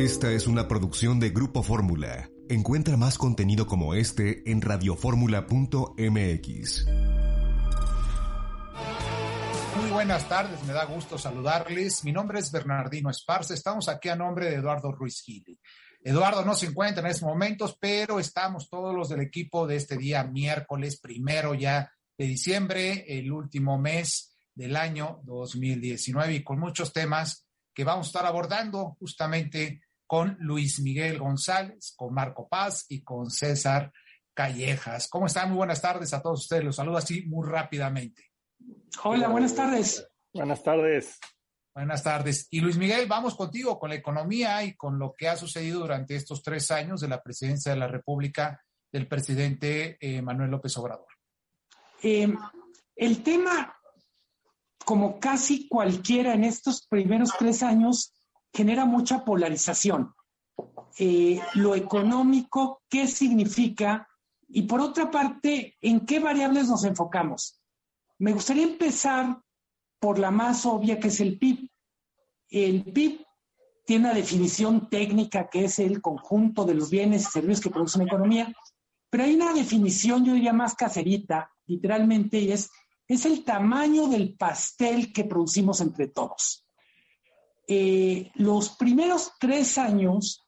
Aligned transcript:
Esta 0.00 0.32
es 0.32 0.46
una 0.46 0.66
producción 0.66 1.20
de 1.20 1.28
Grupo 1.28 1.62
Fórmula. 1.62 2.30
Encuentra 2.48 2.96
más 2.96 3.18
contenido 3.18 3.66
como 3.66 3.92
este 3.92 4.50
en 4.50 4.62
radioformula.mx. 4.62 6.86
Muy 9.76 9.90
buenas 9.90 10.26
tardes, 10.26 10.64
me 10.64 10.72
da 10.72 10.86
gusto 10.86 11.18
saludarles. 11.18 12.02
Mi 12.02 12.12
nombre 12.12 12.38
es 12.38 12.50
Bernardino 12.50 13.10
Esparza. 13.10 13.52
Estamos 13.52 13.90
aquí 13.90 14.08
a 14.08 14.16
nombre 14.16 14.46
de 14.46 14.54
Eduardo 14.54 14.90
Ruiz 14.90 15.20
Gili. 15.20 15.60
Eduardo 16.02 16.46
no 16.46 16.54
se 16.54 16.68
encuentra 16.68 17.02
en 17.02 17.10
estos 17.10 17.28
momentos, 17.28 17.76
pero 17.78 18.18
estamos 18.18 18.70
todos 18.70 18.94
los 18.94 19.10
del 19.10 19.20
equipo 19.20 19.66
de 19.66 19.76
este 19.76 19.98
día, 19.98 20.24
miércoles 20.24 20.98
primero 20.98 21.52
ya 21.52 21.92
de 22.16 22.24
diciembre, 22.24 23.04
el 23.06 23.30
último 23.30 23.76
mes 23.76 24.34
del 24.54 24.76
año 24.76 25.20
2019 25.24 26.36
y 26.36 26.42
con 26.42 26.58
muchos 26.58 26.90
temas 26.90 27.46
que 27.74 27.84
vamos 27.84 28.06
a 28.06 28.08
estar 28.08 28.24
abordando 28.24 28.96
justamente 28.98 29.82
con 30.10 30.36
Luis 30.40 30.80
Miguel 30.80 31.20
González, 31.20 31.94
con 31.96 32.12
Marco 32.12 32.48
Paz 32.48 32.84
y 32.88 33.04
con 33.04 33.30
César 33.30 33.92
Callejas. 34.34 35.06
¿Cómo 35.08 35.26
están? 35.26 35.50
Muy 35.50 35.58
buenas 35.58 35.80
tardes 35.80 36.12
a 36.12 36.20
todos 36.20 36.40
ustedes. 36.40 36.64
Los 36.64 36.74
saludo 36.74 36.96
así 36.96 37.22
muy 37.26 37.48
rápidamente. 37.48 38.24
Hola, 39.04 39.28
buenas 39.28 39.54
tardes. 39.54 40.04
Buenas 40.34 40.64
tardes. 40.64 41.20
Buenas 41.72 42.02
tardes. 42.02 42.48
Y 42.50 42.58
Luis 42.58 42.76
Miguel, 42.76 43.06
vamos 43.06 43.36
contigo 43.36 43.78
con 43.78 43.90
la 43.90 43.94
economía 43.94 44.64
y 44.64 44.74
con 44.74 44.98
lo 44.98 45.14
que 45.16 45.28
ha 45.28 45.36
sucedido 45.36 45.78
durante 45.78 46.16
estos 46.16 46.42
tres 46.42 46.72
años 46.72 47.00
de 47.00 47.06
la 47.06 47.22
presidencia 47.22 47.70
de 47.70 47.78
la 47.78 47.86
República 47.86 48.60
del 48.90 49.06
presidente 49.06 49.96
eh, 50.00 50.20
Manuel 50.22 50.50
López 50.50 50.76
Obrador. 50.76 51.06
Eh, 52.02 52.34
el 52.96 53.22
tema, 53.22 53.76
como 54.84 55.20
casi 55.20 55.68
cualquiera 55.68 56.34
en 56.34 56.42
estos 56.42 56.84
primeros 56.88 57.30
tres 57.38 57.62
años, 57.62 58.19
genera 58.52 58.84
mucha 58.84 59.24
polarización. 59.24 60.14
Eh, 60.98 61.40
lo 61.54 61.74
económico, 61.74 62.82
qué 62.88 63.06
significa 63.06 64.06
y 64.52 64.62
por 64.62 64.80
otra 64.80 65.10
parte, 65.10 65.76
en 65.80 66.04
qué 66.04 66.18
variables 66.18 66.68
nos 66.68 66.84
enfocamos. 66.84 67.60
Me 68.18 68.32
gustaría 68.32 68.64
empezar 68.64 69.40
por 70.00 70.18
la 70.18 70.30
más 70.30 70.66
obvia 70.66 70.98
que 70.98 71.08
es 71.08 71.20
el 71.20 71.38
PIB. 71.38 71.70
El 72.48 72.84
PIB 72.84 73.24
tiene 73.86 74.06
una 74.06 74.14
definición 74.14 74.88
técnica 74.88 75.48
que 75.48 75.64
es 75.64 75.78
el 75.78 76.02
conjunto 76.02 76.64
de 76.64 76.74
los 76.74 76.90
bienes 76.90 77.22
y 77.22 77.30
servicios 77.30 77.60
que 77.60 77.70
produce 77.70 77.98
una 77.98 78.08
economía, 78.08 78.52
pero 79.08 79.24
hay 79.24 79.34
una 79.34 79.52
definición, 79.52 80.24
yo 80.24 80.34
diría 80.34 80.52
más 80.52 80.74
caserita, 80.74 81.52
literalmente, 81.66 82.38
y 82.40 82.52
es, 82.52 82.70
es 83.06 83.24
el 83.26 83.44
tamaño 83.44 84.08
del 84.08 84.34
pastel 84.36 85.12
que 85.12 85.24
producimos 85.24 85.80
entre 85.80 86.08
todos. 86.08 86.66
Eh, 87.72 88.32
los 88.34 88.70
primeros 88.70 89.34
tres 89.38 89.78
años 89.78 90.44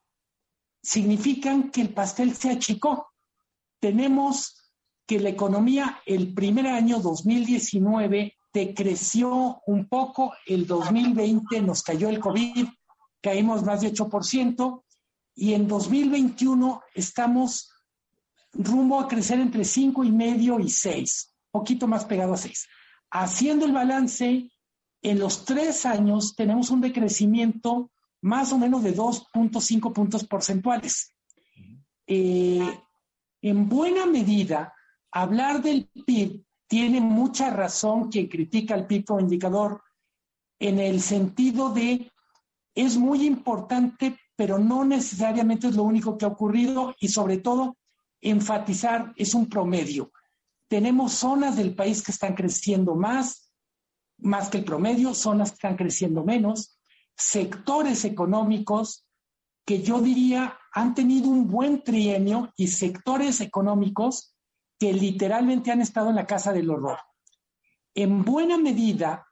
significan 0.82 1.70
que 1.70 1.80
el 1.80 1.94
pastel 1.94 2.34
se 2.34 2.50
achicó. 2.50 3.12
Tenemos 3.78 4.56
que 5.06 5.20
la 5.20 5.28
economía 5.28 6.00
el 6.04 6.34
primer 6.34 6.66
año 6.66 6.98
2019 6.98 8.34
decreció 8.52 9.62
un 9.66 9.88
poco, 9.88 10.32
el 10.46 10.66
2020 10.66 11.62
nos 11.62 11.84
cayó 11.84 12.08
el 12.08 12.18
COVID, 12.18 12.66
caímos 13.20 13.62
más 13.62 13.82
de 13.82 13.92
8%, 13.94 14.82
y 15.36 15.54
en 15.54 15.68
2021 15.68 16.82
estamos 16.92 17.70
rumbo 18.52 18.98
a 18.98 19.06
crecer 19.06 19.38
entre 19.38 19.64
5 19.64 20.02
y 20.02 20.10
medio 20.10 20.58
y 20.58 20.68
6, 20.68 21.32
poquito 21.52 21.86
más 21.86 22.04
pegado 22.04 22.34
a 22.34 22.36
6. 22.36 22.66
Haciendo 23.12 23.64
el 23.64 23.72
balance, 23.72 24.51
en 25.02 25.18
los 25.18 25.44
tres 25.44 25.84
años 25.84 26.34
tenemos 26.36 26.70
un 26.70 26.80
decrecimiento 26.80 27.90
más 28.22 28.52
o 28.52 28.58
menos 28.58 28.82
de 28.84 28.96
2.5 28.96 29.92
puntos 29.92 30.24
porcentuales. 30.24 31.12
Eh, 32.06 32.80
en 33.42 33.68
buena 33.68 34.06
medida, 34.06 34.72
hablar 35.10 35.60
del 35.60 35.88
PIB 36.06 36.44
tiene 36.68 37.00
mucha 37.00 37.50
razón 37.50 38.10
quien 38.10 38.28
critica 38.28 38.74
el 38.74 38.86
PIB 38.86 39.04
como 39.04 39.20
indicador 39.20 39.82
en 40.58 40.78
el 40.78 41.00
sentido 41.00 41.70
de 41.70 42.10
es 42.74 42.96
muy 42.96 43.26
importante, 43.26 44.16
pero 44.36 44.58
no 44.58 44.84
necesariamente 44.84 45.66
es 45.66 45.74
lo 45.74 45.82
único 45.82 46.16
que 46.16 46.24
ha 46.24 46.28
ocurrido 46.28 46.94
y 47.00 47.08
sobre 47.08 47.38
todo 47.38 47.76
enfatizar 48.20 49.12
es 49.16 49.34
un 49.34 49.48
promedio. 49.48 50.12
Tenemos 50.68 51.12
zonas 51.12 51.56
del 51.56 51.74
país 51.74 52.02
que 52.02 52.12
están 52.12 52.34
creciendo 52.34 52.94
más, 52.94 53.51
más 54.22 54.48
que 54.48 54.58
el 54.58 54.64
promedio, 54.64 55.14
zonas 55.14 55.50
que 55.50 55.54
están 55.54 55.76
creciendo 55.76 56.24
menos, 56.24 56.78
sectores 57.16 58.04
económicos 58.04 59.04
que 59.64 59.82
yo 59.82 60.00
diría 60.00 60.58
han 60.72 60.94
tenido 60.94 61.28
un 61.28 61.48
buen 61.48 61.82
trienio 61.82 62.52
y 62.56 62.68
sectores 62.68 63.40
económicos 63.40 64.34
que 64.78 64.92
literalmente 64.92 65.70
han 65.70 65.80
estado 65.80 66.10
en 66.10 66.16
la 66.16 66.26
casa 66.26 66.52
del 66.52 66.70
horror. 66.70 66.98
En 67.94 68.24
buena 68.24 68.56
medida, 68.56 69.26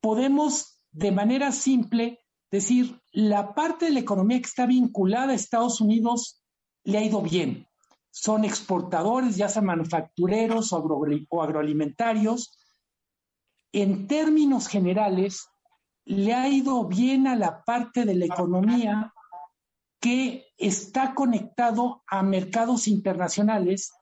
podemos 0.00 0.78
de 0.92 1.12
manera 1.12 1.52
simple 1.52 2.20
decir, 2.50 3.00
la 3.12 3.54
parte 3.54 3.86
de 3.86 3.92
la 3.92 4.00
economía 4.00 4.38
que 4.38 4.46
está 4.46 4.66
vinculada 4.66 5.32
a 5.32 5.36
Estados 5.36 5.80
Unidos 5.80 6.42
le 6.84 6.98
ha 6.98 7.04
ido 7.04 7.20
bien. 7.20 7.66
Son 8.10 8.44
exportadores, 8.44 9.36
ya 9.36 9.48
sean 9.48 9.66
manufactureros 9.66 10.72
o 10.72 11.42
agroalimentarios, 11.42 12.58
en 13.72 14.06
términos 14.06 14.68
generales, 14.68 15.48
le 16.04 16.34
ha 16.34 16.48
ido 16.48 16.86
bien 16.86 17.26
a 17.26 17.36
la 17.36 17.64
parte 17.64 18.04
de 18.04 18.14
la 18.14 18.24
economía 18.24 19.12
que 20.00 20.46
está 20.56 21.14
conectado 21.14 22.02
a 22.06 22.22
mercados 22.22 22.88
internacionales 22.88 23.92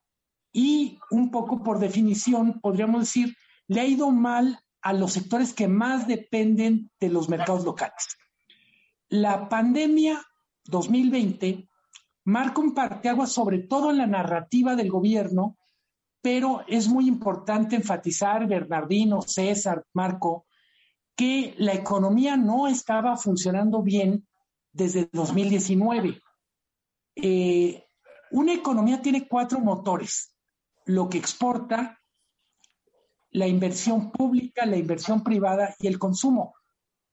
y 0.52 0.98
un 1.10 1.30
poco 1.30 1.62
por 1.62 1.78
definición, 1.78 2.60
podríamos 2.60 3.00
decir, 3.00 3.36
le 3.66 3.80
ha 3.80 3.86
ido 3.86 4.10
mal 4.10 4.60
a 4.82 4.92
los 4.92 5.14
sectores 5.14 5.52
que 5.52 5.68
más 5.68 6.06
dependen 6.06 6.90
de 7.00 7.08
los 7.08 7.28
mercados 7.28 7.64
locales. 7.64 8.16
La 9.08 9.48
pandemia 9.48 10.22
2020 10.64 11.68
marca 12.24 12.60
un 12.60 12.74
parteaguas 12.74 13.32
sobre 13.32 13.60
todo 13.60 13.90
en 13.90 13.98
la 13.98 14.06
narrativa 14.06 14.76
del 14.76 14.90
gobierno 14.90 15.56
pero 16.26 16.64
es 16.66 16.88
muy 16.88 17.06
importante 17.06 17.76
enfatizar, 17.76 18.48
Bernardino, 18.48 19.22
César, 19.22 19.86
Marco, 19.92 20.44
que 21.14 21.54
la 21.58 21.72
economía 21.72 22.36
no 22.36 22.66
estaba 22.66 23.16
funcionando 23.16 23.80
bien 23.80 24.26
desde 24.72 25.08
2019. 25.12 26.20
Eh, 27.14 27.84
una 28.32 28.52
economía 28.52 29.00
tiene 29.00 29.28
cuatro 29.28 29.60
motores, 29.60 30.34
lo 30.84 31.08
que 31.08 31.18
exporta, 31.18 32.00
la 33.30 33.46
inversión 33.46 34.10
pública, 34.10 34.66
la 34.66 34.78
inversión 34.78 35.22
privada 35.22 35.76
y 35.78 35.86
el 35.86 35.96
consumo. 35.96 36.56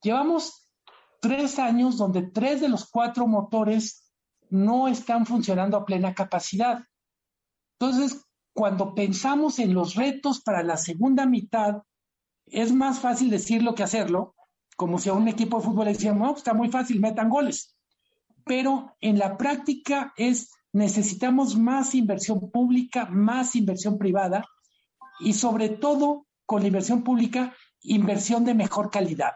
Llevamos 0.02 0.72
tres 1.22 1.60
años 1.60 1.98
donde 1.98 2.32
tres 2.32 2.62
de 2.62 2.70
los 2.70 2.90
cuatro 2.90 3.28
motores 3.28 4.12
no 4.50 4.88
están 4.88 5.28
funcionando 5.28 5.78
a 5.78 5.86
plena 5.86 6.16
capacidad. 6.16 6.84
Entonces, 7.78 8.26
cuando 8.54 8.94
pensamos 8.94 9.60
en 9.60 9.74
los 9.74 9.96
retos 9.96 10.42
para 10.42 10.64
la 10.64 10.78
segunda 10.78 11.26
mitad, 11.26 11.84
es 12.46 12.72
más 12.72 13.00
fácil 13.00 13.30
decirlo 13.30 13.74
que 13.74 13.84
hacerlo, 13.84 14.36
como 14.78 15.00
si 15.00 15.10
a 15.10 15.14
un 15.14 15.28
equipo 15.28 15.58
de 15.58 15.66
fútbol 15.66 15.86
le 15.86 15.94
decíamos, 15.94 16.22
no, 16.22 16.28
pues, 16.30 16.40
está 16.40 16.54
muy 16.54 16.70
fácil, 16.70 17.00
metan 17.00 17.30
goles. 17.30 17.76
Pero 18.46 18.96
en 19.02 19.18
la 19.18 19.38
práctica 19.38 20.14
es, 20.18 20.52
necesitamos 20.72 21.58
más 21.58 21.96
inversión 21.96 22.52
pública, 22.52 23.06
más 23.06 23.56
inversión 23.56 23.98
privada 23.98 24.46
y 25.20 25.34
sobre 25.34 25.70
todo 25.70 26.28
con 26.46 26.62
la 26.62 26.68
inversión 26.68 27.04
pública, 27.04 27.56
inversión 27.82 28.46
de 28.46 28.54
mejor 28.54 28.90
calidad. 28.90 29.34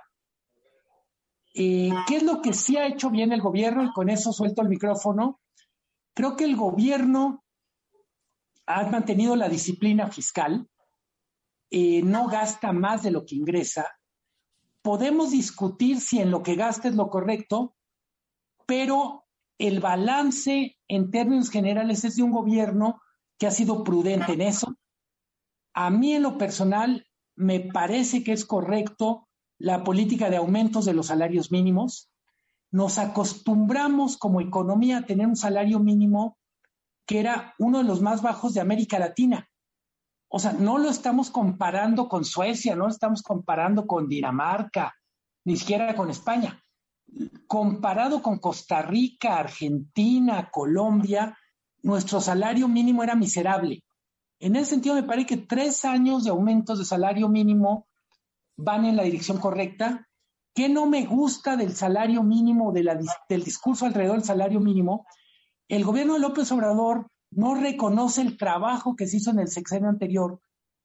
Eh, 1.54 1.92
¿Qué 2.08 2.18
es 2.18 2.24
lo 2.24 2.42
que 2.42 2.54
sí 2.54 2.78
ha 2.78 2.86
hecho 2.86 3.10
bien 3.10 3.31
el 3.31 3.42
gobierno? 3.42 3.84
Y 3.84 3.92
con 3.92 4.10
eso 4.10 4.31
suelto 4.31 4.62
el 4.62 4.69
micrófono. 4.69 5.40
Creo 6.14 6.36
que 6.36 6.44
el 6.44 6.56
gobierno 6.56 7.44
ha 8.68 8.86
mantenido 8.88 9.36
la 9.36 9.50
disciplina 9.50 10.08
fiscal, 10.08 10.68
eh, 11.72 12.02
no 12.04 12.28
gasta 12.28 12.72
más 12.74 13.02
de 13.02 13.12
lo 13.12 13.25
que 13.25 13.36
ingresa, 13.36 13.88
podemos 14.81 15.31
discutir 15.31 16.00
si 16.00 16.19
en 16.19 16.31
lo 16.31 16.44
que 16.44 16.56
gasta 16.56 16.88
es 16.88 16.96
lo 16.96 17.10
correcto, 17.10 17.75
pero 18.66 19.25
el 19.58 19.80
balance 19.80 20.78
en 20.88 21.12
términos 21.12 21.50
generales 21.50 22.04
es 22.04 22.18
de 22.18 22.24
un 22.24 22.31
gobierno 22.31 23.02
que 23.38 23.48
ha 23.48 23.52
sido 23.52 23.84
prudente 23.84 24.34
en 24.34 24.42
eso. 24.42 24.78
A 25.74 25.90
mí 25.90 26.14
en 26.14 26.24
lo 26.24 26.38
personal 26.38 27.06
me 27.36 27.60
parece 27.60 28.24
que 28.24 28.34
es 28.34 28.46
correcto 28.46 29.28
la 29.58 29.84
política 29.84 30.30
de 30.30 30.38
aumentos 30.38 30.86
de 30.86 30.94
los 30.94 31.08
salarios 31.08 31.52
mínimos. 31.52 32.10
Nos 32.72 32.98
acostumbramos 32.98 34.18
como 34.18 34.42
economía 34.42 35.00
a 35.00 35.06
tener 35.06 35.28
un 35.28 35.36
salario 35.36 35.80
mínimo 35.80 36.38
que 37.07 37.19
era 37.19 37.56
uno 37.57 37.80
de 37.80 37.86
los 37.86 38.01
más 38.01 38.21
bajos 38.21 38.54
de 38.54 38.62
América 38.62 39.00
Latina. 39.00 39.50
O 40.27 40.39
sea, 40.39 40.51
no 40.51 40.77
lo 40.77 40.89
estamos 40.89 41.31
comparando 41.31 42.09
con 42.09 42.25
Suecia, 42.25 42.75
no 42.75 42.83
lo 42.83 42.92
estamos 42.92 43.24
comparando 43.24 43.88
con 43.88 44.09
Dinamarca, 44.09 44.94
ni 45.45 45.56
siquiera 45.56 45.95
con 45.95 46.09
España. 46.09 46.62
Comparado 47.48 48.21
con 48.21 48.39
Costa 48.39 48.81
Rica, 48.81 49.38
Argentina, 49.38 50.50
Colombia, 50.51 51.38
nuestro 51.81 52.19
salario 52.19 52.68
mínimo 52.68 53.04
era 53.04 53.15
miserable. 53.15 53.86
En 54.39 54.57
ese 54.57 54.71
sentido, 54.71 54.95
me 54.95 55.04
parece 55.04 55.27
que 55.27 55.38
tres 55.38 55.86
años 55.86 56.25
de 56.25 56.31
aumentos 56.31 56.77
de 56.77 56.86
salario 56.86 57.30
mínimo 57.30 57.88
van 58.57 58.83
en 58.83 58.98
la 58.98 59.04
dirección 59.04 59.38
correcta. 59.38 60.06
¿Qué 60.54 60.68
no 60.68 60.88
me 60.88 61.06
gusta 61.06 61.56
del 61.56 61.74
salario 61.74 62.21
mínimo, 62.21 62.74
del 62.74 63.44
discurso 63.45 63.86
alrededor 63.86 64.18
del 64.18 64.25
salario 64.25 64.59
mínimo? 64.59 65.06
El 65.69 65.84
gobierno 65.84 66.14
de 66.14 66.19
López 66.19 66.52
Obrador 66.52 67.10
no 67.31 67.56
reconoce 67.56 68.22
el 68.22 68.38
trabajo 68.38 68.96
que 68.96 69.08
se 69.08 69.18
hizo 69.18 69.31
en 69.31 69.40
el 69.40 69.50
sexenio 69.50 69.90
anterior 69.90 70.40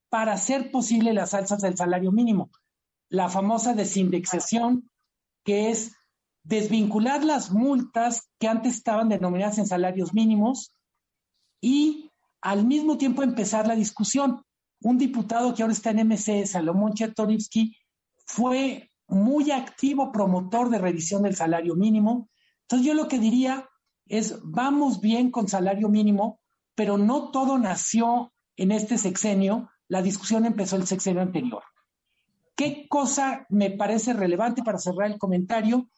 para 0.08 0.32
hacer 0.32 0.70
posible 0.70 1.12
las 1.12 1.34
alzas 1.34 1.62
del 1.62 1.76
salario 1.76 2.12
mínimo. 2.12 2.50
La 3.08 3.28
famosa 3.28 3.74
desindexación, 3.74 4.90
que 5.44 5.70
es 5.70 5.94
desvincular 6.44 7.24
las 7.24 7.52
multas 7.52 8.28
que 8.38 8.48
antes 8.48 8.76
estaban 8.76 9.08
denominadas 9.08 9.58
en 9.58 9.66
salarios 9.66 10.12
mínimos 10.12 10.74
y 11.60 12.10
al 12.40 12.66
mismo 12.66 12.98
tiempo 12.98 13.22
empezar 13.22 13.68
la 13.68 13.76
discusión. 13.76 14.42
Un 14.80 14.98
diputado 14.98 15.54
que 15.54 15.62
ahora 15.62 15.72
está 15.72 15.90
en 15.90 16.08
MC, 16.08 16.44
Salomón 16.44 16.94
Chertorivsky, 16.94 17.76
fue 18.26 18.90
muy 19.06 19.52
activo 19.52 20.10
promotor 20.10 20.70
de 20.70 20.78
revisión 20.78 21.22
del 21.22 21.36
salario 21.36 21.76
mínimo. 21.76 22.28
Entonces 22.62 22.86
yo 22.86 22.94
lo 22.94 23.06
que 23.06 23.20
diría 23.20 23.68
es, 24.12 24.38
vamos 24.44 25.00
bien 25.00 25.30
con 25.30 25.48
salario 25.48 25.88
mínimo, 25.88 26.38
pero 26.74 26.98
no 26.98 27.30
todo 27.30 27.56
nació 27.56 28.30
en 28.56 28.70
este 28.70 28.98
sexenio, 28.98 29.70
la 29.88 30.02
discusión 30.02 30.44
empezó 30.44 30.76
el 30.76 30.86
sexenio 30.86 31.22
anterior. 31.22 31.62
¿Qué 32.54 32.86
cosa 32.90 33.46
me 33.48 33.70
parece 33.70 34.12
relevante 34.12 34.62
para 34.62 34.76
cerrar 34.76 35.10
el 35.10 35.18
comentario? 35.18 35.88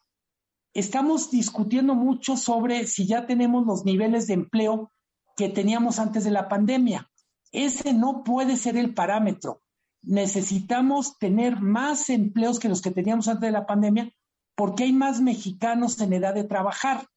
Estamos 0.73 1.29
discutiendo 1.29 1.93
mucho 1.93 2.37
sobre 2.37 2.87
si 2.87 3.05
ya 3.05 3.27
tenemos 3.27 3.65
los 3.65 3.83
niveles 3.83 4.27
de 4.27 4.35
empleo 4.35 4.93
que 5.35 5.49
teníamos 5.49 5.99
antes 5.99 6.23
de 6.23 6.31
la 6.31 6.47
pandemia. 6.47 7.11
Ese 7.51 7.93
no 7.93 8.23
puede 8.23 8.55
ser 8.55 8.77
el 8.77 8.93
parámetro. 8.93 9.61
Necesitamos 10.01 11.17
tener 11.17 11.59
más 11.59 12.09
empleos 12.09 12.59
que 12.59 12.69
los 12.69 12.81
que 12.81 12.91
teníamos 12.91 13.27
antes 13.27 13.41
de 13.41 13.51
la 13.51 13.65
pandemia 13.65 14.09
porque 14.55 14.85
hay 14.85 14.93
más 14.93 15.19
mexicanos 15.19 15.99
en 15.99 16.13
edad 16.13 16.33
de 16.33 16.45
trabajar. 16.45 17.09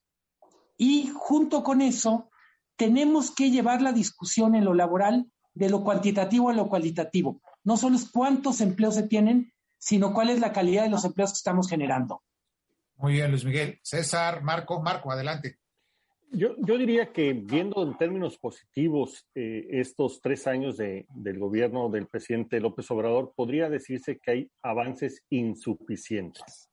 Y 0.79 1.11
junto 1.15 1.63
con 1.63 1.83
eso, 1.83 2.31
tenemos 2.77 3.33
que 3.35 3.51
llevar 3.51 3.83
la 3.83 3.93
discusión 3.93 4.55
en 4.55 4.65
lo 4.65 4.73
laboral 4.73 5.31
de 5.53 5.69
lo 5.69 5.83
cuantitativo 5.83 6.49
a 6.49 6.55
lo 6.55 6.69
cualitativo. 6.69 7.43
No 7.65 7.77
solo 7.77 7.97
es 7.97 8.09
cuántos 8.11 8.61
empleos 8.61 8.95
se 8.95 9.03
tienen, 9.03 9.53
sino 9.77 10.15
cuál 10.15 10.31
es 10.31 10.39
la 10.39 10.53
calidad 10.53 10.85
de 10.85 10.89
los 10.89 11.05
empleos 11.05 11.33
que 11.33 11.39
estamos 11.39 11.69
generando. 11.69 12.23
Muy 12.97 13.15
bien, 13.15 13.31
Luis 13.31 13.45
Miguel. 13.45 13.79
César, 13.83 14.43
Marco, 14.43 14.81
Marco, 14.81 15.11
adelante. 15.11 15.59
Yo, 16.31 16.55
yo 16.59 16.79
diría 16.79 17.13
que 17.13 17.33
viendo 17.33 17.83
en 17.83 17.97
términos 17.97 18.39
positivos 18.39 19.27
eh, 19.35 19.67
estos 19.71 20.21
tres 20.21 20.47
años 20.47 20.77
de, 20.77 21.07
del 21.09 21.39
gobierno 21.39 21.89
del 21.89 22.07
presidente 22.07 22.61
López 22.61 22.89
Obrador, 22.91 23.33
podría 23.35 23.69
decirse 23.69 24.19
que 24.19 24.31
hay 24.31 24.51
avances 24.63 25.25
insuficientes. 25.31 26.68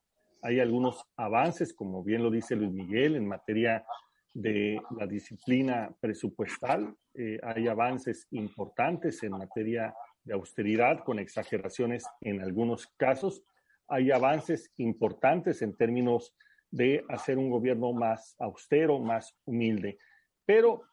Hay 0.46 0.60
algunos 0.60 1.04
avances, 1.18 1.74
como 1.74 2.04
bien 2.04 2.22
lo 2.22 2.30
dice 2.30 2.56
Luis 2.56 2.72
Miguel, 2.72 3.16
en 3.16 3.28
materia 3.28 3.84
de 4.32 4.80
la 4.96 5.08
disciplina 5.08 5.90
presupuestal. 6.00 6.96
Eh, 7.16 7.40
hay 7.42 7.68
avances 7.68 8.28
importantes 8.30 9.24
en 9.24 9.32
materia 9.32 9.96
de 10.24 10.34
austeridad, 10.36 11.04
con 11.04 11.18
exageraciones 11.18 12.06
en 12.22 12.44
algunos 12.44 12.86
casos. 12.96 13.44
Hay 13.88 14.12
avances 14.12 14.72
importantes 14.78 15.64
en 15.64 15.76
términos 15.76 16.36
de 16.70 17.04
hacer 17.10 17.40
un 17.40 17.50
gobierno 17.50 17.92
más 17.92 18.36
austero, 18.38 19.00
más 19.00 19.36
humilde. 19.46 19.98
Pero 20.46 20.84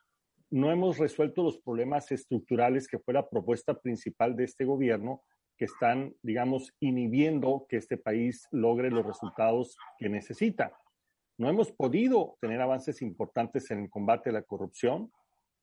no 0.48 0.72
hemos 0.72 0.96
resuelto 0.96 1.42
los 1.42 1.58
problemas 1.58 2.10
estructurales 2.10 2.88
que 2.88 2.98
fue 2.98 3.12
la 3.12 3.28
propuesta 3.28 3.78
principal 3.78 4.34
de 4.34 4.44
este 4.44 4.64
gobierno, 4.64 5.22
que 5.62 5.66
están, 5.66 6.12
digamos, 6.22 6.74
inhibiendo 6.80 7.66
que 7.68 7.76
este 7.76 7.96
país 7.96 8.48
logre 8.50 8.90
los 8.90 9.06
resultados 9.06 9.76
que 9.96 10.08
necesita. 10.08 10.76
No 11.38 11.48
hemos 11.48 11.70
podido 11.70 12.36
tener 12.40 12.60
avances 12.60 13.00
importantes 13.00 13.70
en 13.70 13.84
el 13.84 13.88
combate 13.88 14.30
a 14.30 14.32
la 14.32 14.42
corrupción. 14.42 15.12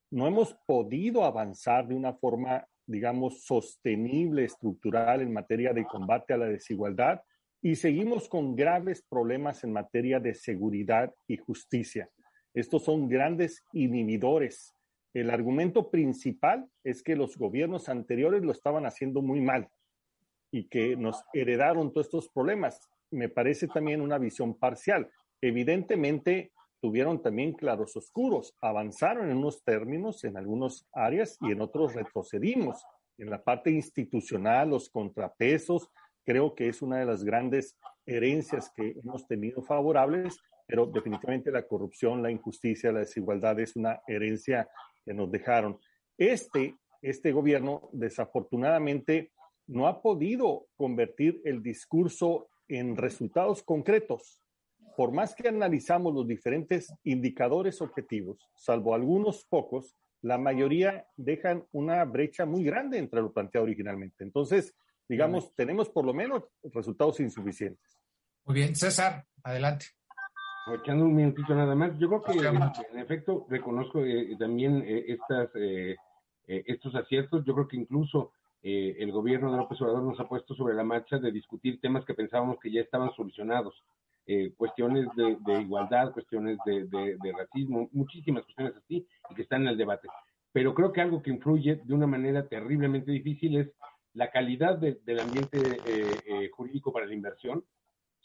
No 0.10 0.26
hemos 0.26 0.54
podido 0.66 1.26
avanzar 1.26 1.86
de 1.86 1.96
una 1.96 2.14
forma, 2.14 2.66
digamos, 2.86 3.44
sostenible, 3.44 4.46
estructural 4.46 5.20
en 5.20 5.34
materia 5.34 5.74
de 5.74 5.84
combate 5.84 6.34
a 6.34 6.38
la 6.38 6.46
desigualdad 6.46 7.22
y 7.62 7.76
seguimos 7.76 8.30
con 8.30 8.56
graves 8.56 9.02
problemas 9.02 9.66
en 9.66 9.74
materia 9.74 10.22
de 10.22 10.34
seguridad 10.34 11.14
y 11.28 11.36
justicia. 11.36 12.10
Estos 12.54 12.86
son 12.86 13.10
grandes 13.10 13.66
inhibidores. 13.74 14.74
El 15.14 15.30
argumento 15.30 15.92
principal 15.92 16.70
es 16.86 17.04
que 17.04 17.18
los 17.18 17.36
gobiernos 17.36 17.90
anteriores 17.90 18.44
lo 18.44 18.54
estaban 18.54 18.86
haciendo 18.86 19.22
muy 19.22 19.42
mal 19.42 19.68
y 20.52 20.68
que 20.68 20.96
nos 20.96 21.24
heredaron 21.34 21.92
todos 21.92 22.08
estos 22.08 22.30
problemas. 22.30 22.90
Me 23.12 23.30
parece 23.30 23.68
también 23.68 24.02
una 24.02 24.18
visión 24.18 24.56
parcial. 24.56 25.10
Evidentemente, 25.42 26.52
tuvieron 26.82 27.22
también 27.22 27.54
claros 27.54 27.96
oscuros, 27.96 28.56
avanzaron 28.62 29.30
en 29.30 29.38
unos 29.38 29.64
términos, 29.64 30.24
en 30.24 30.38
algunas 30.38 30.88
áreas 30.94 31.38
y 31.42 31.52
en 31.52 31.62
otros 31.62 31.94
retrocedimos. 31.94 32.84
En 33.18 33.30
la 33.30 33.44
parte 33.44 33.70
institucional, 33.70 34.70
los 34.70 34.90
contrapesos, 34.90 35.90
creo 36.26 36.56
que 36.56 36.70
es 36.70 36.82
una 36.82 37.00
de 37.00 37.06
las 37.06 37.24
grandes 37.24 37.78
herencias 38.06 38.72
que 38.76 38.96
hemos 39.04 39.28
tenido 39.28 39.62
favorables, 39.62 40.40
pero 40.66 40.86
definitivamente 40.86 41.52
la 41.52 41.68
corrupción, 41.68 42.22
la 42.22 42.32
injusticia, 42.32 42.92
la 42.92 43.00
desigualdad 43.00 43.60
es 43.60 43.76
una 43.76 44.02
herencia 44.08 44.70
que 45.04 45.14
nos 45.14 45.32
dejaron. 45.32 45.80
Este, 46.18 46.76
este 47.02 47.32
gobierno, 47.32 47.90
desafortunadamente, 47.92 49.32
no 49.70 49.88
ha 49.88 50.02
podido 50.02 50.68
convertir 50.76 51.42
el 51.46 51.64
discurso 51.64 52.50
en 52.68 52.98
resultados 52.98 53.64
concretos 53.64 54.42
por 55.00 55.14
más 55.14 55.34
que 55.34 55.48
analizamos 55.48 56.14
los 56.14 56.28
diferentes 56.28 56.94
indicadores 57.06 57.82
objetivos, 57.82 58.50
salvo 58.58 58.94
algunos 58.94 59.46
pocos, 59.46 59.96
la 60.22 60.38
mayoría 60.38 61.08
dejan 61.16 61.66
una 61.72 62.04
brecha 62.04 62.46
muy 62.46 62.66
grande 62.66 62.98
entre 62.98 63.22
lo 63.22 63.32
planteado 63.32 63.64
originalmente. 63.64 64.26
Entonces, 64.26 64.76
digamos, 65.08 65.56
tenemos 65.56 65.88
por 65.88 66.04
lo 66.04 66.14
menos 66.14 66.44
resultados 66.74 67.22
insuficientes. 67.22 67.98
Muy 68.44 68.56
bien, 68.56 68.76
César, 68.76 69.26
adelante. 69.42 69.86
Echando 70.84 71.06
un 71.06 71.16
minutito 71.16 71.56
nada 71.56 71.74
más, 71.76 71.98
yo 71.98 72.10
creo 72.10 72.22
que 72.22 72.48
en, 72.92 73.00
efecto 73.00 73.48
reconozco 73.50 74.04
eh, 74.04 74.36
también 74.38 74.84
eh, 74.86 75.06
estas, 75.08 75.50
eh, 75.56 75.96
estos 76.46 76.94
aciertos. 76.96 77.46
Yo 77.46 77.54
creo 77.54 77.70
que 77.70 77.78
incluso 77.78 78.34
el 78.62 79.12
gobierno 79.12 79.52
de 79.52 79.58
López 79.58 79.82
Obrador 79.82 80.04
nos 80.04 80.20
ha 80.20 80.28
puesto 80.28 80.54
sobre 80.54 80.76
la 80.76 80.84
marcha 80.84 81.18
de 81.18 81.32
discutir 81.32 81.80
temas 81.80 82.04
que 82.06 82.14
pensábamos 82.14 82.60
que 82.60 82.72
ya 82.72 82.82
estaban 82.82 83.12
solucionados. 83.16 83.74
Eh, 84.32 84.54
cuestiones 84.56 85.08
de, 85.16 85.60
igualdad, 85.60 86.12
cuestiones 86.12 86.60
de, 86.64 87.34
racismo, 87.36 87.90
muchísimas 87.94 88.44
cuestiones 88.44 88.76
así 88.76 89.08
y 89.28 89.34
que 89.34 89.42
están 89.42 89.64
en 89.64 89.70
el 89.70 89.78
debate. 89.78 90.08
Pero 90.52 90.76
creo 90.76 90.94
que 90.94 91.02
algo 91.02 91.24
que 91.24 91.32
influye 91.32 91.82
de 91.84 91.94
una 91.96 92.06
manera 92.06 92.48
terriblemente 92.48 93.12
difícil 93.12 93.58
es 93.58 93.72
la 94.14 94.30
calidad 94.30 94.78
del 94.78 95.20
ambiente 95.20 95.58
eh, 95.88 96.12
eh, 96.28 96.50
jurídico 96.54 96.94
para 96.94 97.08
la 97.08 97.16
inversión. 97.16 97.64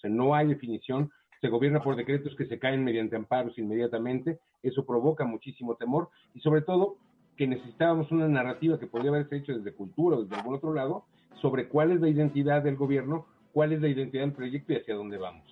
O 0.03 0.09
no 0.11 0.35
hay 0.35 0.47
definición, 0.47 1.11
se 1.41 1.49
gobierna 1.49 1.83
por 1.83 1.97
decretos 1.97 2.37
que 2.37 2.45
se 2.45 2.59
caen 2.59 2.85
mediante 2.85 3.17
amparos 3.17 3.57
inmediatamente, 3.57 4.41
eso 4.63 4.85
provoca 4.85 5.25
muchísimo 5.25 5.77
temor 5.77 6.11
y 6.35 6.41
sobre 6.41 6.61
todo 6.61 6.99
que 7.37 7.47
necesitábamos 7.47 8.11
una 8.13 8.29
narrativa 8.29 8.79
que 8.79 8.87
podría 8.87 9.11
haberse 9.11 9.37
hecho 9.37 9.53
desde 9.53 9.73
cultura 9.73 10.17
o 10.17 10.23
desde 10.23 10.37
algún 10.37 10.55
otro 10.55 10.73
lado 10.73 11.05
sobre 11.41 11.69
cuál 11.69 11.93
es 11.93 12.01
la 12.01 12.09
identidad 12.09 12.63
del 12.63 12.77
gobierno, 12.77 13.27
cuál 13.53 13.73
es 13.73 13.81
la 13.81 13.89
identidad 13.89 14.23
del 14.23 14.33
proyecto 14.33 14.73
y 14.73 14.77
hacia 14.77 14.95
dónde 14.95 15.19
vamos. 15.19 15.43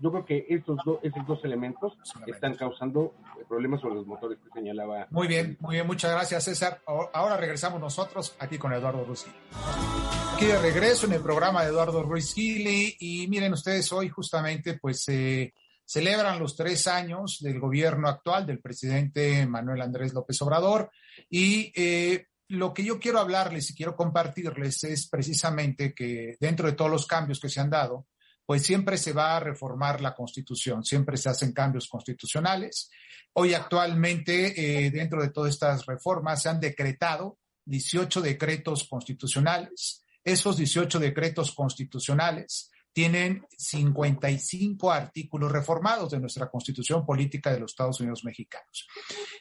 yo 0.00 0.10
creo 0.10 0.24
que 0.24 0.46
estos, 0.48 0.78
esos 1.02 1.26
dos 1.26 1.44
elementos 1.44 1.96
están 2.26 2.54
causando 2.54 3.14
problemas 3.48 3.80
sobre 3.80 3.96
los 3.96 4.06
motores 4.06 4.38
que 4.38 4.50
señalaba. 4.50 5.06
Muy 5.10 5.28
bien, 5.28 5.56
muy 5.60 5.76
bien, 5.76 5.86
muchas 5.86 6.10
gracias 6.10 6.44
César. 6.44 6.80
Ahora 6.86 7.36
regresamos 7.36 7.80
nosotros 7.80 8.34
aquí 8.40 8.58
con 8.58 8.72
Eduardo 8.72 9.04
Ruiz 9.04 9.26
Aquí 10.34 10.46
de 10.46 10.58
regreso 10.58 11.06
en 11.06 11.12
el 11.12 11.20
programa 11.20 11.62
de 11.62 11.68
Eduardo 11.68 12.02
Ruiz 12.02 12.34
Gili 12.34 12.96
y 12.98 13.28
miren 13.28 13.52
ustedes 13.52 13.92
hoy 13.92 14.08
justamente 14.08 14.78
pues 14.80 15.08
eh, 15.08 15.52
celebran 15.92 16.38
los 16.38 16.56
tres 16.56 16.86
años 16.86 17.36
del 17.40 17.60
gobierno 17.60 18.08
actual 18.08 18.46
del 18.46 18.60
presidente 18.60 19.44
Manuel 19.44 19.82
Andrés 19.82 20.14
López 20.14 20.40
Obrador 20.40 20.90
y 21.28 21.70
eh, 21.76 22.28
lo 22.48 22.72
que 22.72 22.82
yo 22.82 22.98
quiero 22.98 23.18
hablarles 23.18 23.68
y 23.68 23.74
quiero 23.74 23.94
compartirles 23.94 24.84
es 24.84 25.06
precisamente 25.06 25.92
que 25.92 26.38
dentro 26.40 26.66
de 26.66 26.72
todos 26.72 26.90
los 26.90 27.06
cambios 27.06 27.38
que 27.38 27.50
se 27.50 27.60
han 27.60 27.68
dado, 27.68 28.06
pues 28.46 28.62
siempre 28.62 28.96
se 28.96 29.12
va 29.12 29.36
a 29.36 29.40
reformar 29.40 30.00
la 30.00 30.14
constitución, 30.14 30.82
siempre 30.82 31.18
se 31.18 31.28
hacen 31.28 31.52
cambios 31.52 31.86
constitucionales. 31.88 32.90
Hoy 33.34 33.52
actualmente, 33.52 34.86
eh, 34.86 34.90
dentro 34.90 35.20
de 35.20 35.28
todas 35.28 35.52
estas 35.52 35.84
reformas, 35.84 36.40
se 36.40 36.48
han 36.48 36.58
decretado 36.58 37.38
18 37.66 38.22
decretos 38.22 38.84
constitucionales. 38.88 40.06
Esos 40.24 40.56
18 40.56 40.98
decretos 40.98 41.52
constitucionales 41.52 42.71
tienen 42.92 43.46
55 43.56 44.92
artículos 44.92 45.50
reformados 45.50 46.10
de 46.10 46.20
nuestra 46.20 46.50
constitución 46.50 47.06
política 47.06 47.52
de 47.52 47.60
los 47.60 47.72
Estados 47.72 48.00
Unidos 48.00 48.24
mexicanos. 48.24 48.86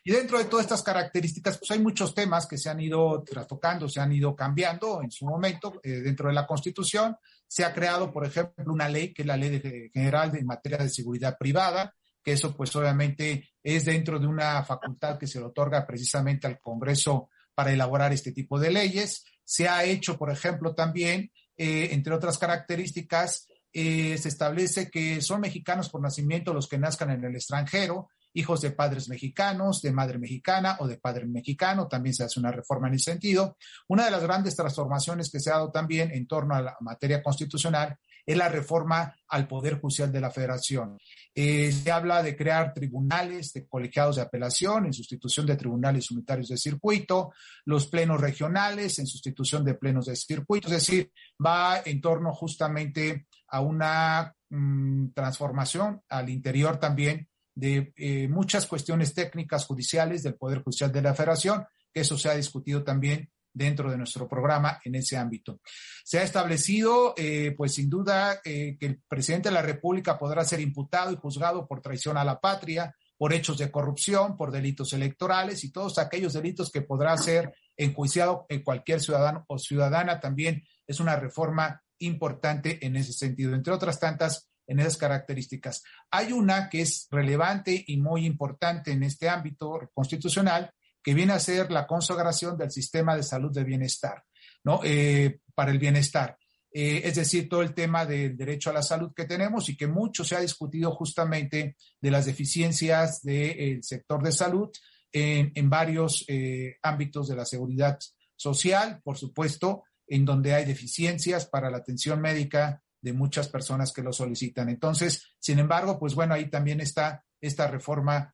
Y 0.03 0.11
dentro 0.11 0.37
de 0.37 0.45
todas 0.45 0.65
estas 0.65 0.83
características, 0.83 1.57
pues 1.57 1.71
hay 1.71 1.79
muchos 1.79 2.15
temas 2.15 2.47
que 2.47 2.57
se 2.57 2.69
han 2.69 2.79
ido 2.79 3.23
tratocando, 3.23 3.89
se 3.89 3.99
han 3.99 4.11
ido 4.13 4.35
cambiando 4.35 5.01
en 5.01 5.11
su 5.11 5.25
momento 5.25 5.81
eh, 5.83 5.89
dentro 5.89 6.29
de 6.29 6.33
la 6.33 6.47
constitución. 6.47 7.17
Se 7.45 7.65
ha 7.65 7.73
creado, 7.73 8.11
por 8.11 8.25
ejemplo, 8.25 8.71
una 8.71 8.87
ley 8.87 9.13
que 9.13 9.23
es 9.23 9.27
la 9.27 9.35
ley 9.35 9.61
general 9.93 10.35
en 10.37 10.45
materia 10.45 10.77
de 10.77 10.89
seguridad 10.89 11.37
privada, 11.37 11.93
que 12.23 12.33
eso 12.33 12.55
pues 12.55 12.73
obviamente 12.75 13.49
es 13.61 13.83
dentro 13.85 14.17
de 14.17 14.27
una 14.27 14.63
facultad 14.63 15.17
que 15.17 15.27
se 15.27 15.39
le 15.39 15.47
otorga 15.47 15.85
precisamente 15.85 16.47
al 16.47 16.59
Congreso 16.59 17.29
para 17.53 17.73
elaborar 17.73 18.13
este 18.13 18.31
tipo 18.31 18.57
de 18.57 18.71
leyes. 18.71 19.25
Se 19.43 19.67
ha 19.67 19.83
hecho, 19.83 20.17
por 20.17 20.31
ejemplo, 20.31 20.73
también 20.73 21.31
eh, 21.63 21.93
entre 21.93 22.15
otras 22.15 22.39
características, 22.39 23.47
eh, 23.71 24.17
se 24.17 24.29
establece 24.29 24.89
que 24.89 25.21
son 25.21 25.41
mexicanos 25.41 25.89
por 25.89 26.01
nacimiento 26.01 26.55
los 26.55 26.67
que 26.67 26.79
nazcan 26.79 27.11
en 27.11 27.23
el 27.23 27.35
extranjero, 27.35 28.09
hijos 28.33 28.61
de 28.61 28.71
padres 28.71 29.09
mexicanos, 29.09 29.81
de 29.81 29.91
madre 29.91 30.17
mexicana 30.17 30.77
o 30.79 30.87
de 30.87 30.97
padre 30.97 31.25
mexicano, 31.25 31.87
también 31.87 32.13
se 32.13 32.23
hace 32.23 32.39
una 32.39 32.51
reforma 32.51 32.87
en 32.87 32.95
ese 32.95 33.11
sentido. 33.11 33.57
Una 33.87 34.05
de 34.05 34.11
las 34.11 34.23
grandes 34.23 34.55
transformaciones 34.55 35.29
que 35.29 35.39
se 35.39 35.49
ha 35.49 35.55
dado 35.55 35.71
también 35.71 36.11
en 36.11 36.27
torno 36.27 36.55
a 36.55 36.61
la 36.61 36.77
materia 36.79 37.21
constitucional 37.21 37.97
es 38.25 38.37
la 38.37 38.49
reforma 38.49 39.15
al 39.27 39.47
Poder 39.47 39.79
Judicial 39.79 40.11
de 40.11 40.21
la 40.21 40.31
Federación. 40.31 40.97
Eh, 41.33 41.71
se 41.71 41.91
habla 41.91 42.21
de 42.21 42.35
crear 42.35 42.73
tribunales 42.73 43.53
de 43.53 43.67
colegiados 43.67 44.17
de 44.17 44.21
apelación 44.21 44.85
en 44.85 44.93
sustitución 44.93 45.45
de 45.45 45.55
tribunales 45.55 46.11
unitarios 46.11 46.49
de 46.49 46.57
circuito, 46.57 47.31
los 47.65 47.87
plenos 47.87 48.21
regionales 48.21 48.99
en 48.99 49.07
sustitución 49.07 49.63
de 49.63 49.75
plenos 49.75 50.05
de 50.05 50.15
circuito, 50.15 50.67
es 50.67 50.73
decir, 50.73 51.11
va 51.43 51.81
en 51.83 52.01
torno 52.01 52.33
justamente 52.33 53.27
a 53.47 53.61
una 53.61 54.33
mm, 54.49 55.09
transformación 55.13 56.01
al 56.09 56.29
interior 56.29 56.77
también 56.77 57.27
de 57.55 57.93
eh, 57.95 58.27
muchas 58.27 58.65
cuestiones 58.65 59.13
técnicas 59.13 59.65
judiciales 59.65 60.23
del 60.23 60.35
Poder 60.35 60.63
Judicial 60.63 60.91
de 60.91 61.01
la 61.01 61.13
Federación, 61.13 61.65
que 61.93 62.01
eso 62.01 62.17
se 62.17 62.29
ha 62.29 62.35
discutido 62.35 62.83
también 62.83 63.29
dentro 63.53 63.91
de 63.91 63.97
nuestro 63.97 64.27
programa 64.27 64.79
en 64.85 64.95
ese 64.95 65.17
ámbito. 65.17 65.59
Se 66.03 66.19
ha 66.19 66.23
establecido, 66.23 67.13
eh, 67.17 67.53
pues 67.57 67.73
sin 67.73 67.89
duda, 67.89 68.39
eh, 68.45 68.77
que 68.79 68.85
el 68.85 69.01
presidente 69.07 69.49
de 69.49 69.55
la 69.55 69.61
República 69.61 70.17
podrá 70.17 70.45
ser 70.45 70.61
imputado 70.61 71.11
y 71.11 71.17
juzgado 71.17 71.67
por 71.67 71.81
traición 71.81 72.17
a 72.17 72.23
la 72.23 72.39
patria, 72.39 72.95
por 73.17 73.33
hechos 73.33 73.57
de 73.57 73.69
corrupción, 73.69 74.35
por 74.35 74.51
delitos 74.51 74.93
electorales 74.93 75.63
y 75.63 75.71
todos 75.71 75.99
aquellos 75.99 76.33
delitos 76.33 76.71
que 76.71 76.81
podrá 76.81 77.15
ser 77.17 77.53
enjuiciado 77.77 78.45
en 78.49 78.63
cualquier 78.63 78.99
ciudadano 78.99 79.45
o 79.47 79.59
ciudadana 79.59 80.19
también 80.19 80.63
es 80.87 80.99
una 80.99 81.15
reforma 81.15 81.83
importante 81.99 82.83
en 82.85 82.95
ese 82.95 83.13
sentido, 83.13 83.53
entre 83.53 83.73
otras 83.73 83.99
tantas 83.99 84.50
en 84.71 84.79
esas 84.79 84.95
características. 84.95 85.83
Hay 86.09 86.31
una 86.31 86.69
que 86.69 86.81
es 86.81 87.07
relevante 87.11 87.83
y 87.87 87.97
muy 87.97 88.25
importante 88.25 88.93
en 88.93 89.03
este 89.03 89.27
ámbito 89.27 89.77
constitucional, 89.93 90.71
que 91.03 91.13
viene 91.13 91.33
a 91.33 91.39
ser 91.39 91.69
la 91.71 91.85
consagración 91.85 92.57
del 92.57 92.71
sistema 92.71 93.15
de 93.17 93.23
salud 93.23 93.51
de 93.51 93.65
bienestar, 93.65 94.23
¿no? 94.63 94.79
Eh, 94.85 95.39
para 95.53 95.71
el 95.71 95.79
bienestar. 95.79 96.37
Eh, 96.73 97.01
es 97.03 97.15
decir, 97.15 97.49
todo 97.49 97.63
el 97.63 97.73
tema 97.73 98.05
del 98.05 98.37
derecho 98.37 98.69
a 98.69 98.73
la 98.73 98.81
salud 98.81 99.11
que 99.13 99.25
tenemos 99.25 99.67
y 99.67 99.75
que 99.75 99.87
mucho 99.87 100.23
se 100.23 100.37
ha 100.37 100.39
discutido 100.39 100.91
justamente 100.91 101.75
de 101.99 102.11
las 102.11 102.25
deficiencias 102.25 103.21
del 103.23 103.83
sector 103.83 104.23
de 104.23 104.31
salud 104.31 104.69
en, 105.11 105.69
varios 105.69 106.23
eh, 106.29 106.77
ámbitos 106.81 107.27
de 107.27 107.35
la 107.35 107.43
seguridad 107.43 107.99
social, 108.37 109.01
por 109.03 109.17
supuesto, 109.17 109.83
en 110.07 110.23
donde 110.23 110.53
hay 110.53 110.63
deficiencias 110.63 111.45
para 111.45 111.69
la 111.69 111.79
atención 111.79 112.21
médica 112.21 112.81
de 113.01 113.13
muchas 113.13 113.49
personas 113.49 113.91
que 113.91 114.03
lo 114.03 114.13
solicitan. 114.13 114.69
Entonces, 114.69 115.27
sin 115.39 115.59
embargo, 115.59 115.97
pues 115.99 116.15
bueno, 116.15 116.33
ahí 116.33 116.49
también 116.49 116.79
está 116.81 117.23
esta 117.39 117.67
reforma 117.67 118.33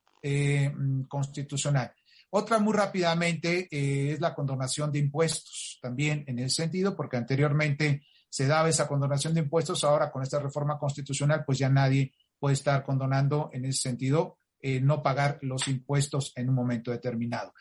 constitucional. 1.08 1.94
Otra 2.30 2.60
muy 2.60 2.74
rápidamente 2.74 3.68
eh, 3.72 4.12
es 4.12 4.20
la 4.20 4.34
condonación 4.36 4.92
de 4.92 5.00
impuestos, 5.00 5.80
también 5.82 6.26
en 6.28 6.40
ese 6.40 6.64
sentido, 6.64 6.96
porque 6.96 7.16
anteriormente 7.16 8.04
se 8.30 8.48
daba 8.48 8.68
esa 8.68 8.88
condonación 8.88 9.34
de 9.34 9.42
impuestos, 9.42 9.84
ahora 9.84 10.12
con 10.12 10.24
esta 10.24 10.40
reforma 10.40 10.78
constitucional, 10.78 11.44
pues 11.46 11.58
ya 11.58 11.70
nadie 11.70 12.14
puede 12.38 12.54
estar 12.54 12.84
condonando 12.84 13.50
en 13.54 13.66
ese 13.66 13.82
sentido 13.82 14.40
eh, 14.60 14.82
no 14.82 15.02
pagar 15.02 15.40
los 15.42 15.68
impuestos 15.68 16.34
en 16.36 16.50
un 16.50 16.56
momento 16.56 16.92
determinado. 16.92 17.54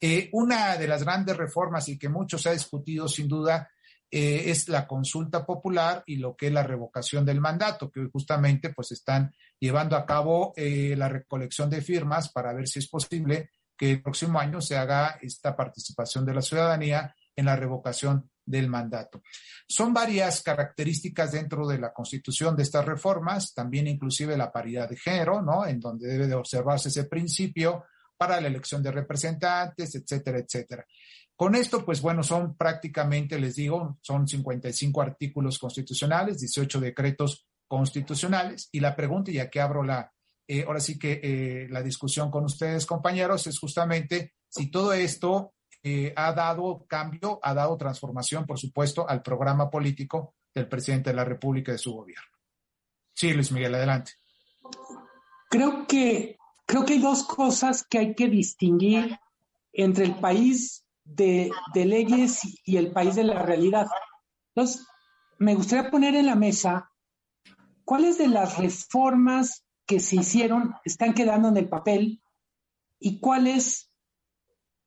Eh, 0.00 0.30
una 0.32 0.76
de 0.76 0.88
las 0.88 1.04
grandes 1.04 1.36
reformas 1.36 1.88
y 1.88 1.98
que 1.98 2.08
mucho 2.08 2.38
se 2.38 2.48
ha 2.48 2.52
discutido 2.52 3.08
sin 3.08 3.28
duda 3.28 3.68
es 4.10 4.68
la 4.68 4.86
consulta 4.86 5.44
popular 5.44 6.04
y 6.06 6.16
lo 6.16 6.36
que 6.36 6.46
es 6.46 6.52
la 6.52 6.62
revocación 6.62 7.24
del 7.24 7.40
mandato, 7.40 7.90
que 7.90 8.06
justamente 8.12 8.70
pues 8.70 8.92
están 8.92 9.34
llevando 9.58 9.96
a 9.96 10.06
cabo 10.06 10.52
la 10.56 11.08
recolección 11.08 11.68
de 11.68 11.82
firmas 11.82 12.30
para 12.30 12.52
ver 12.52 12.68
si 12.68 12.78
es 12.78 12.88
posible 12.88 13.50
que 13.76 13.90
el 13.90 14.02
próximo 14.02 14.38
año 14.38 14.60
se 14.60 14.76
haga 14.76 15.18
esta 15.20 15.56
participación 15.56 16.24
de 16.24 16.34
la 16.34 16.42
ciudadanía 16.42 17.14
en 17.34 17.46
la 17.46 17.56
revocación 17.56 18.30
del 18.46 18.68
mandato. 18.68 19.22
Son 19.66 19.92
varias 19.92 20.42
características 20.42 21.32
dentro 21.32 21.66
de 21.66 21.78
la 21.78 21.92
constitución 21.92 22.54
de 22.54 22.62
estas 22.62 22.84
reformas, 22.84 23.52
también 23.52 23.88
inclusive 23.88 24.36
la 24.36 24.52
paridad 24.52 24.88
de 24.88 24.96
género, 24.96 25.42
¿no? 25.42 25.66
En 25.66 25.80
donde 25.80 26.06
debe 26.06 26.28
de 26.28 26.34
observarse 26.34 26.88
ese 26.90 27.04
principio 27.04 27.84
para 28.16 28.40
la 28.40 28.46
elección 28.46 28.80
de 28.82 28.92
representantes, 28.92 29.94
etcétera, 29.96 30.38
etcétera. 30.38 30.86
Con 31.36 31.56
esto, 31.56 31.84
pues 31.84 32.00
bueno, 32.00 32.22
son 32.22 32.56
prácticamente, 32.56 33.38
les 33.40 33.56
digo, 33.56 33.98
son 34.02 34.28
55 34.28 35.02
artículos 35.02 35.58
constitucionales, 35.58 36.38
18 36.38 36.80
decretos 36.80 37.46
constitucionales, 37.66 38.68
y 38.70 38.80
la 38.80 38.94
pregunta, 38.94 39.32
ya 39.32 39.50
que 39.50 39.60
abro 39.60 39.82
la, 39.82 40.12
eh, 40.46 40.64
ahora 40.64 40.78
sí 40.78 40.98
que 40.98 41.20
eh, 41.22 41.68
la 41.70 41.82
discusión 41.82 42.30
con 42.30 42.44
ustedes, 42.44 42.86
compañeros, 42.86 43.46
es 43.48 43.58
justamente 43.58 44.34
si 44.48 44.70
todo 44.70 44.92
esto 44.92 45.54
eh, 45.82 46.12
ha 46.16 46.32
dado 46.32 46.86
cambio, 46.86 47.40
ha 47.42 47.52
dado 47.52 47.76
transformación, 47.76 48.46
por 48.46 48.58
supuesto, 48.58 49.08
al 49.08 49.22
programa 49.22 49.68
político 49.70 50.34
del 50.54 50.68
presidente 50.68 51.10
de 51.10 51.16
la 51.16 51.24
República 51.24 51.72
y 51.72 51.74
de 51.74 51.78
su 51.78 51.92
gobierno. 51.92 52.30
Sí, 53.12 53.32
Luis 53.32 53.50
Miguel, 53.50 53.74
adelante. 53.74 54.12
Creo 55.50 55.86
que, 55.86 56.36
creo 56.64 56.84
que 56.84 56.94
hay 56.94 57.00
dos 57.00 57.24
cosas 57.24 57.84
que 57.84 57.98
hay 57.98 58.14
que 58.14 58.28
distinguir 58.28 59.18
entre 59.72 60.04
el 60.04 60.14
país 60.14 60.83
de, 61.04 61.50
leyes 61.74 62.40
y 62.64 62.76
el 62.76 62.92
país 62.92 63.14
de 63.14 63.24
la 63.24 63.42
realidad. 63.42 63.86
Entonces, 64.54 64.86
me 65.38 65.54
gustaría 65.54 65.90
poner 65.90 66.14
en 66.14 66.26
la 66.26 66.34
mesa 66.34 66.90
cuáles 67.84 68.18
de 68.18 68.28
las 68.28 68.58
reformas 68.58 69.64
que 69.86 70.00
se 70.00 70.16
hicieron 70.16 70.74
están 70.84 71.12
quedando 71.12 71.48
en 71.48 71.56
el 71.56 71.68
papel 71.68 72.22
y 72.98 73.20
cuáles 73.20 73.90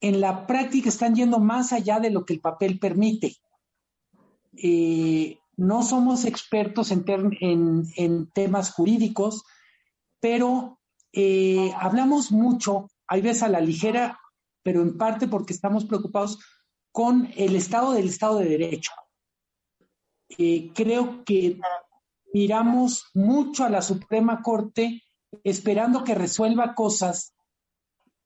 en 0.02 0.22
la 0.22 0.48
práctica 0.48 0.90
están 0.90 1.16
yendo 1.16 1.40
más 1.40 1.74
allá 1.74 2.00
de 2.00 2.10
lo 2.10 2.26
que 2.26 2.34
el 2.34 2.40
papel 2.40 2.80
permite. 2.80 3.36
Eh, 4.56 5.38
no 5.56 5.84
somos 5.84 6.26
expertos 6.26 6.92
en, 6.92 7.04
en, 7.96 8.32
temas 8.32 8.72
jurídicos, 8.72 9.44
pero 10.20 10.80
eh, 11.14 11.72
hablamos 11.80 12.32
mucho, 12.32 12.90
hay 13.08 13.22
veces 13.22 13.44
a 13.44 13.50
la 13.50 13.60
ligera, 13.60 14.20
pero 14.64 14.82
en 14.82 14.98
parte 14.98 15.28
porque 15.28 15.54
estamos 15.54 15.86
preocupados 15.86 16.40
con 16.92 17.32
el 17.36 17.56
estado 17.56 17.94
del 17.94 18.08
Estado 18.08 18.40
de 18.40 18.50
Derecho. 18.50 18.92
Eh, 20.30 20.72
creo 20.74 21.24
que 21.24 21.60
miramos 22.34 23.06
mucho 23.14 23.64
a 23.64 23.70
la 23.70 23.82
Suprema 23.82 24.42
Corte 24.42 25.04
esperando 25.44 26.04
que 26.04 26.16
resuelva 26.16 26.74
cosas, 26.76 27.34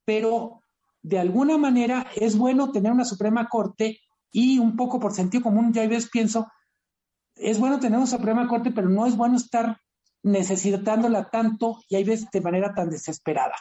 pero 0.05 0.61
de 1.01 1.19
alguna 1.19 1.57
manera 1.57 2.07
es 2.15 2.37
bueno 2.37 2.71
tener 2.71 2.91
una 2.91 3.05
Suprema 3.05 3.47
Corte 3.49 3.99
y 4.31 4.59
un 4.59 4.75
poco 4.75 4.99
por 4.99 5.13
sentido 5.13 5.43
común, 5.43 5.73
ya 5.73 5.87
veces 5.87 6.09
pienso, 6.09 6.47
es 7.35 7.59
bueno 7.59 7.79
tener 7.79 7.97
una 7.97 8.07
Suprema 8.07 8.47
Corte, 8.47 8.71
pero 8.71 8.89
no 8.89 9.05
es 9.05 9.15
bueno 9.15 9.37
estar 9.37 9.77
necesitándola 10.23 11.29
tanto 11.29 11.79
y 11.89 11.95
hay 11.95 12.03
veces 12.03 12.29
de 12.31 12.41
manera 12.41 12.73
tan 12.73 12.89
desesperada. 12.89 13.55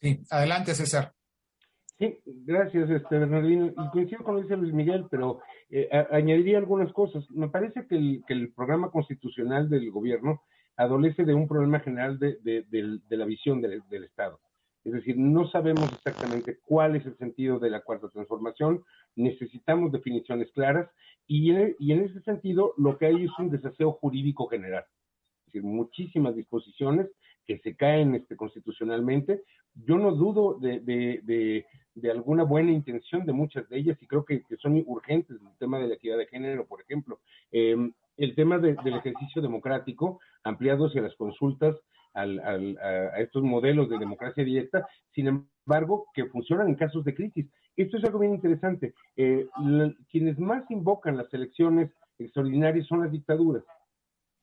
Sí, 0.00 0.22
adelante 0.30 0.74
César. 0.74 1.15
Sí, 1.98 2.18
gracias, 2.24 2.90
este, 2.90 3.18
Bernardino. 3.18 3.68
Y 3.68 3.90
coincido 3.90 4.22
con 4.22 4.34
lo 4.34 4.42
dice 4.42 4.56
Luis 4.56 4.74
Miguel, 4.74 5.06
pero 5.10 5.40
eh, 5.70 5.88
añadiría 6.10 6.58
algunas 6.58 6.92
cosas. 6.92 7.24
Me 7.30 7.48
parece 7.48 7.86
que 7.86 8.22
el, 8.28 8.52
programa 8.54 8.90
constitucional 8.90 9.70
del 9.70 9.90
gobierno 9.90 10.42
adolece 10.76 11.24
de 11.24 11.32
un 11.32 11.48
problema 11.48 11.80
general 11.80 12.18
de, 12.18 12.38
la 13.08 13.24
visión 13.24 13.62
del, 13.62 14.04
Estado. 14.04 14.38
Es 14.84 14.92
decir, 14.92 15.16
no 15.16 15.48
sabemos 15.48 15.90
exactamente 15.90 16.58
cuál 16.64 16.96
es 16.96 17.06
el 17.06 17.16
sentido 17.16 17.58
de 17.58 17.70
la 17.70 17.80
cuarta 17.80 18.08
transformación, 18.10 18.84
necesitamos 19.16 19.90
definiciones 19.90 20.52
claras 20.52 20.88
y 21.26 21.50
y 21.78 21.92
en 21.92 22.04
ese 22.04 22.20
sentido 22.20 22.74
lo 22.76 22.98
que 22.98 23.06
hay 23.06 23.24
es 23.24 23.30
un 23.38 23.50
desaseo 23.50 23.92
jurídico 23.92 24.46
general. 24.46 24.84
Es 25.46 25.52
decir, 25.52 25.62
muchísimas 25.64 26.36
disposiciones 26.36 27.08
que 27.46 27.58
se 27.60 27.76
caen 27.76 28.14
este, 28.14 28.36
constitucionalmente. 28.36 29.42
Yo 29.74 29.96
no 29.96 30.12
dudo 30.12 30.58
de, 30.58 30.80
de, 30.80 31.20
de, 31.22 31.66
alguna 32.10 32.44
buena 32.44 32.72
intención 32.72 33.24
de 33.24 33.32
muchas 33.32 33.68
de 33.68 33.78
ellas 33.78 33.98
y 34.00 34.06
creo 34.06 34.24
que, 34.24 34.42
que, 34.42 34.56
son 34.56 34.82
urgentes. 34.86 35.36
El 35.40 35.58
tema 35.58 35.78
de 35.78 35.88
la 35.88 35.94
equidad 35.94 36.18
de 36.18 36.26
género, 36.26 36.66
por 36.66 36.80
ejemplo. 36.80 37.20
Eh, 37.52 37.76
el 38.16 38.34
tema 38.34 38.58
del 38.58 38.94
ejercicio 38.94 39.42
democrático 39.42 40.20
ampliado 40.42 40.86
hacia 40.86 41.02
las 41.02 41.14
consultas 41.16 41.76
al, 42.14 42.38
al, 42.40 42.78
a, 42.78 43.20
estos 43.20 43.42
modelos 43.42 43.90
de 43.90 43.98
democracia 43.98 44.44
directa, 44.44 44.86
sin 45.14 45.28
embargo, 45.28 46.06
que 46.14 46.26
funcionan 46.26 46.68
en 46.68 46.76
casos 46.76 47.04
de 47.04 47.14
crisis. 47.14 47.46
Esto 47.76 47.98
es 47.98 48.04
algo 48.04 48.20
bien 48.20 48.34
interesante. 48.34 48.94
Eh, 49.16 49.46
quienes 50.10 50.38
más 50.38 50.70
invocan 50.70 51.16
las 51.16 51.32
elecciones 51.34 51.90
extraordinarias 52.18 52.86
son 52.86 53.02
las 53.02 53.12
dictaduras 53.12 53.62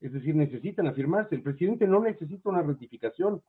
es 0.04 0.12
decir, 0.12 0.36
necesitan 0.36 0.86
afirmarse. 0.88 1.34
El 1.34 1.42
presidente 1.42 1.88
no 1.88 2.02
necesita 2.02 2.50
una 2.50 2.62
ratificación. 2.62 3.42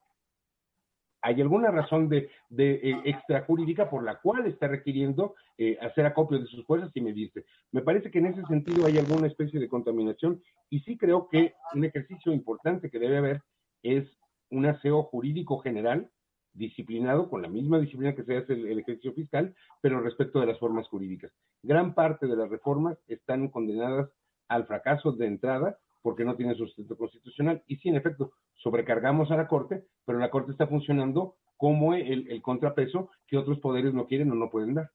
¿Hay 1.24 1.40
alguna 1.40 1.70
razón 1.70 2.10
de, 2.10 2.28
eh, 2.58 3.00
extrajurídica 3.06 3.88
por 3.88 4.04
la 4.04 4.20
cual 4.20 4.46
está 4.46 4.68
requiriendo 4.68 5.34
eh, 5.56 5.78
hacer 5.80 6.04
acopio 6.04 6.38
de 6.38 6.44
sus 6.44 6.66
fuerzas 6.66 6.90
y 6.92 7.00
medirse? 7.00 7.46
Me 7.72 7.80
parece 7.80 8.10
que 8.10 8.18
en 8.18 8.26
ese 8.26 8.42
sentido 8.42 8.84
hay 8.84 8.98
alguna 8.98 9.26
especie 9.26 9.58
de 9.58 9.66
contaminación 9.66 10.42
y 10.68 10.80
sí 10.80 10.98
creo 10.98 11.30
que 11.30 11.54
un 11.74 11.82
ejercicio 11.82 12.30
importante 12.30 12.90
que 12.90 12.98
debe 12.98 13.16
haber 13.16 13.42
es 13.82 14.06
un 14.50 14.66
aseo 14.66 15.04
jurídico 15.04 15.60
general 15.60 16.10
disciplinado 16.52 17.30
con 17.30 17.40
la 17.40 17.48
misma 17.48 17.78
disciplina 17.78 18.14
que 18.14 18.24
se 18.24 18.36
hace 18.36 18.52
el, 18.52 18.66
el, 18.66 18.80
ejercicio 18.80 19.14
fiscal, 19.14 19.54
pero 19.80 20.02
respecto 20.02 20.40
de 20.40 20.46
las 20.46 20.58
formas 20.58 20.86
jurídicas. 20.88 21.32
Gran 21.62 21.94
parte 21.94 22.26
de 22.26 22.36
las 22.36 22.50
reformas 22.50 22.98
están 23.08 23.48
condenadas 23.48 24.10
al 24.48 24.66
fracaso 24.66 25.12
de 25.12 25.26
entrada 25.26 25.78
porque 26.04 26.26
no 26.26 26.36
tiene 26.36 26.54
sustento 26.54 26.98
constitucional. 26.98 27.64
Y 27.66 27.76
sí, 27.76 27.88
en 27.88 27.96
efecto, 27.96 28.34
sobrecargamos 28.52 29.30
a 29.30 29.38
la 29.38 29.48
Corte, 29.48 29.86
pero 30.04 30.18
la 30.18 30.30
Corte 30.30 30.52
está 30.52 30.66
funcionando 30.66 31.38
como 31.56 31.94
el, 31.94 32.30
el 32.30 32.42
contrapeso 32.42 33.08
que 33.26 33.38
otros 33.38 33.58
poderes 33.58 33.94
no 33.94 34.06
quieren 34.06 34.30
o 34.30 34.34
no 34.34 34.50
pueden 34.50 34.74
dar. 34.74 34.90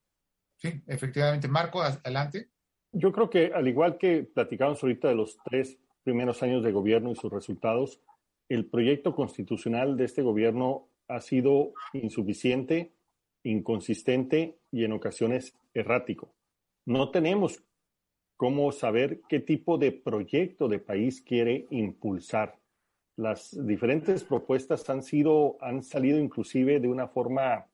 Sí, 0.58 0.84
efectivamente. 0.86 1.48
Marco, 1.48 1.82
adelante. 1.82 2.51
Yo 2.92 3.12
creo 3.12 3.28
que 3.28 3.51
al 3.56 3.68
igual 3.68 3.98
que 3.98 4.22
platicamos 4.22 4.84
ahorita 4.84 5.08
de 5.08 5.16
los 5.16 5.39
tres 5.44 5.80
primeros 6.04 6.44
años 6.44 6.63
de 6.63 6.72
gobierno 6.72 7.12
y 7.12 7.16
sus 7.16 7.32
resultados, 7.32 8.00
el 8.48 8.68
proyecto 8.68 9.16
constitucional 9.16 9.98
de 9.98 10.06
este 10.06 10.22
gobierno 10.22 10.89
ha 11.08 11.22
sido 11.22 11.74
insuficiente, 11.94 12.94
inconsistente 13.42 14.60
y 14.72 14.84
en 14.84 14.92
ocasiones 14.92 15.56
errático. 15.74 16.36
No 16.86 17.10
tenemos 17.10 17.63
cómo 18.39 18.72
saber 18.72 19.19
qué 19.27 19.41
tipo 19.41 19.77
de 19.77 19.91
proyecto 19.91 20.69
de 20.69 20.79
país 20.79 21.22
quiere 21.22 21.67
impulsar. 21.72 22.58
Las 23.17 23.53
diferentes 23.67 24.24
propuestas 24.24 24.89
han 24.89 25.03
sido, 25.03 25.58
han 25.60 25.84
salido 25.84 26.17
inclusive 26.17 26.79
de 26.79 26.88
una 26.88 27.10
forma 27.10 27.67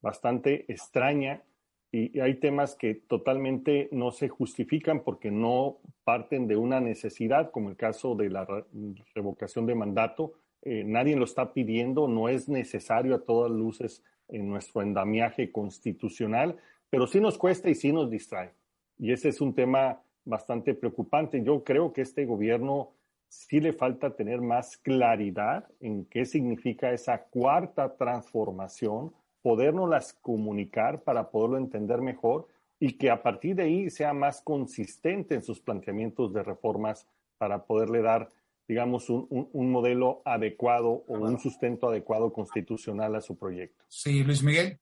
bastante 0.00 0.64
extraña 0.72 1.42
y 1.92 2.20
hay 2.20 2.36
temas 2.36 2.74
que 2.74 2.94
totalmente 2.94 3.90
no 3.92 4.10
se 4.10 4.30
justifican 4.30 5.04
porque 5.04 5.30
no 5.30 5.76
parten 6.04 6.48
de 6.48 6.56
una 6.56 6.80
necesidad, 6.80 7.50
como 7.50 7.68
el 7.68 7.76
caso 7.76 8.14
de 8.14 8.30
la 8.30 8.46
revocación 9.14 9.66
de 9.66 9.74
mandato. 9.74 10.32
Eh, 10.62 10.84
nadie 10.86 11.16
lo 11.16 11.26
está 11.26 11.52
pidiendo, 11.52 12.08
no 12.08 12.30
es 12.30 12.48
necesario 12.48 13.14
a 13.14 13.24
todas 13.24 13.50
luces 13.50 14.02
en 14.28 14.48
nuestro 14.48 14.80
endamiaje 14.80 15.52
constitucional, 15.52 16.56
pero 16.88 17.06
sí 17.06 17.20
nos 17.20 17.36
cuesta 17.36 17.68
y 17.68 17.74
sí 17.74 17.92
nos 17.92 18.08
distrae. 18.08 18.54
Y 18.98 19.12
ese 19.12 19.28
es 19.28 19.40
un 19.40 19.54
tema 19.54 20.00
bastante 20.24 20.74
preocupante. 20.74 21.42
Yo 21.42 21.64
creo 21.64 21.92
que 21.92 22.02
este 22.02 22.26
gobierno 22.26 22.92
sí 23.28 23.60
le 23.60 23.72
falta 23.72 24.14
tener 24.14 24.40
más 24.40 24.76
claridad 24.76 25.68
en 25.80 26.04
qué 26.06 26.24
significa 26.24 26.92
esa 26.92 27.24
cuarta 27.24 27.96
transformación, 27.96 29.12
podernos 29.42 30.12
comunicar 30.14 31.02
para 31.02 31.30
poderlo 31.30 31.58
entender 31.58 32.00
mejor 32.00 32.48
y 32.80 32.92
que 32.92 33.10
a 33.10 33.22
partir 33.22 33.56
de 33.56 33.64
ahí 33.64 33.90
sea 33.90 34.12
más 34.12 34.40
consistente 34.42 35.34
en 35.34 35.42
sus 35.42 35.60
planteamientos 35.60 36.32
de 36.32 36.42
reformas 36.42 37.06
para 37.36 37.64
poderle 37.64 38.02
dar, 38.02 38.30
digamos, 38.66 39.10
un, 39.10 39.26
un, 39.30 39.48
un 39.52 39.70
modelo 39.70 40.22
adecuado 40.24 41.04
o 41.06 41.18
un 41.18 41.38
sustento 41.38 41.88
adecuado 41.88 42.32
constitucional 42.32 43.14
a 43.16 43.20
su 43.20 43.36
proyecto. 43.36 43.84
Sí, 43.88 44.22
Luis 44.22 44.42
Miguel. 44.42 44.78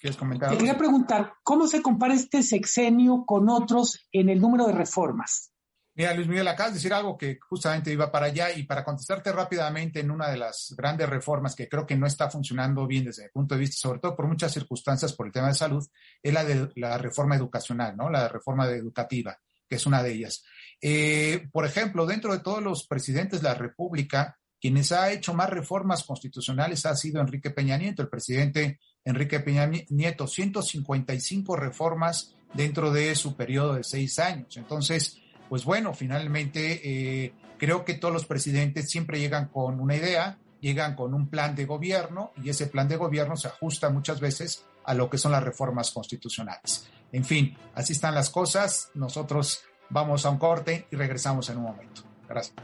¿Quieres 0.00 0.16
comentar? 0.16 0.50
Te 0.50 0.58
quería 0.58 0.76
preguntar, 0.76 1.34
¿cómo 1.42 1.66
se 1.66 1.80
compara 1.80 2.14
este 2.14 2.42
sexenio 2.42 3.24
con 3.26 3.48
otros 3.48 4.06
en 4.12 4.28
el 4.28 4.40
número 4.40 4.66
de 4.66 4.72
reformas? 4.72 5.54
Mira, 5.96 6.12
Luis 6.12 6.26
Miguel, 6.26 6.48
acabas 6.48 6.72
de 6.72 6.78
decir 6.78 6.92
algo 6.92 7.16
que 7.16 7.38
justamente 7.48 7.92
iba 7.92 8.10
para 8.10 8.26
allá 8.26 8.50
y 8.52 8.64
para 8.64 8.82
contestarte 8.82 9.30
rápidamente 9.30 10.00
en 10.00 10.10
una 10.10 10.28
de 10.28 10.36
las 10.36 10.74
grandes 10.76 11.08
reformas 11.08 11.54
que 11.54 11.68
creo 11.68 11.86
que 11.86 11.96
no 11.96 12.08
está 12.08 12.28
funcionando 12.28 12.84
bien 12.84 13.04
desde 13.04 13.26
el 13.26 13.30
punto 13.30 13.54
de 13.54 13.60
vista, 13.60 13.76
sobre 13.76 14.00
todo 14.00 14.16
por 14.16 14.26
muchas 14.26 14.52
circunstancias 14.52 15.12
por 15.12 15.26
el 15.26 15.32
tema 15.32 15.48
de 15.48 15.54
salud, 15.54 15.86
es 16.20 16.34
la 16.34 16.44
de 16.44 16.68
la 16.74 16.98
reforma 16.98 17.36
educacional, 17.36 17.96
¿no? 17.96 18.10
La 18.10 18.28
reforma 18.28 18.66
educativa, 18.70 19.38
que 19.68 19.76
es 19.76 19.86
una 19.86 20.02
de 20.02 20.12
ellas. 20.14 20.42
Eh, 20.80 21.48
por 21.52 21.64
ejemplo, 21.64 22.06
dentro 22.06 22.32
de 22.32 22.40
todos 22.40 22.60
los 22.60 22.88
presidentes 22.88 23.40
de 23.40 23.48
la 23.48 23.54
República, 23.54 24.36
quienes 24.60 24.90
ha 24.90 25.12
hecho 25.12 25.32
más 25.32 25.48
reformas 25.48 26.02
constitucionales 26.02 26.86
ha 26.86 26.96
sido 26.96 27.20
Enrique 27.20 27.50
Peña 27.50 27.76
Nieto, 27.76 28.02
el 28.02 28.08
presidente 28.08 28.80
Enrique 29.04 29.40
Peña 29.40 29.70
Nieto, 29.88 30.26
155 30.26 31.56
reformas 31.56 32.34
dentro 32.54 32.92
de 32.92 33.14
su 33.14 33.36
periodo 33.36 33.74
de 33.74 33.84
seis 33.84 34.18
años. 34.18 34.56
Entonces, 34.56 35.18
pues 35.48 35.64
bueno, 35.64 35.92
finalmente 35.92 36.80
eh, 37.24 37.32
creo 37.58 37.84
que 37.84 37.94
todos 37.94 38.14
los 38.14 38.26
presidentes 38.26 38.90
siempre 38.90 39.18
llegan 39.18 39.48
con 39.48 39.80
una 39.80 39.96
idea, 39.96 40.38
llegan 40.60 40.94
con 40.94 41.12
un 41.14 41.28
plan 41.28 41.54
de 41.54 41.66
gobierno 41.66 42.32
y 42.42 42.48
ese 42.48 42.66
plan 42.66 42.88
de 42.88 42.96
gobierno 42.96 43.36
se 43.36 43.48
ajusta 43.48 43.90
muchas 43.90 44.20
veces 44.20 44.64
a 44.84 44.94
lo 44.94 45.10
que 45.10 45.18
son 45.18 45.32
las 45.32 45.42
reformas 45.42 45.90
constitucionales. 45.90 46.88
En 47.12 47.24
fin, 47.24 47.56
así 47.74 47.92
están 47.92 48.14
las 48.14 48.30
cosas. 48.30 48.90
Nosotros 48.94 49.62
vamos 49.90 50.24
a 50.26 50.30
un 50.30 50.38
corte 50.38 50.86
y 50.90 50.96
regresamos 50.96 51.48
en 51.50 51.58
un 51.58 51.64
momento. 51.64 52.02
Gracias. 52.28 52.54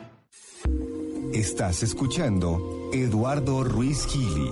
Estás 1.34 1.84
escuchando 1.84 2.90
Eduardo 2.92 3.62
Ruiz 3.62 4.04
Gili. 4.08 4.50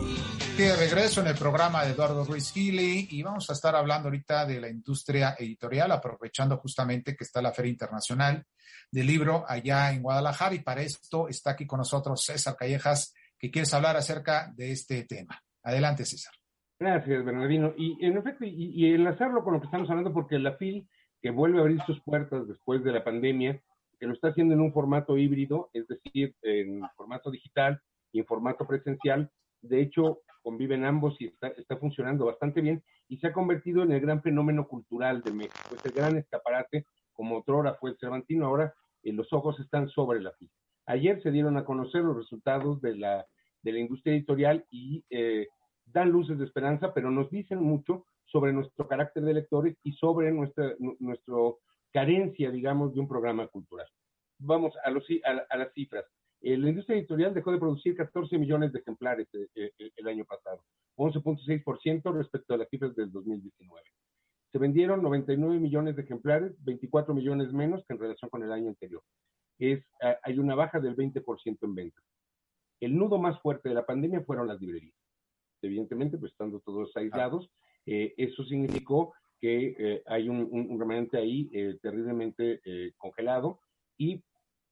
De 0.57 0.77
regreso 0.77 1.21
en 1.21 1.27
el 1.27 1.35
programa 1.35 1.85
de 1.85 1.91
Eduardo 1.91 2.25
Ruiz 2.25 2.53
Gili 2.53 3.09
y 3.11 3.21
vamos 3.21 3.51
a 3.51 3.55
estar 3.55 3.75
hablando 3.75 4.07
ahorita 4.07 4.47
de 4.47 4.61
la 4.61 4.69
industria 4.69 5.35
editorial, 5.37 5.91
aprovechando 5.91 6.57
justamente 6.59 7.17
que 7.17 7.25
está 7.25 7.43
la 7.43 7.51
Feria 7.51 7.73
Internacional 7.73 8.45
del 8.93 9.09
Libro 9.09 9.45
allá 9.49 9.93
en 9.93 10.03
Guadalajara 10.03 10.55
y 10.55 10.61
para 10.61 10.83
esto 10.83 11.27
está 11.27 11.51
aquí 11.51 11.67
con 11.67 11.79
nosotros 11.79 12.25
César 12.25 12.55
Callejas, 12.57 13.13
que 13.37 13.51
quieres 13.51 13.75
hablar 13.75 13.97
acerca 13.97 14.53
de 14.55 14.71
este 14.71 15.03
tema. 15.03 15.43
Adelante, 15.65 16.05
César. 16.05 16.33
Gracias, 16.79 17.25
Bernardino. 17.25 17.75
Y 17.77 17.99
en 18.07 18.19
efecto, 18.19 18.45
y, 18.45 18.71
y 18.73 18.95
enlazarlo 18.95 19.43
con 19.43 19.55
lo 19.55 19.61
que 19.61 19.67
estamos 19.67 19.91
hablando, 19.91 20.13
porque 20.13 20.39
la 20.39 20.53
FIL, 20.53 20.89
que 21.21 21.31
vuelve 21.31 21.59
a 21.59 21.63
abrir 21.63 21.83
sus 21.87 22.01
puertas 22.03 22.47
después 22.47 22.85
de 22.85 22.93
la 22.93 23.03
pandemia, 23.03 23.61
que 23.99 24.07
lo 24.07 24.15
está 24.15 24.29
haciendo 24.29 24.55
en 24.55 24.61
un 24.61 24.73
formato 24.73 25.17
híbrido, 25.17 25.71
es 25.73 25.87
decir, 25.89 26.35
en 26.43 26.83
formato 26.97 27.31
digital 27.31 27.81
y 28.13 28.21
en 28.21 28.27
formato 28.27 28.67
presencial. 28.67 29.31
De 29.61 29.81
hecho, 29.81 30.21
conviven 30.43 30.85
ambos 30.85 31.17
y 31.21 31.27
está, 31.27 31.77
funcionando 31.77 32.27
bastante 32.27 32.61
bien 32.61 32.83
y 33.09 33.19
se 33.19 33.27
ha 33.27 33.33
convertido 33.33 33.83
en 33.83 33.93
el 33.93 34.01
gran 34.01 34.23
fenómeno 34.23 34.67
cultural 34.67 35.23
de 35.23 35.33
México. 35.33 35.75
Es 35.75 35.85
el 35.85 35.93
gran 35.93 36.17
escaparate, 36.17 36.87
como 37.13 37.39
otrora 37.39 37.75
fue 37.75 37.91
el 37.91 37.99
Cervantino, 37.99 38.47
ahora 38.47 38.73
eh, 39.03 39.13
los 39.13 39.33
ojos 39.33 39.59
están 39.61 39.89
sobre 39.89 40.21
la 40.21 40.33
pista. 40.33 40.57
Ayer 40.87 41.23
se 41.23 41.31
dieron 41.31 41.57
a 41.57 41.65
conocer 41.65 42.03
los 42.03 42.17
resultados 42.17 42.81
de 42.81 42.97
la, 42.97 43.27
de 43.63 43.73
la 43.73 43.79
industria 43.81 44.15
editorial 44.15 44.65
y 44.71 45.05
eh, 45.11 45.49
dan 45.87 46.11
luces 46.11 46.39
de 46.39 46.45
esperanza, 46.45 46.95
pero 46.95 47.11
nos 47.11 47.31
dicen 47.31 47.63
mucho 47.63 48.07
sobre 48.25 48.53
nuestro 48.53 48.87
carácter 48.87 49.25
de 49.25 49.35
lectores 49.35 49.77
y 49.83 49.93
sobre 49.93 50.33
nuestra, 50.33 50.75
nuestro 50.99 51.59
carencia, 51.93 52.51
digamos, 52.51 52.95
de 52.95 53.01
un 53.01 53.09
programa 53.09 53.47
cultural. 53.49 53.87
Vamos 54.39 54.75
a, 54.85 54.91
los, 54.91 55.05
a, 55.25 55.55
a 55.55 55.57
las 55.57 55.73
cifras. 55.73 56.05
Eh, 56.41 56.57
la 56.57 56.69
industria 56.69 56.97
editorial 56.97 57.35
dejó 57.35 57.51
de 57.51 57.59
producir 57.59 57.97
14 57.97 58.39
millones 58.39 58.73
de 58.73 58.79
ejemplares 58.79 59.27
eh, 59.35 59.73
eh, 59.79 59.91
el 59.97 60.07
año 60.07 60.25
pasado, 60.25 60.63
11.6% 60.97 62.15
respecto 62.15 62.55
a 62.55 62.59
las 62.59 62.69
cifras 62.69 62.95
del 62.95 63.11
2019. 63.11 63.83
Se 64.53 64.59
vendieron 64.59 65.03
99 65.03 65.59
millones 65.59 65.97
de 65.97 66.03
ejemplares, 66.03 66.53
24 66.65 67.15
millones 67.15 67.53
menos 67.53 67.85
que 67.87 67.95
en 67.95 68.01
relación 68.01 68.31
con 68.31 68.43
el 68.43 68.53
año 68.53 68.69
anterior. 68.69 69.03
es, 69.59 69.85
hay 70.23 70.39
una 70.39 70.55
baja 70.55 70.79
del 70.81 70.97
20% 70.97 71.59
en 71.63 71.75
ventas. 71.75 72.05
El 72.81 72.97
nudo 72.97 73.19
más 73.19 73.41
fuerte 73.41 73.69
de 73.69 73.75
la 73.75 73.85
pandemia 73.85 74.23
fueron 74.23 74.47
las 74.47 74.61
librerías. 74.61 74.95
Evidentemente, 75.63 76.17
pues 76.17 76.33
estando 76.33 76.61
todos 76.61 76.97
aislados, 76.97 77.51
eh, 77.87 78.15
eso 78.17 78.45
significó 78.45 79.15
que 79.41 79.77
eh, 79.79 80.03
hay 80.07 80.29
un, 80.29 80.79
remanente 80.79 81.19
ahí 81.19 81.49
eh, 81.53 81.79
terriblemente 81.83 82.61
congelado 82.97 83.61
y 83.97 84.23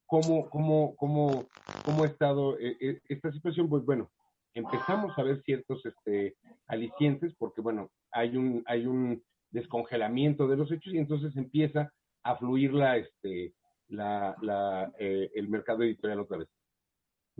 cómo, 0.06 0.48
cómo, 0.50 0.94
cómo, 0.96 1.46
cómo 1.84 2.04
ha 2.04 2.06
estado 2.06 2.56
esta 2.58 3.32
situación, 3.32 3.68
pues 3.68 3.84
bueno, 3.84 4.10
empezamos 4.54 5.16
a 5.18 5.22
ver 5.22 5.42
ciertos 5.42 5.84
este, 5.84 6.36
alicientes 6.66 7.34
porque 7.38 7.60
bueno, 7.60 7.90
hay 8.10 8.36
un, 8.36 8.62
hay 8.66 8.86
un 8.86 9.22
descongelamiento 9.50 10.46
de 10.48 10.56
los 10.56 10.70
hechos 10.70 10.92
y 10.94 10.98
entonces 10.98 11.36
empieza 11.36 11.92
a 12.22 12.36
fluir 12.36 12.72
la, 12.72 12.96
este, 12.96 13.54
la, 13.88 14.36
el 14.98 15.48
mercado 15.48 15.82
editorial 15.82 16.20
otra 16.20 16.38
vez. 16.38 16.48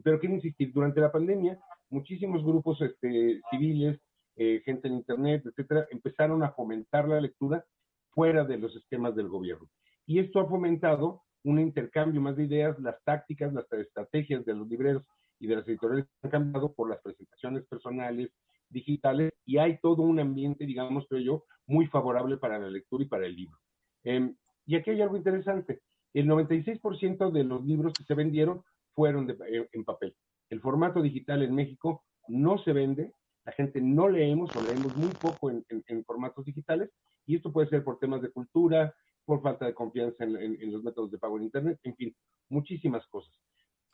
Pero 0.02 0.20
quiero 0.20 0.34
insistir, 0.34 0.72
durante 0.72 1.00
la 1.00 1.10
pandemia, 1.10 1.58
muchísimos 1.90 2.44
grupos 2.44 2.80
este, 2.82 3.40
civiles, 3.50 3.98
eh, 4.36 4.62
gente 4.64 4.88
en 4.88 4.94
Internet, 4.94 5.44
etcétera, 5.46 5.86
empezaron 5.90 6.42
a 6.42 6.52
fomentar 6.52 7.08
la 7.08 7.20
lectura 7.20 7.64
fuera 8.10 8.44
de 8.44 8.58
los 8.58 8.74
esquemas 8.76 9.14
del 9.14 9.28
gobierno. 9.28 9.68
Y 10.06 10.18
esto 10.18 10.40
ha 10.40 10.48
fomentado 10.48 11.22
un 11.44 11.60
intercambio 11.60 12.20
más 12.20 12.36
de 12.36 12.44
ideas, 12.44 12.78
las 12.80 13.02
tácticas, 13.04 13.52
las 13.52 13.70
estrategias 13.72 14.44
de 14.44 14.54
los 14.54 14.68
libreros 14.68 15.04
y 15.38 15.46
de 15.46 15.56
las 15.56 15.68
editoriales 15.68 16.06
han 16.22 16.30
cambiado 16.30 16.72
por 16.72 16.88
las 16.90 17.00
presentaciones 17.00 17.64
personales, 17.66 18.30
digitales, 18.68 19.32
y 19.44 19.58
hay 19.58 19.78
todo 19.80 20.02
un 20.02 20.18
ambiente, 20.18 20.66
digamos, 20.66 21.06
creo 21.08 21.20
yo, 21.20 21.44
muy 21.66 21.86
favorable 21.86 22.36
para 22.36 22.58
la 22.58 22.68
lectura 22.68 23.04
y 23.04 23.08
para 23.08 23.26
el 23.26 23.36
libro. 23.36 23.56
Em, 24.02 24.34
y 24.66 24.76
aquí 24.76 24.90
hay 24.90 25.02
algo 25.02 25.16
interesante. 25.16 25.82
El 26.12 26.26
96% 26.26 27.30
de 27.30 27.44
los 27.44 27.64
libros 27.64 27.92
que 27.92 28.04
se 28.04 28.14
vendieron 28.14 28.62
fueron 28.94 29.30
eh, 29.30 29.68
en 29.72 29.84
papel. 29.84 30.16
El 30.50 30.60
formato 30.60 31.02
digital 31.02 31.42
en 31.42 31.54
México 31.54 32.04
no 32.28 32.58
se 32.58 32.72
vende, 32.72 33.12
la 33.46 33.52
gente 33.52 33.80
no 33.80 34.08
leemos 34.08 34.54
o 34.56 34.62
leemos 34.62 34.94
muy 34.96 35.10
poco 35.10 35.50
en, 35.50 36.04
formatos 36.04 36.44
digitales 36.44 36.90
y 37.24 37.36
esto 37.36 37.52
puede 37.52 37.68
ser 37.68 37.84
por 37.84 37.98
temas 37.98 38.20
de 38.20 38.30
cultura, 38.30 38.92
por 39.24 39.40
falta 39.40 39.66
de 39.66 39.74
confianza 39.74 40.24
en, 40.24 40.72
los 40.72 40.82
métodos 40.82 41.12
de 41.12 41.18
pago 41.18 41.36
en 41.36 41.44
Internet, 41.44 41.78
en 41.84 41.94
fin, 41.94 42.16
muchísimas 42.48 43.06
cosas. 43.06 43.32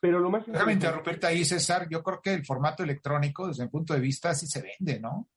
Pero 0.01 0.19
lo 0.19 0.31
más... 0.31 0.47
Déjame 0.47 0.73
interrumpirte 0.73 1.27
ahí, 1.27 1.45
César. 1.45 1.87
Yo 1.89 2.03
creo 2.03 2.21
que 2.21 2.35
el 2.35 2.45
formato 2.45 2.83
electrónico, 2.83 3.47
desde 3.47 3.65
mi 3.65 3.71
punto 3.71 3.95
de 3.95 4.01
vista, 4.01 4.35
sí 4.35 4.47
se 4.47 4.63
vende, 4.63 4.99
¿no? 4.99 5.29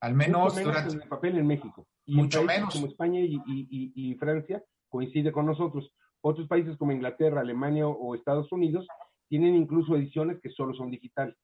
Al 0.00 0.14
menos, 0.14 0.54
durante... 0.62 0.94
el 0.94 1.08
papel 1.08 1.36
en 1.36 1.46
México. 1.46 1.86
Y 2.06 2.14
mucho 2.14 2.42
menos. 2.42 2.72
Como 2.72 2.86
España 2.86 3.20
y 3.20 4.16
Francia 4.18 4.62
coincide 4.88 5.30
con 5.30 5.46
nosotros. 5.46 5.92
Otros 6.22 6.48
países 6.48 6.76
como 6.78 6.92
Inglaterra, 6.92 7.42
Alemania 7.42 7.86
o 7.86 8.14
Estados 8.14 8.50
Unidos 8.50 8.86
tienen 9.28 9.56
incluso 9.56 9.96
ediciones 9.96 10.40
que 10.40 10.48
solo 10.50 10.72
son 10.74 10.90
digitales. 10.90 11.36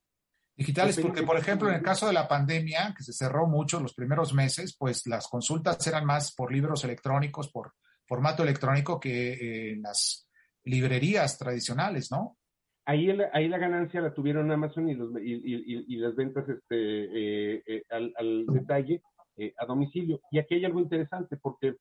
Digitales, 0.60 1.00
porque 1.00 1.22
por 1.22 1.36
ejemplo 1.36 1.68
en 1.68 1.76
el 1.76 1.82
caso 1.82 2.06
de 2.06 2.12
la 2.12 2.28
pandemia, 2.28 2.94
que 2.96 3.02
se 3.02 3.12
cerró 3.12 3.46
mucho 3.46 3.80
los 3.80 3.94
primeros 3.94 4.34
meses, 4.34 4.76
pues 4.78 5.06
las 5.06 5.26
consultas 5.26 5.86
eran 5.86 6.04
más 6.04 6.34
por 6.34 6.52
libros 6.52 6.84
electrónicos, 6.84 7.50
por 7.50 7.72
formato 8.06 8.42
electrónico 8.42 9.00
que 9.00 9.32
eh, 9.32 9.72
en 9.72 9.82
las 9.82 10.28
librerías 10.64 11.38
tradicionales, 11.38 12.10
¿no? 12.10 12.36
Ahí, 12.84 13.08
ahí 13.32 13.48
la 13.48 13.58
ganancia 13.58 14.00
la 14.00 14.12
tuvieron 14.12 14.50
Amazon 14.50 14.88
y, 14.88 14.94
los, 14.94 15.10
y, 15.22 15.96
las 15.96 16.14
ventas 16.14 16.48
este, 16.48 16.74
eh, 16.76 17.62
eh, 17.66 17.82
al, 17.90 18.46
detalle 18.46 19.02
a 19.56 19.64
domicilio. 19.64 20.20
Y 20.30 20.38
aquí 20.38 20.56
hay 20.56 20.64
algo 20.64 20.80
interesante 20.80 21.36
porque 21.36 21.76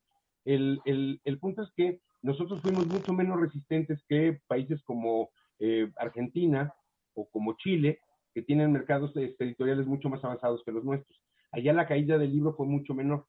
el, 0.45 0.79
el 0.85 1.39
punto 1.39 1.63
es 1.63 1.69
que 1.75 1.99
nosotros 2.21 2.61
fuimos 2.61 2.87
mucho 2.87 3.13
menos 3.13 3.39
resistentes 3.39 4.03
que 4.07 4.41
países 4.47 4.81
como 4.83 5.29
eh, 5.59 5.91
Argentina 5.97 6.73
o 7.13 7.29
como 7.29 7.55
Chile, 7.57 7.99
que 8.33 8.41
tienen 8.41 8.71
mercados 8.71 9.15
este, 9.15 9.43
editoriales 9.43 9.87
mucho 9.87 10.09
más 10.09 10.23
avanzados 10.23 10.63
que 10.63 10.71
los 10.71 10.83
nuestros. 10.83 11.19
Allá 11.51 11.73
la 11.73 11.87
caída 11.87 12.17
del 12.17 12.31
libro 12.31 12.53
fue 12.53 12.65
mucho 12.65 12.93
menor. 12.93 13.25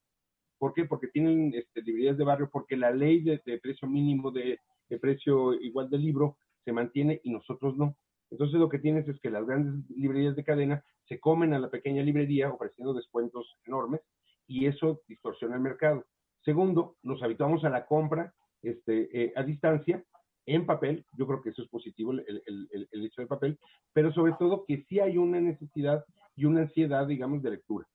¿Por 0.59 0.75
qué? 0.75 0.85
Porque 0.85 1.09
tienen 1.09 1.53
este, 1.55 1.83
librerías 1.83 2.19
de 2.19 2.25
barrio, 2.25 2.51
porque 2.53 2.77
la 2.77 2.91
ley 2.91 3.23
de, 3.23 3.41
precio 3.63 3.89
mínimo, 3.89 4.31
de, 4.31 4.59
precio 5.01 5.55
igual 5.55 5.89
del 5.89 6.03
libro, 6.03 6.37
se 6.65 6.73
mantiene 6.73 7.21
y 7.25 7.31
nosotros 7.31 7.77
no. 7.77 7.97
Entonces 8.31 8.61
lo 8.61 8.69
que 8.69 8.79
tienes 8.79 9.09
es 9.09 9.19
que 9.21 9.31
las 9.31 9.47
grandes 9.47 9.89
librerías 9.91 10.37
de 10.37 10.45
cadena 10.45 10.85
se 11.09 11.19
comen 11.19 11.55
a 11.55 11.59
la 11.59 11.71
pequeña 11.71 12.03
librería 12.03 12.51
ofreciendo 12.51 12.93
descuentos 12.93 13.57
enormes 13.65 14.03
y 14.47 14.67
eso 14.67 15.01
distorsiona 15.09 15.57
el 15.57 15.63
mercado. 15.63 16.05
Segundo, 16.45 16.97
nos 17.03 17.23
habituamos 17.23 17.65
a 17.65 17.71
la 17.71 17.87
compra 17.87 18.35
este, 18.63 19.09
eh, 19.13 19.33
a 19.35 19.43
distancia 19.43 20.05
en 20.47 20.67
papel, 20.67 21.05
yo 21.17 21.27
creo 21.27 21.43
que 21.43 21.51
eso 21.51 21.63
es 21.63 21.69
positivo, 21.69 22.13
el, 22.13 22.89
hecho 22.93 23.21
del 23.21 23.29
papel, 23.29 23.59
pero 23.93 24.13
sobre 24.13 24.33
todo 24.39 24.65
que 24.67 24.85
sí 24.89 25.01
hay 25.01 25.19
una 25.19 25.41
necesidad 25.41 26.05
y 26.37 26.45
una 26.45 26.63
ansiedad, 26.63 27.07
digamos, 27.07 27.43
de 27.43 27.51
lectura. 27.51 27.87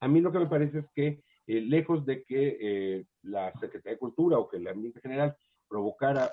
A 0.00 0.08
mí 0.08 0.20
lo 0.20 0.32
que 0.32 0.38
me 0.38 0.46
parece 0.46 0.80
es 0.80 0.86
que, 0.94 1.22
eh, 1.46 1.60
lejos 1.60 2.04
de 2.06 2.24
que 2.24 2.58
eh, 2.60 3.04
la 3.22 3.52
Secretaría 3.60 3.92
de 3.92 3.98
Cultura 3.98 4.38
o 4.38 4.48
que 4.48 4.56
el 4.56 4.68
ambiente 4.68 5.00
general 5.00 5.36
provocara 5.68 6.30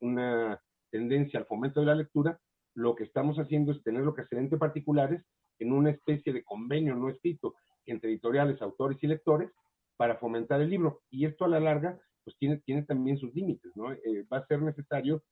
una, 0.00 0.60
tendencia 0.90 1.40
al 1.40 1.46
fomento 1.46 1.80
de 1.80 1.86
la 1.86 1.94
lectura, 1.94 2.38
lo 2.74 2.94
que 2.94 3.04
estamos 3.04 3.38
haciendo 3.38 3.72
es 3.72 3.82
tener 3.82 4.02
lo 4.02 4.14
que 4.14 4.24
ente 4.30 4.58
particulares 4.58 5.22
en 5.58 5.72
una 5.72 5.90
especie 5.90 6.32
de 6.34 6.44
convenio 6.44 6.94
no 6.94 7.08
escrito 7.08 7.54
entre 7.86 8.10
editoriales, 8.10 8.60
autores 8.60 9.02
y 9.02 9.06
lectores 9.06 9.50
para 9.96 10.16
fomentar 10.16 10.60
el 10.60 10.68
libro. 10.68 11.00
Y 11.10 11.24
esto 11.24 11.44
a 11.44 11.48
la 11.48 11.60
larga 11.60 11.98
pues 12.24 12.36
tiene, 12.38 12.58
tiene 12.58 12.82
también 12.82 13.18
sus 13.18 13.34
límites, 13.34 13.72
¿no? 13.74 13.92
Eh, 13.92 14.26
va 14.32 14.38
a 14.38 14.46
ser 14.46 14.62
necesario 14.62 15.22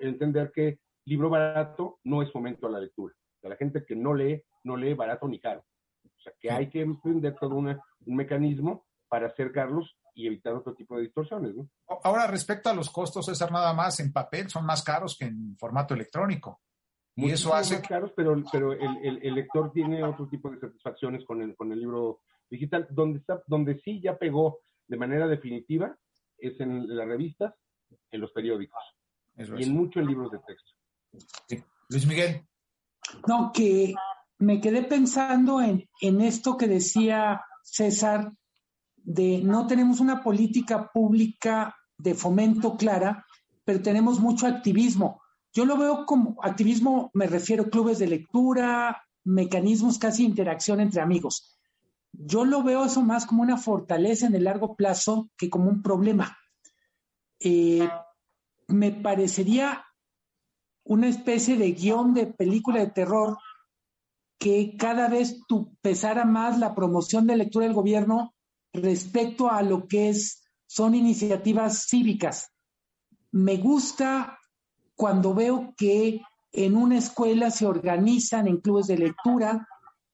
entender 0.00 0.52
que 0.54 0.78
libro 1.04 1.30
barato 1.30 1.98
no 2.04 2.22
es 2.22 2.30
fomento 2.30 2.66
a 2.66 2.70
la 2.70 2.80
lectura. 2.80 3.14
O 3.42 3.48
la 3.48 3.56
gente 3.56 3.84
que 3.84 3.96
no 3.96 4.14
lee, 4.14 4.42
no 4.64 4.76
lee 4.76 4.94
barato 4.94 5.26
ni 5.26 5.40
caro. 5.40 5.64
O 6.04 6.20
sea, 6.22 6.32
que 6.38 6.50
hay 6.50 6.68
que 6.68 6.82
emprender 6.82 7.34
todo 7.40 7.56
un 7.56 7.76
mecanismo 8.06 8.86
para 9.08 9.28
acercarlos 9.28 9.96
y 10.14 10.26
evitar 10.26 10.54
otro 10.54 10.74
tipo 10.74 10.96
de 10.96 11.02
distorsiones, 11.02 11.54
¿no? 11.54 11.68
Ahora, 12.04 12.26
respecto 12.26 12.68
a 12.68 12.74
los 12.74 12.90
costos, 12.90 13.26
César, 13.26 13.50
nada 13.50 13.72
más 13.72 13.98
en 14.00 14.12
papel 14.12 14.48
son 14.48 14.66
más 14.66 14.82
caros 14.82 15.16
que 15.18 15.26
en 15.26 15.56
formato 15.56 15.94
electrónico. 15.94 16.60
Y 17.16 17.30
eso 17.30 17.54
hace... 17.54 17.78
Más 17.78 17.88
caros, 17.88 18.12
pero, 18.14 18.36
pero 18.52 18.72
el, 18.72 19.20
el, 19.22 19.34
lector 19.34 19.72
tiene 19.72 20.02
otro 20.04 20.28
tipo 20.28 20.50
de 20.50 20.58
satisfacciones 20.58 21.24
con 21.24 21.42
el, 21.42 21.56
con 21.56 21.72
el 21.72 21.80
libro 21.80 22.20
digital, 22.48 22.86
donde, 22.90 23.18
está, 23.18 23.42
donde 23.46 23.80
sí 23.80 24.00
ya 24.00 24.16
pegó 24.16 24.60
de 24.86 24.96
manera 24.96 25.26
definitiva 25.26 25.96
es 26.40 26.58
en 26.60 26.96
las 26.96 27.06
revistas, 27.06 27.54
en 28.10 28.20
los 28.20 28.30
periódicos 28.32 28.82
y 29.36 29.62
en 29.62 29.74
muchos 29.74 30.04
libros 30.04 30.30
de 30.30 30.38
texto. 30.38 31.66
Luis 31.88 32.06
Miguel. 32.06 32.46
No, 33.26 33.50
que 33.52 33.94
me 34.38 34.60
quedé 34.60 34.82
pensando 34.82 35.60
en, 35.60 35.88
en 36.00 36.20
esto 36.20 36.56
que 36.56 36.68
decía 36.68 37.42
César, 37.62 38.32
de 38.96 39.40
no 39.42 39.66
tenemos 39.66 40.00
una 40.00 40.22
política 40.22 40.90
pública 40.92 41.74
de 41.98 42.14
fomento 42.14 42.76
clara, 42.76 43.26
pero 43.64 43.82
tenemos 43.82 44.20
mucho 44.20 44.46
activismo. 44.46 45.22
Yo 45.52 45.64
lo 45.64 45.76
veo 45.76 46.06
como 46.06 46.36
activismo, 46.42 47.10
me 47.14 47.26
refiero 47.26 47.64
a 47.64 47.70
clubes 47.70 47.98
de 47.98 48.06
lectura, 48.06 49.02
mecanismos 49.24 49.98
casi 49.98 50.22
de 50.22 50.30
interacción 50.30 50.80
entre 50.80 51.00
amigos. 51.00 51.59
Yo 52.22 52.44
lo 52.44 52.62
veo 52.62 52.84
eso 52.84 53.00
más 53.02 53.24
como 53.24 53.42
una 53.42 53.56
fortaleza 53.56 54.26
en 54.26 54.34
el 54.34 54.44
largo 54.44 54.76
plazo 54.76 55.30
que 55.38 55.48
como 55.48 55.70
un 55.70 55.82
problema. 55.82 56.36
Eh, 57.38 57.88
me 58.68 58.92
parecería 58.92 59.86
una 60.84 61.08
especie 61.08 61.56
de 61.56 61.72
guion 61.72 62.12
de 62.12 62.26
película 62.26 62.80
de 62.80 62.90
terror 62.90 63.38
que 64.38 64.76
cada 64.76 65.08
vez 65.08 65.40
tu 65.48 65.74
pesara 65.80 66.24
más 66.26 66.58
la 66.58 66.74
promoción 66.74 67.26
de 67.26 67.36
lectura 67.36 67.64
del 67.64 67.74
gobierno 67.74 68.34
respecto 68.72 69.50
a 69.50 69.62
lo 69.62 69.88
que 69.88 70.10
es, 70.10 70.42
son 70.66 70.94
iniciativas 70.94 71.86
cívicas. 71.88 72.50
Me 73.32 73.56
gusta 73.56 74.38
cuando 74.94 75.34
veo 75.34 75.74
que 75.76 76.20
en 76.52 76.76
una 76.76 76.98
escuela 76.98 77.50
se 77.50 77.64
organizan 77.64 78.46
en 78.46 78.58
clubes 78.58 78.88
de 78.88 78.98
lectura, 78.98 79.66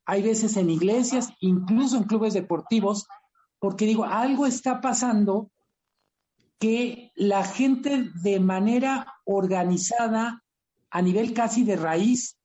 hay 0.06 0.22
veces 0.22 0.56
en 0.56 0.70
iglesias, 0.70 1.30
incluso 1.40 1.96
en 1.96 2.04
clubes 2.04 2.32
deportivos, 2.32 3.06
porque 3.58 3.86
digo, 3.86 4.04
algo 4.04 4.46
está 4.46 4.80
pasando 4.80 5.50
que 6.58 7.12
la 7.16 7.44
gente 7.44 8.10
de 8.22 8.40
manera 8.40 9.14
organizada, 9.24 10.42
a 10.90 11.02
nivel 11.02 11.34
casi 11.34 11.64
de 11.64 11.76
raíz, 11.76 12.38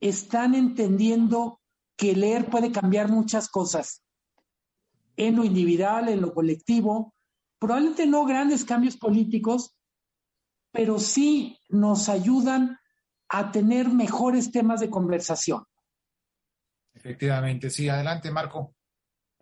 están 0.00 0.54
entendiendo 0.54 1.60
que 1.96 2.14
leer 2.14 2.50
puede 2.50 2.72
cambiar 2.72 3.08
muchas 3.08 3.48
cosas, 3.48 4.02
en 5.16 5.36
lo 5.36 5.44
individual, 5.44 6.08
en 6.08 6.20
lo 6.20 6.34
colectivo, 6.34 7.14
probablemente 7.58 8.06
no 8.06 8.24
grandes 8.24 8.64
cambios 8.64 8.96
políticos, 8.96 9.76
pero 10.72 10.98
sí 10.98 11.58
nos 11.68 12.08
ayudan 12.08 12.78
a 13.28 13.52
tener 13.52 13.90
mejores 13.90 14.50
temas 14.50 14.80
de 14.80 14.90
conversación. 14.90 15.64
Efectivamente, 16.94 17.70
sí. 17.70 17.88
Adelante, 17.88 18.30
Marco. 18.30 18.74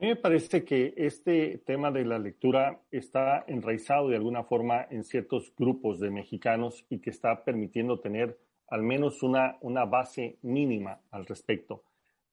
A 0.01 0.03
mí 0.03 0.09
me 0.09 0.17
parece 0.17 0.65
que 0.65 0.95
este 0.97 1.59
tema 1.67 1.91
de 1.91 2.05
la 2.05 2.21
lectura 2.21 2.81
está 2.91 3.45
enraizado 3.49 4.09
de 4.09 4.17
alguna 4.17 4.45
forma 4.45 4.87
en 4.91 5.03
ciertos 5.03 5.53
grupos 5.57 5.99
de 5.99 6.11
mexicanos 6.11 6.85
y 6.89 7.01
que 7.01 7.11
está 7.11 7.43
permitiendo 7.43 7.99
tener 7.99 8.39
al 8.69 8.83
menos 8.83 9.25
una, 9.25 9.57
una 9.61 9.85
base 9.87 10.39
mínima 10.43 11.01
al 11.11 11.27
respecto. 11.27 11.83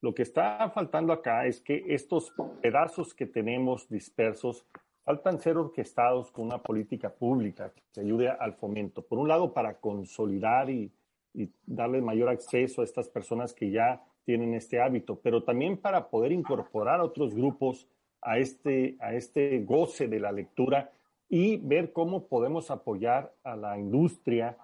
Lo 0.02 0.14
que 0.14 0.22
está 0.22 0.70
faltando 0.70 1.12
acá 1.12 1.48
es 1.48 1.60
que 1.60 1.86
estos 1.88 2.32
pedazos 2.62 3.16
que 3.16 3.26
tenemos 3.26 3.90
dispersos 3.90 4.68
faltan 5.04 5.40
ser 5.40 5.58
orquestados 5.58 6.32
con 6.32 6.46
una 6.46 6.62
política 6.62 7.10
pública 7.10 7.74
que 7.94 8.02
ayude 8.02 8.30
al 8.30 8.54
fomento. 8.54 9.02
Por 9.02 9.18
un 9.18 9.28
lado, 9.28 9.54
para 9.54 9.80
consolidar 9.80 10.70
y, 10.70 10.92
y 11.34 11.50
darle 11.66 12.02
mayor 12.02 12.30
acceso 12.30 12.82
a 12.82 12.84
estas 12.84 13.10
personas 13.10 13.56
que 13.56 13.72
ya 13.72 14.04
tienen 14.26 14.54
este 14.54 14.82
hábito, 14.82 15.20
pero 15.22 15.44
también 15.44 15.78
para 15.78 16.10
poder 16.10 16.32
incorporar 16.32 17.00
a 17.00 17.04
otros 17.04 17.34
grupos 17.34 17.88
a 18.22 18.40
este, 18.40 18.98
a 19.00 19.14
este 19.14 19.64
goce 19.64 20.08
de 20.08 20.20
la 20.20 20.32
lectura 20.32 20.92
y 21.30 21.58
ver 21.58 21.92
cómo 21.92 22.26
podemos 22.28 22.72
apoyar 22.72 23.32
a 23.44 23.56
la 23.56 23.78
industria 23.78 24.58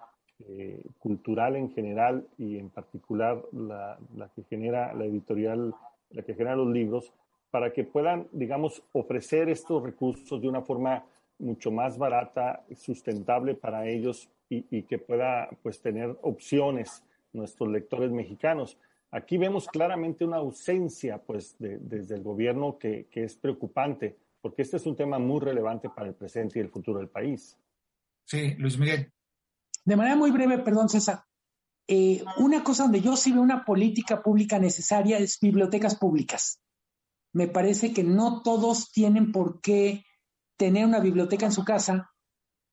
eh, 0.48 0.82
cultural 0.98 1.56
en 1.56 1.70
general 1.70 2.26
y 2.38 2.58
en 2.58 2.70
particular 2.70 3.40
la, 3.52 3.98
la, 4.16 4.28
que 4.30 4.42
genera 4.44 4.92
la 4.94 5.04
editorial, 5.04 5.74
la 6.10 6.22
que 6.22 6.34
genera 6.34 6.56
los 6.56 6.68
libros, 6.68 7.12
para 7.50 7.72
que 7.72 7.84
puedan, 7.84 8.26
digamos, 8.32 8.82
ofrecer 8.92 9.48
estos 9.48 9.82
recursos 9.82 10.40
de 10.40 10.48
una 10.48 10.62
forma 10.62 11.04
mucho 11.38 11.70
más 11.70 11.98
barata, 11.98 12.64
sustentable 12.74 13.54
para 13.54 13.86
ellos 13.86 14.28
y, 14.48 14.64
y 14.70 14.82
que 14.82 14.98
pueda 14.98 15.48
pues 15.62 15.80
tener 15.80 16.16
opciones 16.22 17.04
nuestros 17.32 17.68
lectores 17.68 18.10
mexicanos. 18.10 18.78
Aquí 19.14 19.36
vemos 19.36 19.68
claramente 19.68 20.24
una 20.24 20.38
ausencia, 20.38 21.18
pues, 21.18 21.54
de, 21.58 21.78
desde 21.78 22.14
el 22.14 22.22
gobierno 22.22 22.78
que, 22.78 23.06
es 23.12 23.36
preocupante, 23.36 24.16
porque 24.40 24.62
este 24.62 24.78
es 24.78 24.86
un 24.86 24.96
tema 24.96 25.18
muy 25.18 25.38
relevante 25.38 25.90
para 25.90 26.08
el 26.08 26.14
presente 26.14 26.58
y 26.58 26.62
el 26.62 26.70
futuro 26.70 26.98
del 26.98 27.10
país. 27.10 27.58
Sí, 28.24 28.54
Luis 28.54 28.78
Miguel. 28.78 29.12
De 29.84 29.96
manera 29.96 30.16
muy 30.16 30.30
breve, 30.30 30.58
perdón, 30.60 30.88
César. 30.88 31.24
Eh, 31.86 32.24
una 32.38 32.64
cosa 32.64 32.84
donde 32.84 33.02
yo 33.02 33.14
sí 33.14 33.32
veo 33.32 33.42
una 33.42 33.66
política 33.66 34.22
pública 34.22 34.58
necesaria 34.58 35.18
es 35.18 35.38
bibliotecas 35.38 35.96
públicas. 35.96 36.62
Me 37.34 37.48
parece 37.48 37.92
que 37.92 38.04
no 38.04 38.40
todos 38.40 38.92
tienen 38.92 39.30
por 39.30 39.60
qué 39.60 40.06
tener 40.56 40.86
una 40.86 41.00
biblioteca 41.00 41.44
en 41.44 41.52
su 41.52 41.64
casa, 41.64 42.10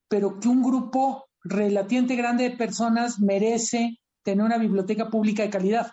pero 0.07 0.39
que 0.39 0.47
un 0.47 0.63
grupo 0.63 1.27
relativamente 1.43 2.15
grande 2.15 2.49
de 2.49 2.55
personas 2.55 3.19
merece 3.19 3.99
tener 4.23 4.45
una 4.45 4.57
biblioteca 4.57 5.09
pública 5.09 5.43
de 5.43 5.49
calidad 5.49 5.91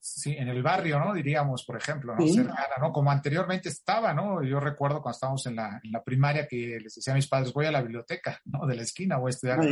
sí, 0.00 0.34
en 0.36 0.48
el 0.48 0.62
barrio, 0.62 0.98
¿no? 0.98 1.12
Diríamos, 1.12 1.64
por 1.64 1.76
ejemplo, 1.76 2.14
¿no? 2.14 2.26
Sí. 2.26 2.34
Cercana, 2.34 2.76
¿no? 2.80 2.92
Como 2.92 3.10
anteriormente 3.10 3.68
estaba, 3.68 4.14
¿no? 4.14 4.42
Yo 4.42 4.60
recuerdo 4.60 5.02
cuando 5.02 5.16
estábamos 5.16 5.46
en 5.46 5.56
la, 5.56 5.80
en 5.82 5.92
la, 5.92 6.02
primaria 6.02 6.46
que 6.46 6.78
les 6.80 6.94
decía 6.94 7.12
a 7.12 7.16
mis 7.16 7.28
padres, 7.28 7.52
voy 7.52 7.66
a 7.66 7.72
la 7.72 7.82
biblioteca, 7.82 8.40
¿no? 8.46 8.66
De 8.66 8.76
la 8.76 8.82
esquina, 8.82 9.18
voy 9.18 9.28
a 9.28 9.30
estudiar. 9.30 9.62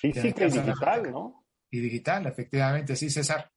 Sí, 0.00 0.12
sí, 0.12 0.32
que 0.32 0.46
digital, 0.46 1.10
¿no? 1.10 1.44
Y 1.70 1.80
digital, 1.80 2.26
efectivamente, 2.26 2.94
sí, 2.96 3.10
César. 3.10 3.50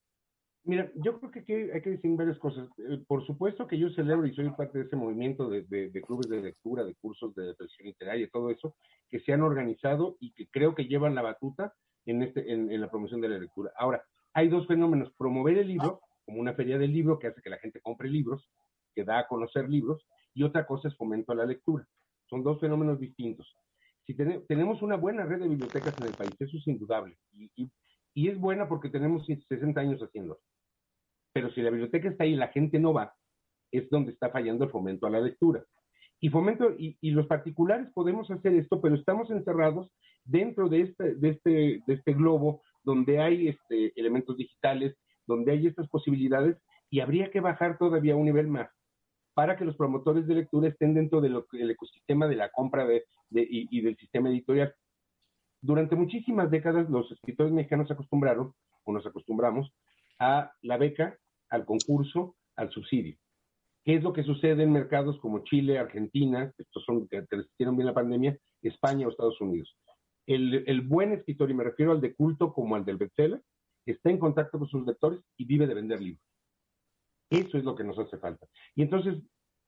Mira, 0.63 0.91
yo 0.95 1.17
creo 1.17 1.31
que 1.31 1.39
aquí 1.39 1.53
hay 1.53 1.81
que 1.81 1.91
decir 1.91 2.11
varias 2.17 2.37
cosas. 2.39 2.67
Eh, 2.77 3.01
por 3.07 3.25
supuesto 3.25 3.67
que 3.67 3.79
yo 3.79 3.89
celebro 3.91 4.27
y 4.27 4.35
soy 4.35 4.49
parte 4.49 4.79
de 4.79 4.83
ese 4.83 4.97
movimiento 4.97 5.49
de, 5.49 5.63
de, 5.63 5.89
de 5.89 6.01
clubes 6.01 6.29
de 6.29 6.41
lectura, 6.41 6.83
de 6.83 6.93
cursos 6.95 7.33
de 7.35 7.45
depresión 7.45 7.87
literaria, 7.87 8.27
todo 8.29 8.49
eso, 8.49 8.75
que 9.09 9.21
se 9.21 9.31
han 9.31 9.43
organizado 9.43 10.17
y 10.19 10.33
que 10.33 10.47
creo 10.49 10.75
que 10.75 10.85
llevan 10.85 11.15
la 11.15 11.21
batuta 11.21 11.73
en, 12.05 12.21
este, 12.21 12.51
en, 12.51 12.69
en 12.69 12.81
la 12.81 12.89
promoción 12.89 13.21
de 13.21 13.29
la 13.29 13.37
lectura. 13.37 13.71
Ahora, 13.77 14.03
hay 14.37 14.49
dos 14.49 14.67
fenómenos. 14.67 15.11
Promover 15.17 15.57
el 15.57 15.67
libro, 15.67 15.99
como 16.23 16.39
una 16.39 16.53
feria 16.53 16.77
del 16.77 16.93
libro 16.93 17.17
que 17.17 17.25
hace 17.25 17.41
que 17.41 17.49
la 17.49 17.57
gente 17.57 17.81
compre 17.81 18.07
libros, 18.07 18.47
que 18.93 19.03
da 19.03 19.17
a 19.17 19.27
conocer 19.27 19.67
libros, 19.67 20.05
y 20.35 20.43
otra 20.43 20.67
cosa 20.67 20.89
es 20.89 20.95
fomento 20.95 21.31
a 21.31 21.35
la 21.35 21.45
lectura. 21.45 21.87
Son 22.29 22.43
dos 22.43 22.59
fenómenos 22.59 22.99
distintos. 22.99 23.51
Si 24.05 24.13
ten 24.13 24.45
tenemos 24.47 24.83
una 24.83 24.95
buena 24.95 25.25
red 25.25 25.39
de 25.39 25.47
bibliotecas 25.47 25.99
en 25.99 26.05
el 26.05 26.13
país, 26.13 26.35
eso 26.37 26.55
es 26.55 26.67
indudable. 26.67 27.17
Y, 27.31 27.49
y, 27.55 27.71
y, 28.13 28.27
es 28.27 28.37
buena 28.39 28.69
porque 28.69 28.89
tenemos 28.89 29.25
60 29.25 29.81
años 29.81 29.99
haciéndolo. 30.01 30.39
Pero 31.33 31.51
si 31.53 31.63
la 31.63 31.71
biblioteca 31.71 32.07
está 32.07 32.23
ahí 32.23 32.33
y 32.33 32.35
la 32.35 32.49
gente 32.49 32.77
no 32.77 32.93
va, 32.93 33.15
es 33.71 33.89
donde 33.89 34.11
está 34.11 34.29
fallando 34.29 34.65
el 34.65 34.71
fomento 34.71 35.07
a 35.07 35.09
la 35.09 35.19
lectura. 35.19 35.65
Y 36.19 36.29
fomento, 36.29 36.75
y, 36.77 36.95
y 37.01 37.09
los 37.09 37.25
particulares 37.25 37.89
podemos 37.91 38.29
hacer 38.29 38.53
esto, 38.53 38.81
pero 38.81 38.93
estamos 38.93 39.31
encerrados 39.31 39.91
dentro 40.23 40.69
de 40.69 40.81
este, 40.81 41.15
de 41.15 41.29
este, 41.29 41.49
de 41.87 41.93
este 41.95 42.13
globo 42.13 42.61
donde 42.87 43.19
hay 43.19 43.49
este, 43.49 43.91
elementos 43.99 44.37
digitales, 44.37 44.95
donde 45.25 45.51
hay 45.51 45.67
estas 45.67 45.89
posibilidades, 45.89 46.57
y 46.89 47.01
habría 47.01 47.29
que 47.29 47.41
bajar 47.41 47.77
todavía 47.77 48.15
un 48.15 48.23
nivel 48.23 48.47
más 48.47 48.69
para 49.33 49.57
que 49.57 49.65
los 49.65 49.75
promotores 49.75 50.25
de 50.25 50.35
lectura 50.35 50.69
estén 50.69 50.95
dentro 50.95 51.19
del 51.19 51.43
de 51.51 51.71
ecosistema 51.71 52.27
de 52.27 52.37
la 52.37 52.49
compra 52.49 52.87
de, 52.87 53.03
y, 53.29 53.81
del 53.81 53.97
sistema 53.97 54.29
editorial. 54.29 54.73
Durante 55.61 55.95
muchísimas 55.97 56.49
décadas 56.49 56.89
los 56.89 57.11
escritores 57.11 57.51
mexicanos 57.51 57.87
se 57.87 57.93
acostumbraron, 57.93 58.53
o 58.85 58.93
nos 58.93 59.05
acostumbramos, 59.05 59.69
a 60.17 60.51
la 60.61 60.77
beca, 60.77 61.17
al 61.49 61.65
concurso, 61.65 62.35
al 62.55 62.71
subsidio. 62.71 63.17
¿Qué 63.83 63.95
es 63.95 64.03
lo 64.03 64.13
que 64.13 64.23
sucede 64.23 64.63
en 64.63 64.71
mercados 64.71 65.19
como 65.19 65.43
Chile, 65.43 65.77
Argentina, 65.77 66.51
estos 66.57 66.83
son 66.85 67.07
que 67.07 67.23
resistieron 67.29 67.75
bien 67.75 67.87
la 67.87 67.93
pandemia, 67.93 68.37
España 68.61 69.05
o 69.05 69.11
Estados 69.11 69.39
Unidos? 69.41 69.77
El, 70.27 70.63
el, 70.67 70.81
buen 70.81 71.13
escritor, 71.13 71.49
y 71.49 71.55
me 71.55 71.63
refiero 71.63 71.93
al 71.93 72.01
de 72.01 72.13
culto 72.13 72.53
como 72.53 72.75
al 72.75 72.85
del 72.85 72.97
bestseller, 72.97 73.41
está 73.85 74.09
en 74.09 74.19
contacto 74.19 74.59
con 74.59 74.67
sus 74.67 74.85
lectores 74.85 75.21
y 75.37 75.45
vive 75.45 75.65
de 75.65 75.73
vender 75.73 76.01
libros. 76.01 76.23
Eso 77.29 77.57
es 77.57 77.63
lo 77.63 77.75
que 77.75 77.83
nos 77.83 77.97
hace 77.97 78.17
falta. 78.17 78.45
Y 78.75 78.81
entonces 78.81 79.15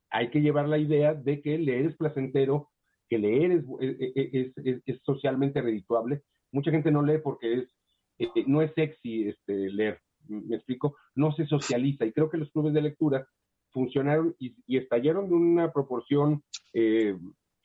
hay 0.09 0.29
que 0.29 0.41
llevar 0.41 0.67
la 0.67 0.77
idea 0.77 1.13
de 1.13 1.41
que 1.41 1.57
leer 1.57 1.87
es 1.87 1.97
placentero, 1.97 2.69
que 3.07 3.17
leer 3.17 3.51
es, 3.51 3.65
es, 3.79 4.57
es, 4.57 4.81
es 4.85 5.01
socialmente 5.03 5.61
redituable. 5.61 6.23
Mucha 6.51 6.71
gente 6.71 6.91
no 6.91 7.01
lee 7.01 7.19
porque 7.23 7.53
es, 7.53 7.69
eh, 8.19 8.43
no 8.47 8.61
es 8.61 8.73
sexy 8.73 9.29
este, 9.29 9.69
leer, 9.69 9.99
me 10.27 10.55
explico, 10.55 10.97
no 11.15 11.31
se 11.33 11.45
socializa. 11.45 12.05
Y 12.05 12.11
creo 12.11 12.29
que 12.29 12.37
los 12.37 12.51
clubes 12.51 12.73
de 12.73 12.81
lectura 12.81 13.27
funcionaron 13.71 14.35
y, 14.39 14.55
estallaron 14.77 15.29
de 15.29 15.35
una 15.35 15.71
proporción, 15.71 16.43
eh, 16.73 17.15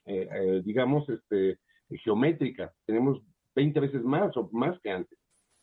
eh, 0.06 0.28
eh 0.30 0.62
digamos, 0.64 1.08
este, 1.08 1.58
geométrica. 2.02 2.72
Tenemos 2.86 3.20
20 3.54 3.80
veces 3.80 4.02
más 4.02 4.36
o 4.36 4.48
más 4.52 4.78
que 4.80 4.90
antes. 4.90 5.18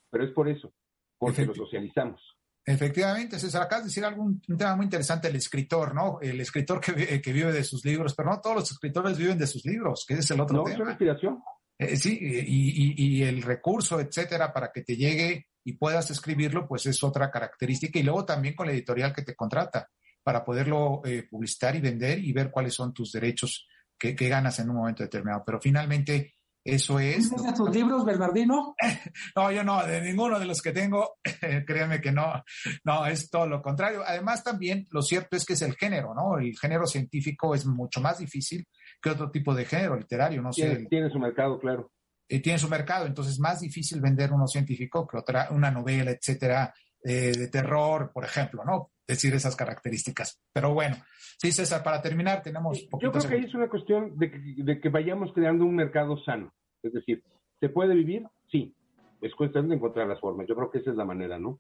Pero 0.10 0.26
es 0.26 0.32
por 0.32 0.50
eso, 0.50 0.74
porque 1.18 1.46
lo 1.46 1.56
socializamos. 1.56 2.22
Efectivamente, 2.64 3.40
César, 3.40 3.64
acabas 3.64 3.86
de 3.86 3.90
decir 3.90 4.06
algún 4.06 4.42
un 4.48 4.58
tema 4.58 4.76
muy 4.76 4.86
interesante, 4.86 5.30
el 5.30 5.36
escritor, 5.36 5.96
¿no? 5.96 6.20
El 6.22 6.40
escritor 6.40 6.80
que, 6.80 7.22
que, 7.22 7.34
vive 7.34 7.52
de 7.52 7.64
sus 7.64 7.84
libros, 7.84 8.14
pero 8.14 8.30
no 8.30 8.40
todos 8.40 8.58
los 8.58 8.72
escritores 8.72 9.18
viven 9.18 9.38
de 9.38 9.48
sus 9.48 9.66
libros, 9.66 10.06
que 10.08 10.16
es 10.16 10.30
el 10.30 10.40
otro 10.42 10.58
no, 10.58 10.64
tema. 10.64 10.76
Es 10.76 10.82
una 10.82 10.92
inspiración. 10.92 11.40
Eh, 11.80 11.98
sí, 11.98 12.20
y, 12.22 12.38
y, 12.38 13.18
y, 13.18 13.24
el 13.24 13.42
recurso, 13.42 14.00
etcétera, 14.00 14.54
para 14.54 14.72
que 14.72 14.84
te 14.84 14.96
llegue 14.96 15.48
y 15.64 15.74
puedas 15.74 16.12
escribirlo, 16.12 16.68
pues 16.68 16.86
es 16.86 17.04
otra 17.04 17.32
característica. 17.32 17.98
Y 17.98 18.04
luego 18.04 18.26
también 18.26 18.54
con 18.54 18.68
la 18.68 18.74
editorial 18.74 19.14
que 19.14 19.24
te 19.24 19.36
contrata, 19.36 19.90
para 20.24 20.46
poderlo 20.46 21.02
eh, 21.06 21.24
publicitar 21.30 21.76
y 21.76 21.82
vender 21.82 22.20
y 22.20 22.32
ver 22.32 22.52
cuáles 22.52 22.76
son 22.76 22.94
tus 22.94 23.12
derechos 23.12 23.68
que, 24.02 24.16
que 24.16 24.28
ganas 24.28 24.58
en 24.60 24.70
un 24.72 24.78
momento 24.78 25.04
determinado. 25.04 25.44
Pero 25.46 25.62
finalmente, 25.62 26.34
eso 26.64 27.00
es. 27.00 27.30
¿Tienes 27.30 27.54
tus 27.54 27.70
libros, 27.70 28.04
Bernardino? 28.04 28.76
no, 29.36 29.52
yo 29.52 29.64
no, 29.64 29.86
de 29.86 30.02
ninguno 30.02 30.40
de 30.40 30.46
los 30.46 30.60
que 30.62 30.72
tengo, 30.72 31.18
créeme 31.68 32.02
que 32.02 32.12
no, 32.12 32.44
no, 32.84 33.06
es 33.06 33.30
todo 33.30 33.48
lo 33.48 33.62
contrario. 33.62 34.02
Además, 34.06 34.44
también 34.44 34.88
lo 34.90 35.04
cierto 35.04 35.38
es 35.38 35.46
que 35.46 35.54
es 35.54 35.62
el 35.62 35.76
género, 35.76 36.16
¿no? 36.16 36.40
El 36.40 36.58
género 36.58 36.88
científico 36.88 37.54
es 37.54 37.66
mucho 37.68 38.02
más 38.02 38.18
difícil 38.18 38.66
que 39.00 39.12
otro 39.12 39.30
tipo 39.30 39.54
de 39.54 39.66
género 39.66 39.96
literario, 39.96 40.42
no 40.42 40.50
tiene, 40.50 40.76
sé. 40.76 40.86
Tiene 40.88 41.12
su 41.12 41.20
mercado, 41.20 41.60
claro. 41.60 41.92
Eh, 42.28 42.40
tiene 42.40 42.58
su 42.58 42.70
mercado, 42.70 43.06
entonces 43.06 43.34
es 43.34 43.40
más 43.40 43.60
difícil 43.60 44.02
vender 44.02 44.32
uno 44.32 44.48
científico 44.48 45.08
que 45.08 45.18
otra, 45.18 45.50
una 45.52 45.70
novela, 45.70 46.12
etcétera, 46.12 46.74
eh, 47.04 47.34
de 47.36 47.48
terror, 47.50 48.12
por 48.14 48.24
ejemplo, 48.24 48.64
¿no? 48.64 48.92
Decir 49.12 49.34
esas 49.34 49.58
características. 49.58 50.40
Pero 50.54 50.74
bueno, 50.74 50.96
sí, 51.38 51.52
César, 51.52 51.84
para 51.84 52.02
terminar, 52.02 52.42
tenemos. 52.42 52.88
Yo 53.02 53.12
creo 53.12 53.28
que 53.28 53.36
ahí 53.36 53.44
es 53.44 53.54
una 53.54 53.68
cuestión 53.68 54.18
de 54.18 54.32
que, 54.32 54.40
de 54.40 54.80
que, 54.80 54.88
vayamos 54.88 55.34
creando 55.34 55.66
un 55.66 55.76
mercado 55.76 56.18
sano. 56.24 56.54
Es 56.82 56.94
decir, 56.94 57.22
¿se 57.60 57.68
puede 57.68 57.94
vivir? 57.94 58.24
Sí. 58.50 58.74
Es 59.22 59.36
cuestión 59.36 59.68
de 59.68 59.76
encontrar 59.76 60.08
las 60.08 60.20
formas. 60.22 60.48
Yo 60.48 60.56
creo 60.56 60.72
que 60.72 60.78
esa 60.78 60.92
es 60.92 60.96
la 60.96 61.04
manera, 61.04 61.38
¿no? 61.38 61.60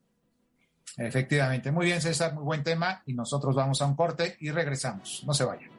Efectivamente. 0.97 1.71
Muy 1.71 1.87
bien, 1.87 1.99
César, 1.99 2.33
muy 2.33 2.43
buen 2.43 2.63
tema. 2.63 3.03
Y 3.05 3.13
nosotros 3.13 3.53
vamos 3.53 3.81
a 3.81 3.85
un 3.85 3.95
corte 3.95 4.37
y 4.39 4.49
regresamos. 4.49 5.23
No 5.27 5.33
se 5.33 5.43
vayan. 5.43 5.69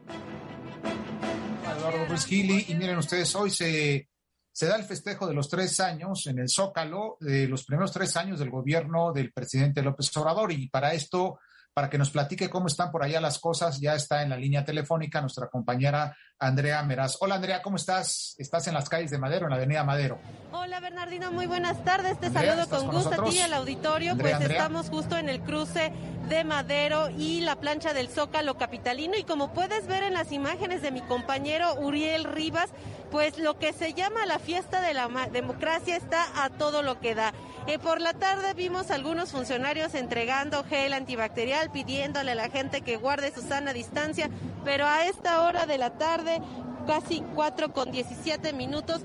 Eduardo 1.75 2.05
Ruiz 2.07 2.27
Gili, 2.27 2.67
y 2.69 2.75
miren 2.75 2.99
ustedes, 2.99 3.35
hoy 3.35 3.49
se 3.49 4.09
se 4.53 4.67
da 4.67 4.77
el 4.77 4.85
festejo 4.85 5.27
de 5.27 5.33
los 5.33 5.49
tres 5.49 5.81
años 5.81 6.27
en 6.27 6.39
el 6.39 6.49
Zócalo, 6.49 7.17
de 7.21 7.49
los 7.49 7.65
primeros 7.65 7.91
tres 7.91 8.17
años 8.19 8.39
del 8.39 8.51
gobierno 8.51 9.11
del 9.13 9.33
presidente 9.33 9.83
López 9.83 10.15
Obrador. 10.19 10.53
Y 10.53 10.69
para 10.69 10.93
esto, 10.93 11.41
para 11.75 11.89
que 11.89 11.99
nos 11.99 12.11
platique 12.11 12.51
cómo 12.51 12.67
están 12.67 12.91
por 12.91 13.03
allá 13.03 13.21
las 13.21 13.39
cosas, 13.39 13.81
ya 13.81 13.95
está 13.95 14.23
en 14.23 14.31
la 14.31 14.37
línea 14.37 14.65
telefónica 14.65 15.21
nuestra 15.21 15.49
compañera 15.49 16.15
Andrea 16.43 16.83
Meraz. 16.83 17.19
Hola 17.21 17.37
Andrea, 17.37 17.63
¿cómo 17.63 17.77
estás? 17.77 18.35
Estás 18.37 18.67
en 18.67 18.75
las 18.75 18.89
calles 18.89 19.13
de 19.13 19.19
Madero, 19.19 19.47
en 19.47 19.51
la 19.51 19.57
avenida 19.57 19.85
Madero. 19.85 20.19
Hola 20.51 20.81
Bernardino, 20.81 21.31
muy 21.31 21.47
buenas 21.47 21.85
tardes. 21.85 22.19
Te 22.19 22.31
saludo 22.31 22.69
con, 22.69 22.89
gusto 22.89 23.23
a 23.23 23.31
ti 23.31 23.37
y 23.37 23.41
al 23.41 23.55
auditorio. 23.55 24.17
pues 24.19 24.41
estamos 24.41 24.91
justo 24.91 25.17
en 25.17 25.29
el 25.29 25.41
cruce 25.41 25.93
de 26.29 26.43
Madero 26.43 27.11
y 27.11 27.43
la 27.43 27.57
plancha 27.57 27.95
del 27.95 28.09
Zócalo 28.09 28.59
Capitalino. 28.59 29.17
Y 29.17 29.23
como 29.23 29.53
puedes 29.53 29.87
ver 29.87 30.03
en 30.03 30.15
las 30.15 30.33
imágenes 30.33 30.83
de 30.83 30.91
mi 30.91 31.01
compañero 31.01 31.75
Uriel 31.75 32.25
Rivas, 32.25 32.71
pues 33.13 33.39
lo 33.39 33.59
que 33.59 33.73
se 33.73 33.95
llama 33.95 34.27
la 34.27 34.41
fiesta 34.41 34.81
de 34.81 34.95
la 34.95 35.09
democracia 35.33 35.97
está 35.97 36.45
a 36.45 36.51
todo 36.51 36.83
lo 36.83 36.99
que 36.99 37.15
da. 37.15 37.33
Eh, 37.69 37.79
por 37.79 38.01
la 38.01 38.15
tarde 38.15 38.55
vimos 38.55 38.91
algunos 38.91 39.31
funcionarios 39.31 39.95
entregando 39.95 40.65
gel 40.65 40.95
antibacterial, 40.95 41.71
pidiéndole 41.71 42.33
a 42.33 42.35
la 42.35 42.51
gente 42.51 42.81
que 42.81 42.97
guarde 42.97 43.33
su 43.33 43.43
sana 43.43 43.73
distancia, 43.73 44.29
pero 44.65 44.87
a 44.87 45.07
esta 45.07 45.43
hora 45.43 45.67
de 45.67 45.79
la 45.79 45.91
tarde, 45.91 46.41
casi 46.87 47.23
4 47.35 47.73
con 47.73 47.91
17 47.91 48.53
minutos, 48.53 49.03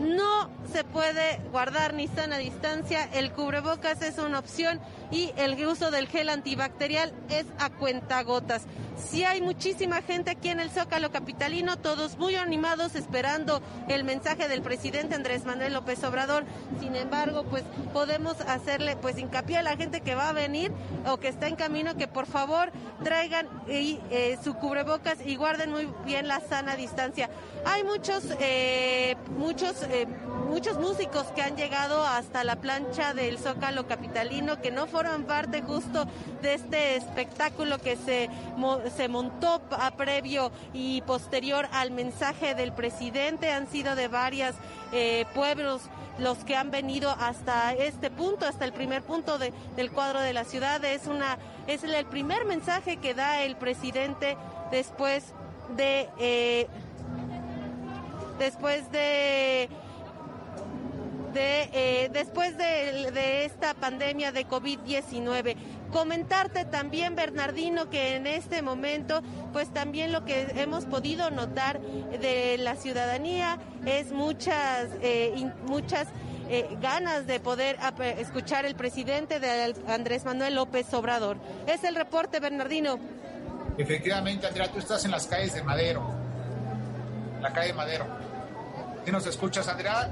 no 0.00 0.48
se 0.72 0.84
puede 0.84 1.40
guardar 1.50 1.94
ni 1.94 2.08
sana 2.08 2.38
distancia, 2.38 3.08
el 3.12 3.32
cubrebocas 3.32 4.02
es 4.02 4.18
una 4.18 4.38
opción 4.38 4.80
y 5.10 5.32
el 5.36 5.64
uso 5.66 5.90
del 5.90 6.08
gel 6.08 6.28
antibacterial 6.28 7.12
es 7.28 7.46
a 7.58 7.70
cuentagotas. 7.70 8.62
Sí 8.96 9.24
hay 9.24 9.40
muchísima 9.40 10.02
gente 10.02 10.30
aquí 10.30 10.50
en 10.50 10.60
el 10.60 10.70
Zócalo 10.70 11.10
Capitalino, 11.10 11.78
todos 11.78 12.18
muy 12.18 12.36
animados 12.36 12.94
esperando 12.94 13.62
el 13.88 14.04
mensaje 14.04 14.46
del 14.46 14.60
presidente 14.62 15.14
Andrés 15.14 15.44
Manuel 15.44 15.72
López 15.72 16.04
Obrador. 16.04 16.44
Sin 16.80 16.94
embargo, 16.94 17.44
pues 17.44 17.64
podemos 17.92 18.40
hacerle 18.42 18.96
pues 18.96 19.18
hincapié 19.18 19.58
a 19.58 19.62
la 19.62 19.76
gente 19.76 20.02
que 20.02 20.14
va 20.14 20.28
a 20.28 20.32
venir 20.32 20.70
o 21.06 21.16
que 21.16 21.28
está 21.28 21.48
en 21.48 21.56
camino 21.56 21.96
que 21.96 22.08
por 22.08 22.26
favor 22.26 22.70
traigan 23.02 23.48
eh, 23.68 24.38
su 24.44 24.54
cubrebocas 24.54 25.18
y 25.24 25.36
guarden 25.36 25.70
muy 25.70 25.88
bien 26.04 26.28
la 26.28 26.40
sana 26.40 26.76
distancia. 26.76 27.30
Hay 27.64 27.84
muchos, 27.84 28.24
eh, 28.38 29.16
muchos, 29.38 29.82
eh, 29.84 30.06
muchos 30.48 30.78
músicos 30.78 31.24
que 31.34 31.42
han 31.42 31.56
llegado 31.56 32.04
hasta 32.04 32.44
la 32.44 32.56
plancha 32.56 33.14
del 33.14 33.38
Zócalo 33.38 33.86
Capitalino 33.86 34.60
que 34.60 34.70
no 34.70 34.86
forman 35.00 35.24
parte 35.24 35.62
justo 35.62 36.04
de 36.42 36.54
este 36.54 36.96
espectáculo 36.96 37.78
que 37.78 37.96
se 37.96 38.28
se 38.94 39.08
montó 39.08 39.62
a 39.70 39.90
previo 39.92 40.52
y 40.74 41.00
posterior 41.02 41.66
al 41.72 41.90
mensaje 41.90 42.54
del 42.54 42.72
presidente. 42.72 43.50
Han 43.50 43.66
sido 43.66 43.94
de 43.94 44.08
varios 44.08 44.54
eh, 44.92 45.24
pueblos 45.34 45.80
los 46.18 46.36
que 46.44 46.54
han 46.54 46.70
venido 46.70 47.16
hasta 47.18 47.72
este 47.72 48.10
punto, 48.10 48.44
hasta 48.44 48.66
el 48.66 48.74
primer 48.74 49.02
punto 49.02 49.38
del 49.38 49.90
cuadro 49.90 50.20
de 50.20 50.34
la 50.34 50.44
ciudad. 50.44 50.84
Es, 50.84 51.06
una, 51.06 51.38
es 51.66 51.82
el 51.82 52.04
primer 52.04 52.44
mensaje 52.44 52.98
que 52.98 53.14
da 53.14 53.42
el 53.42 53.56
presidente 53.56 54.36
después 54.70 55.32
de... 55.76 56.10
Eh, 56.18 56.66
después 58.38 58.90
de 58.92 59.68
de, 61.32 61.70
eh, 61.72 62.10
después 62.12 62.56
de, 62.56 63.44
esta 63.44 63.74
pandemia 63.74 64.32
de 64.32 64.46
COVID-19. 64.46 65.56
Comentarte 65.92 66.64
también, 66.64 67.14
Bernardino, 67.16 67.90
que 67.90 68.16
en 68.16 68.26
este 68.26 68.62
momento, 68.62 69.22
pues 69.52 69.72
también 69.72 70.12
lo 70.12 70.24
que 70.24 70.52
hemos 70.56 70.84
podido 70.84 71.30
notar 71.30 71.80
de 71.80 72.58
la 72.58 72.76
ciudadanía 72.76 73.58
es 73.84 74.12
muchas, 74.12 74.88
eh, 75.02 75.50
muchas 75.66 76.08
eh, 76.48 76.76
ganas 76.80 77.26
de 77.26 77.40
poder 77.40 77.76
escuchar 78.18 78.64
el 78.66 78.74
presidente 78.74 79.40
de 79.40 79.74
Andrés 79.88 80.24
Manuel 80.24 80.54
López 80.54 80.92
Obrador. 80.94 81.36
Es 81.66 81.84
el 81.84 81.94
reporte, 81.94 82.40
Bernardino. 82.40 82.98
Efectivamente, 83.78 84.46
Andrea, 84.46 84.70
tú 84.70 84.78
estás 84.78 85.04
en 85.04 85.10
las 85.10 85.26
calles 85.26 85.54
de 85.54 85.62
Madero, 85.62 86.02
la 87.40 87.52
calle 87.52 87.72
Madero. 87.72 88.06
¿Sí 89.04 89.12
nos 89.12 89.26
escuchas, 89.26 89.66
Andrea? 89.68 90.10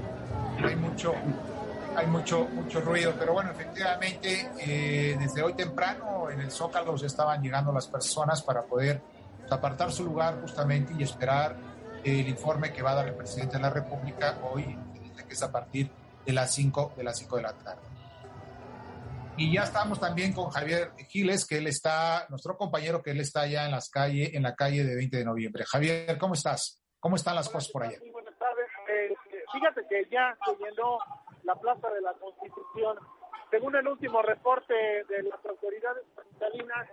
Hay 0.63 0.75
mucho, 0.75 1.13
hay 1.95 2.07
mucho, 2.07 2.47
mucho 2.53 2.81
ruido, 2.81 3.13
pero 3.17 3.33
bueno, 3.33 3.51
efectivamente, 3.51 4.51
eh, 4.59 5.15
desde 5.19 5.41
hoy 5.41 5.53
temprano 5.53 6.29
en 6.29 6.41
el 6.41 6.51
Zócalo 6.51 6.95
ya 6.97 7.07
estaban 7.07 7.41
llegando 7.41 7.71
las 7.71 7.87
personas 7.87 8.41
para 8.41 8.63
poder 8.63 9.01
apartar 9.49 9.91
su 9.91 10.03
lugar 10.03 10.39
justamente 10.41 10.93
y 10.97 11.03
esperar 11.03 11.55
el 12.03 12.27
informe 12.27 12.71
que 12.71 12.81
va 12.81 12.91
a 12.91 12.95
dar 12.95 13.07
el 13.07 13.15
presidente 13.15 13.57
de 13.57 13.63
la 13.63 13.69
República 13.69 14.37
hoy, 14.51 14.77
que 15.27 15.33
es 15.33 15.43
a 15.43 15.51
partir 15.51 15.89
de 16.25 16.33
las 16.33 16.53
5 16.53 16.93
de 16.95 17.03
las 17.03 17.17
5 17.17 17.35
de 17.37 17.41
la 17.41 17.53
tarde. 17.53 17.81
Y 19.37 19.53
ya 19.53 19.63
estamos 19.63 19.99
también 19.99 20.33
con 20.33 20.49
Javier 20.49 20.91
Giles, 21.07 21.45
que 21.45 21.59
él 21.59 21.67
está, 21.67 22.25
nuestro 22.29 22.57
compañero, 22.57 23.01
que 23.01 23.11
él 23.11 23.21
está 23.21 23.47
ya 23.47 23.65
en 23.65 23.71
las 23.71 23.89
calles, 23.89 24.31
en 24.33 24.43
la 24.43 24.53
calle 24.53 24.83
de 24.83 24.95
20 24.95 25.15
de 25.15 25.23
noviembre. 25.23 25.63
Javier, 25.65 26.17
¿cómo 26.17 26.33
estás? 26.33 26.81
¿Cómo 26.99 27.15
están 27.15 27.35
las 27.35 27.47
cosas 27.47 27.71
por 27.71 27.83
allá? 27.83 27.97
Fíjate 29.51 29.85
que 29.87 30.05
ya 30.09 30.37
se 30.45 30.55
llenó 30.57 30.99
la 31.43 31.55
Plaza 31.55 31.89
de 31.89 32.01
la 32.01 32.13
Constitución. 32.13 32.97
Según 33.49 33.75
el 33.75 33.87
último 33.87 34.21
reporte 34.21 34.73
de 34.73 35.23
las 35.23 35.43
autoridades 35.45 36.03
capitalinas, 36.15 36.87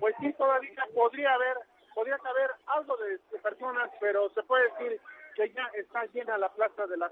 pues 0.00 0.14
sí, 0.20 0.32
todavía 0.32 0.84
podría 0.94 1.34
haber, 1.34 1.56
podría 1.94 2.16
haber 2.16 2.50
algo 2.66 2.96
de, 2.96 3.18
personas, 3.38 3.90
pero 4.00 4.30
se 4.30 4.42
puede 4.42 4.70
decir 4.70 5.00
que 5.36 5.52
ya 5.52 5.64
está 5.74 6.04
llena 6.06 6.38
la 6.38 6.52
Plaza 6.52 6.86
de 6.86 6.96
la 6.96 7.10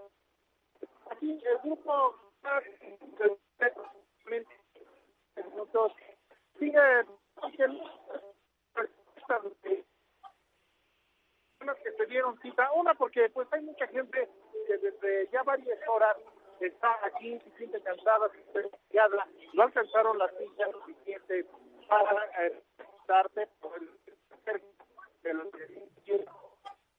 Aquí 1.11 1.43
el 1.45 1.59
grupo 1.59 2.15
sigue 6.59 6.81
que 11.83 11.93
se 11.93 12.07
dieron 12.07 12.39
cita, 12.41 12.71
una 12.73 12.95
porque 12.95 13.29
pues 13.31 13.49
hay 13.53 13.63
mucha 13.63 13.87
gente 13.89 14.29
que 14.71 14.79
desde 14.79 15.29
ya 15.33 15.43
varias 15.43 15.79
horas 15.89 16.17
está 16.61 16.97
aquí, 17.05 17.41
se 17.41 17.51
siente 17.57 17.81
cansada, 17.83 18.31
se 18.93 19.01
habla, 19.01 19.27
no 19.53 19.65
alcanzaron 19.65 20.17
las 20.17 20.31
sillas 20.37 20.71
suficientes 20.71 21.47
para 21.89 22.47
eh, 22.47 22.63
darte 23.09 23.49
por 23.61 23.77
el 25.25 25.49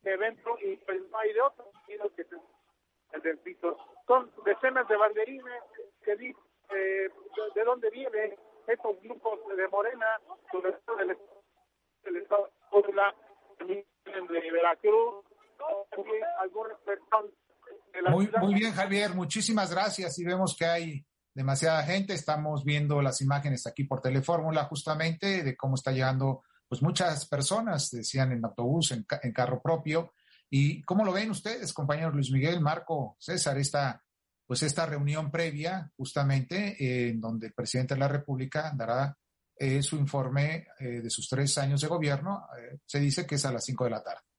evento 0.03 0.57
y 0.59 0.75
pues 0.77 1.01
hay 1.13 1.33
de 1.33 1.41
otro 1.41 1.71
sino 1.87 2.09
que 2.15 2.25
el 3.13 3.21
del. 3.21 3.39
Son 4.05 4.31
decenas 4.43 4.87
de 4.89 4.97
banderines 4.97 5.63
que 6.03 6.15
dicen 6.17 6.43
eh, 6.71 7.09
de, 7.55 7.63
dónde 7.63 7.89
vienen 7.89 8.35
estos 8.67 9.01
grupos 9.01 9.39
de 9.55 9.67
Morena, 9.69 10.19
sobre 10.51 10.73
todo 10.73 10.97
del, 10.97 11.17
estado 12.17 12.49
de 13.61 14.51
Veracruz, 14.51 15.25
algunas 16.39 16.77
personas 16.79 17.31
muy, 18.09 18.29
muy 18.41 18.53
bien, 18.53 18.73
Javier, 18.73 19.13
muchísimas 19.15 19.71
gracias. 19.71 20.17
Y 20.19 20.23
vemos 20.23 20.55
que 20.57 20.65
hay 20.65 21.05
demasiada 21.33 21.83
gente. 21.83 22.13
Estamos 22.13 22.63
viendo 22.63 23.01
las 23.01 23.21
imágenes 23.21 23.65
aquí 23.67 23.83
por 23.83 24.01
Telefórmula 24.01 24.65
justamente 24.65 25.43
de 25.43 25.55
cómo 25.55 25.75
está 25.75 25.91
llegando 25.91 26.43
pues 26.67 26.81
muchas 26.81 27.27
personas, 27.27 27.91
decían 27.91 28.31
en 28.31 28.45
autobús, 28.45 28.91
en, 28.91 29.03
carro 29.33 29.61
propio. 29.61 30.13
¿Y 30.49 30.81
cómo 30.83 31.03
lo 31.03 31.11
ven 31.11 31.31
ustedes, 31.31 31.73
compañeros 31.73 32.13
Luis 32.13 32.31
Miguel, 32.31 32.61
Marco, 32.61 33.17
César, 33.19 33.57
esta, 33.57 34.01
pues 34.45 34.63
esta 34.63 34.85
reunión 34.85 35.31
previa 35.31 35.91
justamente 35.97 37.09
en 37.09 37.19
donde 37.19 37.47
el 37.47 37.53
presidente 37.53 37.93
de 37.93 37.99
la 37.99 38.07
República 38.07 38.71
dará 38.75 39.17
eh, 39.57 39.81
su 39.83 39.97
informe 39.97 40.67
eh, 40.79 41.01
de 41.01 41.09
sus 41.09 41.27
tres 41.27 41.57
años 41.57 41.81
de 41.81 41.87
gobierno? 41.87 42.47
Eh, 42.57 42.79
se 42.85 42.99
dice 42.99 43.25
que 43.25 43.35
es 43.35 43.45
a 43.45 43.51
las 43.51 43.65
cinco 43.65 43.83
de 43.83 43.91
la 43.91 44.03
tarde 44.03 44.30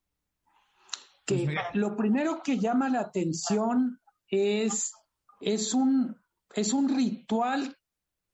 que 1.33 1.57
lo 1.75 1.97
primero 1.97 2.42
que 2.42 2.59
llama 2.59 2.88
la 2.88 3.01
atención 3.01 4.01
es, 4.29 4.92
es, 5.40 5.75
un, 5.75 6.16
es 6.55 6.73
un 6.73 6.95
ritual 6.95 7.77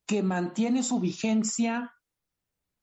que 0.07 0.23
mantiene 0.23 0.83
su 0.83 1.01
vigencia. 1.01 1.95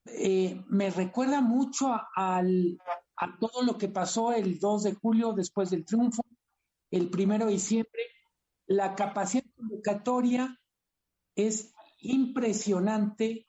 Eh, 0.05 0.63
me 0.67 0.89
recuerda 0.89 1.41
mucho 1.41 1.93
a, 1.93 2.07
al, 2.15 2.77
a 3.17 3.37
todo 3.39 3.63
lo 3.63 3.77
que 3.77 3.89
pasó 3.89 4.31
el 4.31 4.59
2 4.59 4.83
de 4.83 4.93
julio 4.93 5.33
después 5.33 5.69
del 5.69 5.85
triunfo, 5.85 6.23
el 6.91 7.09
1 7.13 7.45
de 7.45 7.51
diciembre. 7.51 8.01
La 8.67 8.95
capacidad 8.95 9.45
convocatoria 9.55 10.59
es 11.35 11.73
impresionante 11.99 13.47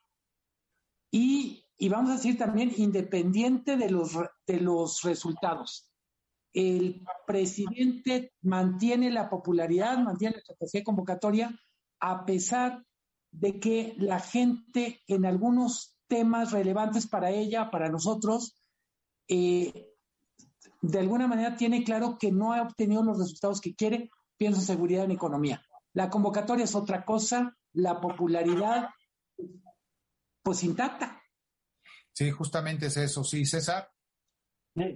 y, 1.11 1.65
y, 1.79 1.89
vamos 1.89 2.11
a 2.11 2.15
decir 2.15 2.37
también 2.37 2.73
independiente 2.77 3.77
de 3.77 3.91
los, 3.91 4.13
de 4.47 4.61
los 4.61 5.03
resultados 5.03 5.91
el 6.53 7.05
presidente 7.27 8.33
mantiene 8.43 9.11
la 9.11 9.29
popularidad, 9.29 9.99
mantiene 9.99 10.37
la 10.37 10.43
capacidad 10.43 10.85
convocatoria, 10.85 11.59
a 12.01 12.25
pesar 12.25 12.85
de 13.31 13.61
que 13.61 13.95
la 13.99 14.21
gente 14.21 15.03
en 15.07 15.27
algunos 15.27 15.97
temas 16.09 16.53
relevantes 16.53 17.07
para 17.07 17.31
ella, 17.31 17.71
para 17.71 17.89
nosotros, 17.89 18.55
eh, 19.29 19.93
de 20.81 20.99
alguna 20.99 21.27
manera 21.27 21.57
tiene 21.57 21.85
claro 21.85 22.17
que 22.19 22.31
no 22.33 22.53
ha 22.53 22.63
obtenido 22.63 23.03
los 23.03 23.19
resultados 23.19 23.61
que 23.61 23.75
quiere, 23.75 24.11
pienso 24.37 24.61
seguridad 24.61 25.05
en 25.05 25.11
economía. 25.11 25.63
La 25.93 26.11
convocatoria 26.11 26.65
es 26.65 26.75
otra 26.75 27.05
cosa, 27.05 27.57
la 27.73 28.01
popularidad, 28.01 28.91
pues 30.43 30.63
intacta. 30.63 31.23
Sí, 32.13 32.31
justamente 32.31 32.87
es 32.87 32.97
eso, 32.97 33.25
sí, 33.25 33.45
César. 33.45 33.91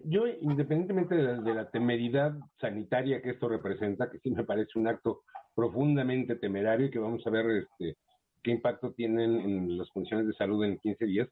Yo, 0.05 0.27
independientemente 0.27 1.15
de 1.15 1.55
la, 1.55 1.71
temeridad 1.71 2.35
sanitaria 2.61 3.23
que 3.23 3.31
esto 3.31 3.49
representa, 3.49 4.11
que 4.11 4.19
sí 4.19 4.31
me 4.31 4.45
parece 4.45 4.79
un 4.79 4.87
acto 4.87 5.23
profundamente 5.55 6.37
temerario 6.37 6.87
y 6.87 6.91
que 6.91 6.99
vamos 6.99 7.27
a 7.27 7.31
ver 7.31 7.47
este, 7.51 7.97
qué 8.43 8.51
impacto 8.51 8.93
tienen 8.93 9.41
en 9.41 9.79
las 9.79 9.89
condiciones 9.89 10.27
de 10.27 10.35
salud 10.35 10.63
en 10.65 10.79
15 10.79 11.07
días, 11.07 11.29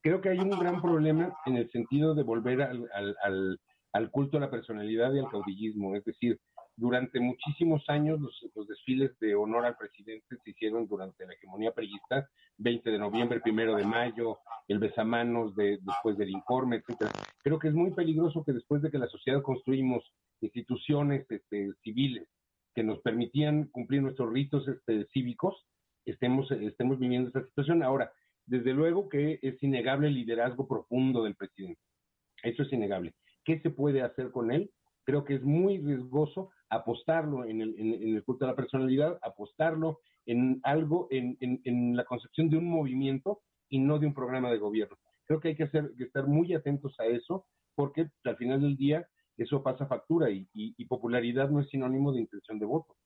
creo 0.00 0.20
que 0.20 0.30
hay 0.30 0.38
un 0.40 0.50
gran 0.50 0.82
problema 0.82 1.32
en 1.46 1.56
el 1.56 1.70
sentido 1.70 2.14
de 2.16 2.24
volver 2.24 2.62
al, 2.62 2.88
al, 2.92 3.60
al 3.92 4.10
culto 4.10 4.36
a 4.36 4.40
la 4.40 4.50
personalidad 4.50 5.12
y 5.12 5.20
al 5.20 5.30
caudillismo. 5.30 5.94
Es 5.94 6.04
decir, 6.04 6.40
durante 6.82 7.20
muchísimos 7.20 7.88
años 7.88 8.20
los, 8.20 8.66
desfiles 8.66 9.16
de 9.20 9.36
honor 9.36 9.64
al 9.64 9.76
presidente 9.76 10.36
se 10.42 10.50
hicieron 10.50 10.88
durante 10.88 11.24
la 11.24 11.34
hegemonía 11.34 11.70
periodista, 11.70 12.28
20 12.58 12.90
de 12.90 12.98
noviembre, 12.98 13.38
primero 13.38 13.76
de 13.76 13.84
mayo, 13.84 14.40
el 14.66 14.80
besamanos 14.80 15.54
de, 15.54 15.78
después 15.80 16.18
del 16.18 16.30
informe, 16.30 16.76
etcétera. 16.76 17.12
Creo 17.44 17.60
que 17.60 17.68
es 17.68 17.74
muy 17.74 17.92
peligroso 17.92 18.42
que 18.44 18.52
después 18.52 18.82
de 18.82 18.90
que 18.90 18.98
la 18.98 19.06
sociedad 19.06 19.42
construimos 19.42 20.02
instituciones 20.40 21.24
este, 21.30 21.72
civiles 21.84 22.26
que 22.74 22.82
nos 22.82 22.98
permitían 22.98 23.68
cumplir 23.68 24.02
nuestros 24.02 24.32
ritos 24.32 24.66
este, 24.66 25.06
cívicos, 25.12 25.64
estemos, 26.04 26.50
estemos 26.50 26.98
viviendo 26.98 27.28
esta 27.28 27.44
situación. 27.44 27.84
Ahora, 27.84 28.10
desde 28.44 28.72
luego 28.72 29.08
que 29.08 29.38
es 29.40 29.62
innegable 29.62 30.08
el 30.08 30.14
liderazgo 30.14 30.66
profundo 30.66 31.22
del 31.22 31.36
presidente. 31.36 31.80
Eso 32.42 32.64
es 32.64 32.72
innegable. 32.72 33.14
¿Qué 33.44 33.60
se 33.60 33.70
puede 33.70 34.02
hacer 34.02 34.32
con 34.32 34.50
él? 34.50 34.72
Creo 35.04 35.24
que 35.24 35.34
es 35.34 35.42
muy 35.42 35.78
riesgoso 35.78 36.50
apostarlo 36.72 37.44
en 37.44 37.60
el, 37.60 37.78
en, 37.78 38.16
el 38.16 38.24
culto 38.24 38.46
de 38.46 38.50
la 38.50 38.56
personalidad, 38.56 39.18
apostarlo 39.22 40.00
en 40.24 40.60
algo, 40.62 41.06
en, 41.10 41.36
en, 41.40 41.96
la 41.96 42.04
concepción 42.04 42.48
de 42.48 42.56
un 42.56 42.64
movimiento 42.64 43.42
y 43.68 43.78
no 43.78 43.98
de 43.98 44.06
un 44.06 44.14
programa 44.14 44.50
de 44.50 44.58
gobierno. 44.58 44.96
Creo 45.26 45.38
que 45.38 45.48
hay 45.48 45.56
que, 45.56 45.64
hacer, 45.64 45.92
que 45.96 46.04
estar 46.04 46.26
muy 46.26 46.54
atentos 46.54 46.98
a 46.98 47.04
eso, 47.04 47.46
porque 47.74 48.08
al 48.24 48.36
final 48.36 48.62
del 48.62 48.76
día 48.76 49.06
eso 49.36 49.62
pasa 49.62 49.86
factura 49.86 50.30
y, 50.30 50.48
y, 50.54 50.84
popularidad 50.86 51.50
no 51.50 51.60
es 51.60 51.68
sinónimo 51.68 52.12
de 52.12 52.20
intención 52.20 52.58
de 52.58 52.66
voto. 52.66 52.96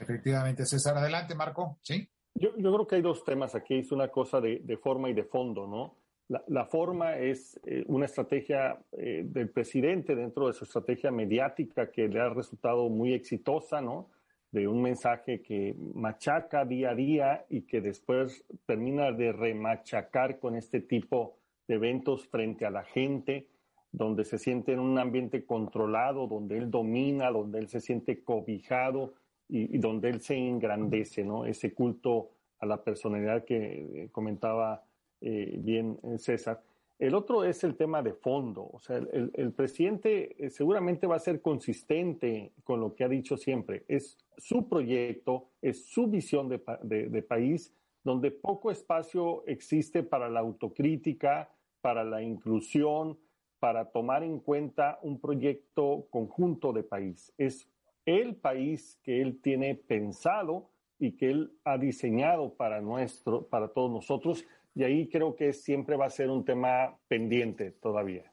Efectivamente, 0.00 0.64
César. 0.64 0.96
Adelante, 0.96 1.34
Marco. 1.34 1.78
Sí. 1.82 2.08
Yo, 2.34 2.50
yo 2.56 2.72
creo 2.72 2.86
que 2.86 2.96
hay 2.96 3.02
dos 3.02 3.24
temas 3.24 3.54
aquí. 3.54 3.78
Es 3.78 3.92
una 3.92 4.08
cosa 4.08 4.40
de, 4.40 4.60
de 4.60 4.76
forma 4.78 5.10
y 5.10 5.14
de 5.14 5.24
fondo, 5.24 5.66
¿no? 5.66 5.98
La, 6.28 6.64
forma 6.64 7.18
es 7.18 7.60
eh, 7.64 7.84
una 7.86 8.06
estrategia 8.06 8.82
eh, 8.90 9.22
del 9.24 9.48
presidente 9.48 10.16
dentro 10.16 10.48
de 10.48 10.54
su 10.54 10.64
estrategia 10.64 11.12
mediática 11.12 11.92
que 11.92 12.08
le 12.08 12.20
ha 12.20 12.28
resultado 12.28 12.88
muy 12.88 13.12
exitosa, 13.12 13.80
¿no? 13.80 14.10
De 14.50 14.66
un 14.66 14.82
mensaje 14.82 15.40
que 15.40 15.76
machaca 15.94 16.64
día 16.64 16.90
a 16.90 16.94
día 16.96 17.46
y 17.48 17.62
que 17.62 17.80
después 17.80 18.44
termina 18.64 19.12
de 19.12 19.30
remachacar 19.32 20.40
con 20.40 20.56
este 20.56 20.80
tipo 20.80 21.38
de 21.68 21.76
eventos 21.76 22.26
frente 22.26 22.66
a 22.66 22.70
la 22.70 22.82
gente, 22.82 23.46
donde 23.92 24.24
se 24.24 24.38
siente 24.38 24.72
en 24.72 24.80
un 24.80 24.98
ambiente 24.98 25.44
controlado, 25.44 26.26
donde 26.26 26.58
él 26.58 26.70
domina, 26.72 27.30
donde 27.30 27.60
él 27.60 27.68
se 27.68 27.80
siente 27.80 28.24
cobijado 28.24 29.14
y, 29.48 29.76
y 29.76 29.78
donde 29.78 30.08
él 30.08 30.20
se 30.20 30.36
engrandece, 30.36 31.24
¿no? 31.24 31.44
Ese 31.44 31.72
culto 31.72 32.30
a 32.58 32.66
la 32.66 32.82
personalidad 32.82 33.44
que 33.44 34.04
eh, 34.04 34.08
comentaba 34.10 34.82
eh, 35.20 35.56
bien, 35.58 35.98
eh, 36.02 36.18
César. 36.18 36.62
El 36.98 37.14
otro 37.14 37.44
es 37.44 37.62
el 37.62 37.76
tema 37.76 38.02
de 38.02 38.14
fondo. 38.14 38.70
O 38.72 38.80
sea, 38.80 38.96
el, 38.96 39.52
presidente 39.52 40.34
eh, 40.44 40.50
seguramente 40.50 41.06
va 41.06 41.16
a 41.16 41.20
ser 41.20 41.42
consistente 41.42 42.52
con 42.64 42.80
lo 42.80 42.94
que 42.94 43.04
ha 43.04 43.08
dicho 43.08 43.36
siempre. 43.36 43.84
Es 43.86 44.18
su 44.38 44.66
proyecto, 44.68 45.48
es 45.60 45.84
su 45.86 46.06
visión 46.06 46.48
de, 46.48 47.22
país, 47.22 47.74
donde 48.02 48.30
poco 48.30 48.70
espacio 48.70 49.44
existe 49.46 50.02
para 50.02 50.30
la 50.30 50.40
autocrítica, 50.40 51.50
para 51.82 52.02
la 52.02 52.22
inclusión, 52.22 53.18
para 53.58 53.90
tomar 53.90 54.22
en 54.22 54.40
cuenta 54.40 54.98
un 55.02 55.20
proyecto 55.20 56.06
conjunto 56.10 56.72
de 56.72 56.82
país. 56.82 57.32
Es 57.36 57.68
el 58.06 58.36
país 58.36 58.98
que 59.02 59.20
él 59.20 59.40
tiene 59.42 59.74
pensado 59.74 60.70
y 60.98 61.12
que 61.12 61.30
él 61.30 61.52
ha 61.64 61.76
diseñado 61.76 62.54
para 62.54 62.80
nuestro, 62.80 63.46
para 63.48 63.68
todos 63.68 63.90
nosotros 63.90 64.46
y 64.76 64.84
ahí 64.84 65.08
creo 65.08 65.34
que 65.34 65.54
siempre 65.54 65.96
va 65.96 66.04
a 66.04 66.10
ser 66.10 66.28
un 66.28 66.44
tema 66.44 66.98
pendiente 67.08 67.70
todavía. 67.80 68.30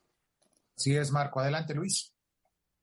Sí 0.76 0.94
es, 0.94 1.10
Marco. 1.10 1.40
Adelante, 1.40 1.74
Luis. 1.74 2.14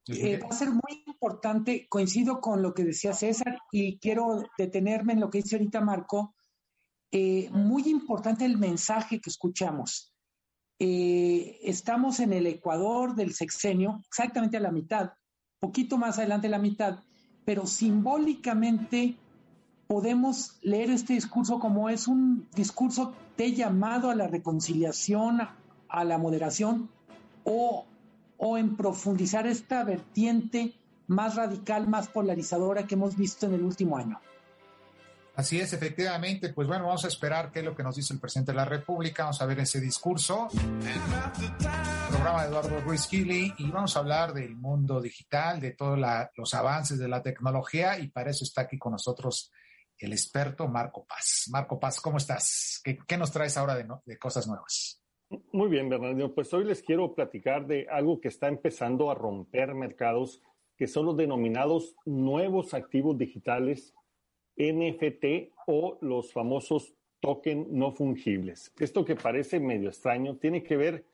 Eh, 0.07 0.39
va 0.39 0.49
a 0.49 0.53
ser 0.53 0.71
muy 0.71 1.05
importante, 1.07 1.87
coincido 1.87 2.41
con 2.41 2.63
lo 2.63 2.73
que 2.73 2.85
decía 2.85 3.13
César 3.13 3.59
y 3.71 3.99
quiero 3.99 4.43
detenerme 4.57 5.13
en 5.13 5.21
lo 5.21 5.29
que 5.29 5.43
dice 5.43 5.57
ahorita 5.57 5.83
Marco. 5.83 6.35
Eh, 7.13 7.51
muy 7.51 7.83
importante 7.91 8.47
el 8.47 8.57
mensaje 8.57 9.21
que 9.21 9.29
escuchamos. 9.29 10.15
Eh, 10.79 11.59
estamos 11.63 12.19
en 12.21 12.33
el 12.33 12.47
Ecuador 12.47 13.15
del 13.15 13.35
sexenio, 13.35 14.01
exactamente 14.09 14.57
a 14.57 14.61
la 14.61 14.73
mitad, 14.73 15.13
poquito 15.59 15.99
más 15.99 16.19
adelante 16.19 16.47
de 16.47 16.53
la 16.53 16.59
mitad, 16.59 17.01
pero 17.45 17.67
simbólicamente 17.67 19.19
podemos 19.91 20.57
leer 20.63 20.89
este 20.91 21.15
discurso 21.15 21.59
como 21.59 21.91
es 21.91 22.07
un 22.07 22.47
discurso 22.55 23.13
de 23.37 23.53
llamado 23.55 24.09
a 24.09 24.15
la 24.15 24.29
reconciliación, 24.29 25.41
a 25.89 26.05
la 26.05 26.17
moderación 26.17 26.89
o, 27.43 27.87
o 28.37 28.57
en 28.57 28.77
profundizar 28.77 29.49
esta 29.49 29.83
vertiente 29.83 30.75
más 31.09 31.35
radical, 31.35 31.89
más 31.89 32.07
polarizadora 32.07 32.87
que 32.87 32.95
hemos 32.95 33.17
visto 33.17 33.47
en 33.47 33.55
el 33.55 33.65
último 33.65 33.97
año. 33.97 34.21
Así 35.35 35.59
es, 35.59 35.73
efectivamente. 35.73 36.53
Pues 36.53 36.69
bueno, 36.69 36.85
vamos 36.85 37.05
a 37.05 37.09
esperar 37.09 37.51
qué 37.51 37.59
es 37.59 37.65
lo 37.65 37.75
que 37.75 37.83
nos 37.83 37.97
dice 37.97 38.15
el 38.15 38.21
presidente 38.21 38.53
de 38.53 38.59
la 38.59 38.67
República. 38.67 39.25
Vamos 39.25 39.43
a 39.43 39.47
ver 39.47 39.59
ese 39.59 39.81
discurso. 39.81 40.47
programa 42.11 42.43
de 42.43 42.49
Eduardo 42.49 42.81
Ruiz 42.83 43.09
Gili 43.09 43.53
y 43.59 43.69
vamos 43.73 43.97
a 43.97 43.99
hablar 43.99 44.35
del 44.35 44.55
mundo 44.55 45.01
digital, 45.01 45.59
de 45.59 45.73
todos 45.73 45.99
los 46.37 46.55
avances 46.55 46.97
de 46.97 47.09
la 47.09 47.25
tecnología 47.25 47.99
y 47.99 48.07
para 48.07 48.31
eso 48.31 48.45
está 48.45 48.61
aquí 48.61 48.79
con 48.79 48.93
nosotros 48.93 49.51
el 50.01 50.13
experto 50.13 50.67
Marco 50.67 51.05
Paz. 51.05 51.49
Marco 51.51 51.79
Paz, 51.79 52.01
¿cómo 52.01 52.17
estás? 52.17 52.83
¿Qué, 52.85 53.17
nos 53.19 53.31
traes 53.31 53.57
ahora 53.57 53.77
de, 53.77 54.19
cosas 54.19 54.49
nuevas? 54.49 55.03
Muy 55.53 55.69
bien, 55.69 55.89
Bernardino. 55.89 56.33
Pues 56.35 56.53
hoy 56.55 56.65
les 56.65 56.83
quiero 56.83 57.15
platicar 57.15 57.67
de 57.67 57.87
algo 57.91 58.21
que 58.21 58.29
está 58.29 58.49
empezando 58.49 59.11
a 59.11 59.15
romper 59.15 59.75
mercados, 59.75 60.43
que 60.77 60.87
son 60.87 61.07
los 61.07 61.17
denominados 61.17 61.95
nuevos 62.07 62.75
activos 62.75 63.19
digitales, 63.19 63.95
NFT 64.57 65.53
o 65.67 65.99
los 66.01 66.33
famosos 66.33 66.95
token 67.21 67.67
no 67.71 67.93
fungibles. 67.93 68.73
Esto 68.79 69.05
que 69.05 69.15
parece 69.15 69.61
medio 69.61 69.91
extraño 69.91 70.37
tiene 70.37 70.63
que 70.63 70.77
ver 70.77 71.05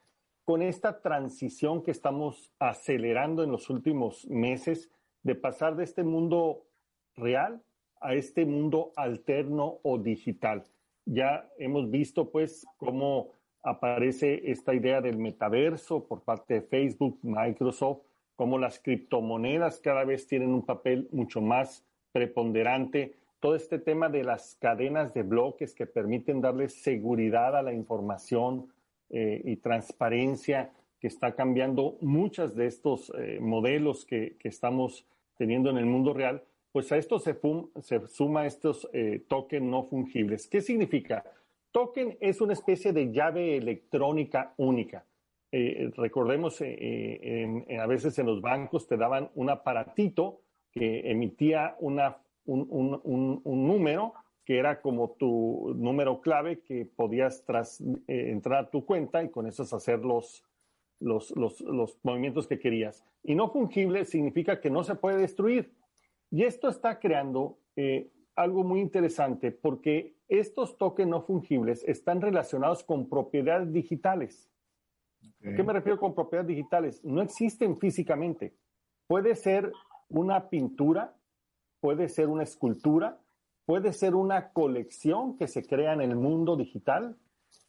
con 0.45 0.63
esta 0.63 1.03
transición 1.03 1.83
que 1.83 1.91
estamos 1.91 2.53
acelerando 2.61 3.43
en 3.43 3.51
los 3.51 3.69
últimos 3.69 4.27
meses 4.29 4.91
de 5.25 5.35
pasar 5.35 5.75
de 5.75 5.83
este 5.83 6.05
mundo 6.05 6.69
real 7.17 7.66
a 8.01 8.15
este 8.15 8.45
mundo 8.45 8.93
alterno 8.97 9.79
o 9.83 9.99
digital. 9.99 10.65
Ya 11.05 11.49
hemos 11.59 11.91
visto 11.91 12.31
pues 12.31 12.67
cómo 12.77 13.31
aparece 13.63 14.51
esta 14.51 14.75
idea 14.75 15.01
del 15.01 15.19
metaverso 15.19 16.05
por 16.07 16.23
parte 16.23 16.55
de 16.55 16.63
Facebook, 16.63 17.19
Microsoft, 17.23 18.03
cómo 18.37 18.59
las 18.59 18.79
criptomonedas 18.79 19.81
cada 19.81 20.05
vez 20.05 20.27
tienen 20.27 20.51
un 20.51 20.65
papel 20.65 21.09
mucho 21.11 21.41
más 21.41 21.85
preponderante. 22.13 23.17
Todo 23.41 23.55
este 23.55 23.79
tema 23.79 24.09
de 24.09 24.25
las 24.25 24.57
cadenas 24.57 25.15
de 25.15 25.23
bloques 25.23 25.75
que 25.75 25.87
permiten 25.87 26.41
darle 26.41 26.69
seguridad 26.69 27.57
a 27.57 27.63
la 27.63 27.73
información 27.73 28.69
eh, 29.11 29.43
y 29.45 29.57
transparencia 29.57 30.73
que 31.01 31.07
está 31.07 31.35
cambiando 31.35 31.97
muchos 32.01 32.55
de 32.55 32.67
estos 32.67 33.13
eh, 33.19 33.39
modelos 33.41 34.05
que, 34.05 34.37
que 34.39 34.49
estamos 34.49 35.07
teniendo 35.37 35.71
en 35.71 35.77
el 35.77 35.87
mundo 35.87 36.15
real 36.15 36.43
pues 36.77 36.93
a 36.93 36.99
esto 36.99 37.19
se, 37.19 37.35
suma 38.09 38.45
estos 38.45 38.87
eh, 38.93 39.25
tokens 39.29 39.65
no 39.65 39.85
fungibles. 39.85 40.47
¿Qué 40.47 40.61
significa? 40.61 41.25
Token 41.73 42.19
es 42.21 42.43
una 42.43 42.53
especie 42.53 42.93
de 42.93 43.11
llave 43.11 43.57
electrónica 43.57 44.53
única. 44.59 45.07
Eh, 45.53 45.91
recordemos, 45.97 46.61
eh, 46.61 47.79
a 47.81 47.87
veces 47.87 48.19
en 48.19 48.27
los 48.27 48.43
bancos 48.43 48.87
te 48.87 48.99
daban 48.99 49.31
un 49.37 49.49
aparatito 49.49 50.43
que 50.71 51.11
emitía 51.11 51.79
un, 51.79 51.97
número 52.45 54.13
que 54.45 54.59
era 54.59 54.83
como 54.83 55.13
tu 55.13 55.73
número 55.79 56.21
clave 56.21 56.61
que 56.61 56.85
podías 56.85 57.43
entrar 58.07 58.65
a 58.65 58.71
tu 58.71 58.85
cuenta 58.85 59.25
y 59.25 59.31
con 59.31 59.47
eso 59.47 59.63
hacer 59.63 60.01
los 60.01 60.45
movimientos 62.03 62.47
que 62.47 62.59
querías. 62.59 63.03
Y 63.23 63.35
no 63.35 63.49
fungible 63.49 64.05
significa 64.05 64.61
que 64.61 64.69
no 64.69 64.85
se 64.85 64.95
puede 64.95 65.17
destruir 65.17 65.71
y 66.31 66.45
esto 66.45 66.69
está 66.69 66.99
creando 66.99 67.59
eh, 67.77 68.11
algo 68.35 68.65
muy 68.65 68.81
interesante 68.81 69.53
porque 69.53 70.17
estos 70.29 70.77
tokens 70.77 71.09
no 71.09 71.23
fungibles 71.23 71.85
están 71.85 72.21
relacionados 72.21 72.85
con 72.85 73.09
propiedades 73.09 73.73
digitales. 73.73 74.51
¿Qué 75.41 75.63
me 75.63 75.73
refiero 75.73 75.99
con 75.99 76.15
propiedades 76.15 76.49
digitales? 76.49 77.05
No 77.05 77.23
existen 77.23 77.77
físicamente. 77.77 78.55
Puede 79.07 79.37
ser 79.37 79.73
una 80.09 80.49
pintura, 80.49 81.17
puede 81.81 82.09
ser 82.09 82.29
una 82.29 82.43
escultura, 82.43 83.21
puede 83.65 83.93
ser 83.93 84.15
una 84.15 84.53
colección 84.53 85.37
que 85.37 85.47
se 85.47 85.65
crea 85.65 85.93
en 85.93 86.01
el 86.01 86.17
mundo 86.17 86.57
digital, 86.57 87.17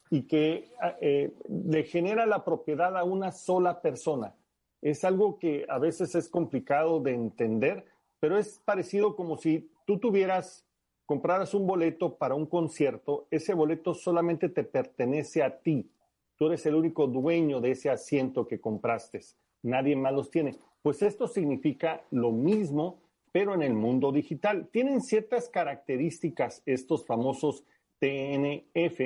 y 0.10 0.24
que 0.24 0.72
eh, 1.01 1.34
le 1.49 1.84
genera 1.84 2.26
la 2.26 2.43
propiedad 2.43 2.97
a 2.97 3.03
una 3.03 3.32
sola 3.32 3.82
persona. 3.82 4.36
Es 4.82 5.03
algo 5.03 5.38
que 5.38 5.66
a 5.68 5.80
veces 5.80 6.16
es 6.16 6.30
complicado 6.30 6.99
de 6.99 7.14
entender, 7.14 7.86
pero 8.20 8.38
es 8.38 8.59
parecido 8.65 9.15
como 9.15 9.38
si 9.38 9.70
tú 9.86 9.99
tuvieras, 9.99 10.65
compraras 11.05 11.53
un 11.53 11.68
boleto 11.68 12.18
para 12.18 12.36
un 12.36 12.45
concierto, 12.45 13.28
ese 13.32 13.53
boleto 13.53 13.93
solamente 13.93 14.49
te 14.49 14.63
pertenece 14.63 15.43
a 15.43 15.59
ti. 15.59 15.89
Tú 16.36 16.47
eres 16.47 16.65
el 16.65 16.76
único 16.76 17.07
dueño 17.07 17.61
de 17.61 17.72
ese 17.72 17.89
asiento 17.89 18.47
que 18.47 18.59
compraste. 18.59 19.22
Nadie 19.63 19.95
más 19.95 20.13
los 20.13 20.30
tiene. 20.30 20.55
Pues 20.82 21.01
esto 21.01 21.28
significa 21.28 22.03
lo 22.11 22.32
mismo, 22.32 22.99
pero 23.32 23.53
en 23.53 23.63
el 23.63 23.74
mundo 23.74 24.11
digital. 24.11 24.68
Tienen 24.72 25.01
ciertas 25.01 25.49
características 25.49 26.61
estos 26.65 27.05
famosos 27.05 27.63
TNF 27.99 28.99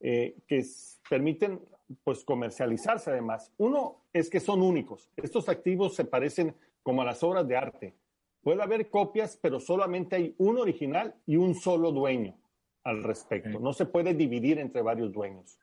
eh, 0.00 0.36
que 0.46 0.64
permiten 1.08 1.60
pues 2.04 2.24
comercializarse 2.24 3.10
además. 3.10 3.52
Uno 3.58 3.96
es 4.12 4.30
que 4.30 4.40
son 4.40 4.62
únicos. 4.62 5.10
Estos 5.16 5.48
activos 5.48 5.94
se 5.94 6.04
parecen 6.04 6.54
como 6.82 7.02
a 7.02 7.04
las 7.04 7.22
obras 7.22 7.46
de 7.46 7.56
arte. 7.56 7.94
Puede 8.42 8.62
haber 8.62 8.88
copias, 8.88 9.38
pero 9.40 9.60
solamente 9.60 10.16
hay 10.16 10.34
un 10.38 10.58
original 10.58 11.14
y 11.26 11.36
un 11.36 11.54
solo 11.54 11.92
dueño 11.92 12.38
al 12.84 13.02
respecto. 13.02 13.60
No 13.60 13.72
se 13.72 13.86
puede 13.86 14.14
dividir 14.14 14.58
entre 14.58 14.82
varios 14.82 15.12
dueños. 15.12 15.58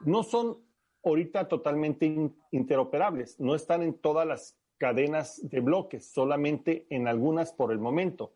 No 0.00 0.22
son 0.22 0.58
ahorita 1.04 1.48
totalmente 1.48 2.30
interoperables, 2.50 3.38
no 3.40 3.54
están 3.54 3.82
en 3.82 3.94
todas 3.94 4.26
las 4.26 4.58
cadenas 4.78 5.40
de 5.48 5.60
bloques, 5.60 6.10
solamente 6.10 6.86
en 6.90 7.06
algunas 7.06 7.52
por 7.52 7.72
el 7.72 7.78
momento. 7.78 8.32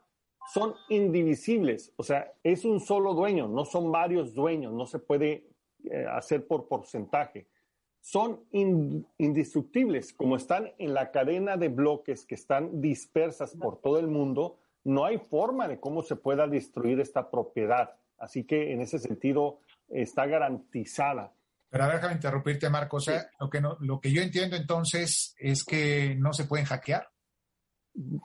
Son 0.52 0.74
indivisibles, 0.90 1.94
o 1.96 2.02
sea, 2.02 2.34
es 2.42 2.66
un 2.66 2.80
solo 2.80 3.14
dueño, 3.14 3.48
no 3.48 3.64
son 3.64 3.90
varios 3.90 4.34
dueños, 4.34 4.74
no 4.74 4.84
se 4.84 4.98
puede 4.98 5.48
eh, 5.84 6.04
hacer 6.10 6.46
por 6.46 6.68
porcentaje. 6.68 7.46
Son 8.04 8.44
indestructibles, 8.50 10.12
como 10.12 10.36
están 10.36 10.70
en 10.76 10.92
la 10.92 11.10
cadena 11.10 11.56
de 11.56 11.68
bloques 11.68 12.26
que 12.26 12.34
están 12.34 12.82
dispersas 12.82 13.56
por 13.56 13.80
todo 13.80 13.98
el 13.98 14.08
mundo, 14.08 14.58
no 14.84 15.06
hay 15.06 15.16
forma 15.16 15.68
de 15.68 15.80
cómo 15.80 16.02
se 16.02 16.14
pueda 16.14 16.46
destruir 16.46 17.00
esta 17.00 17.30
propiedad. 17.30 17.94
Así 18.18 18.44
que 18.44 18.74
en 18.74 18.82
ese 18.82 18.98
sentido 18.98 19.60
está 19.88 20.26
garantizada. 20.26 21.32
Pero 21.70 21.84
a 21.84 21.86
ver, 21.86 21.96
déjame 21.96 22.16
interrumpirte, 22.16 22.68
Marco. 22.68 22.98
O 22.98 23.00
sea, 23.00 23.26
lo, 23.40 23.48
que 23.48 23.62
no, 23.62 23.78
lo 23.80 23.98
que 24.02 24.12
yo 24.12 24.20
entiendo 24.20 24.56
entonces 24.56 25.34
es 25.38 25.64
que 25.64 26.14
no 26.14 26.34
se 26.34 26.44
pueden 26.44 26.66
hackear. 26.66 27.08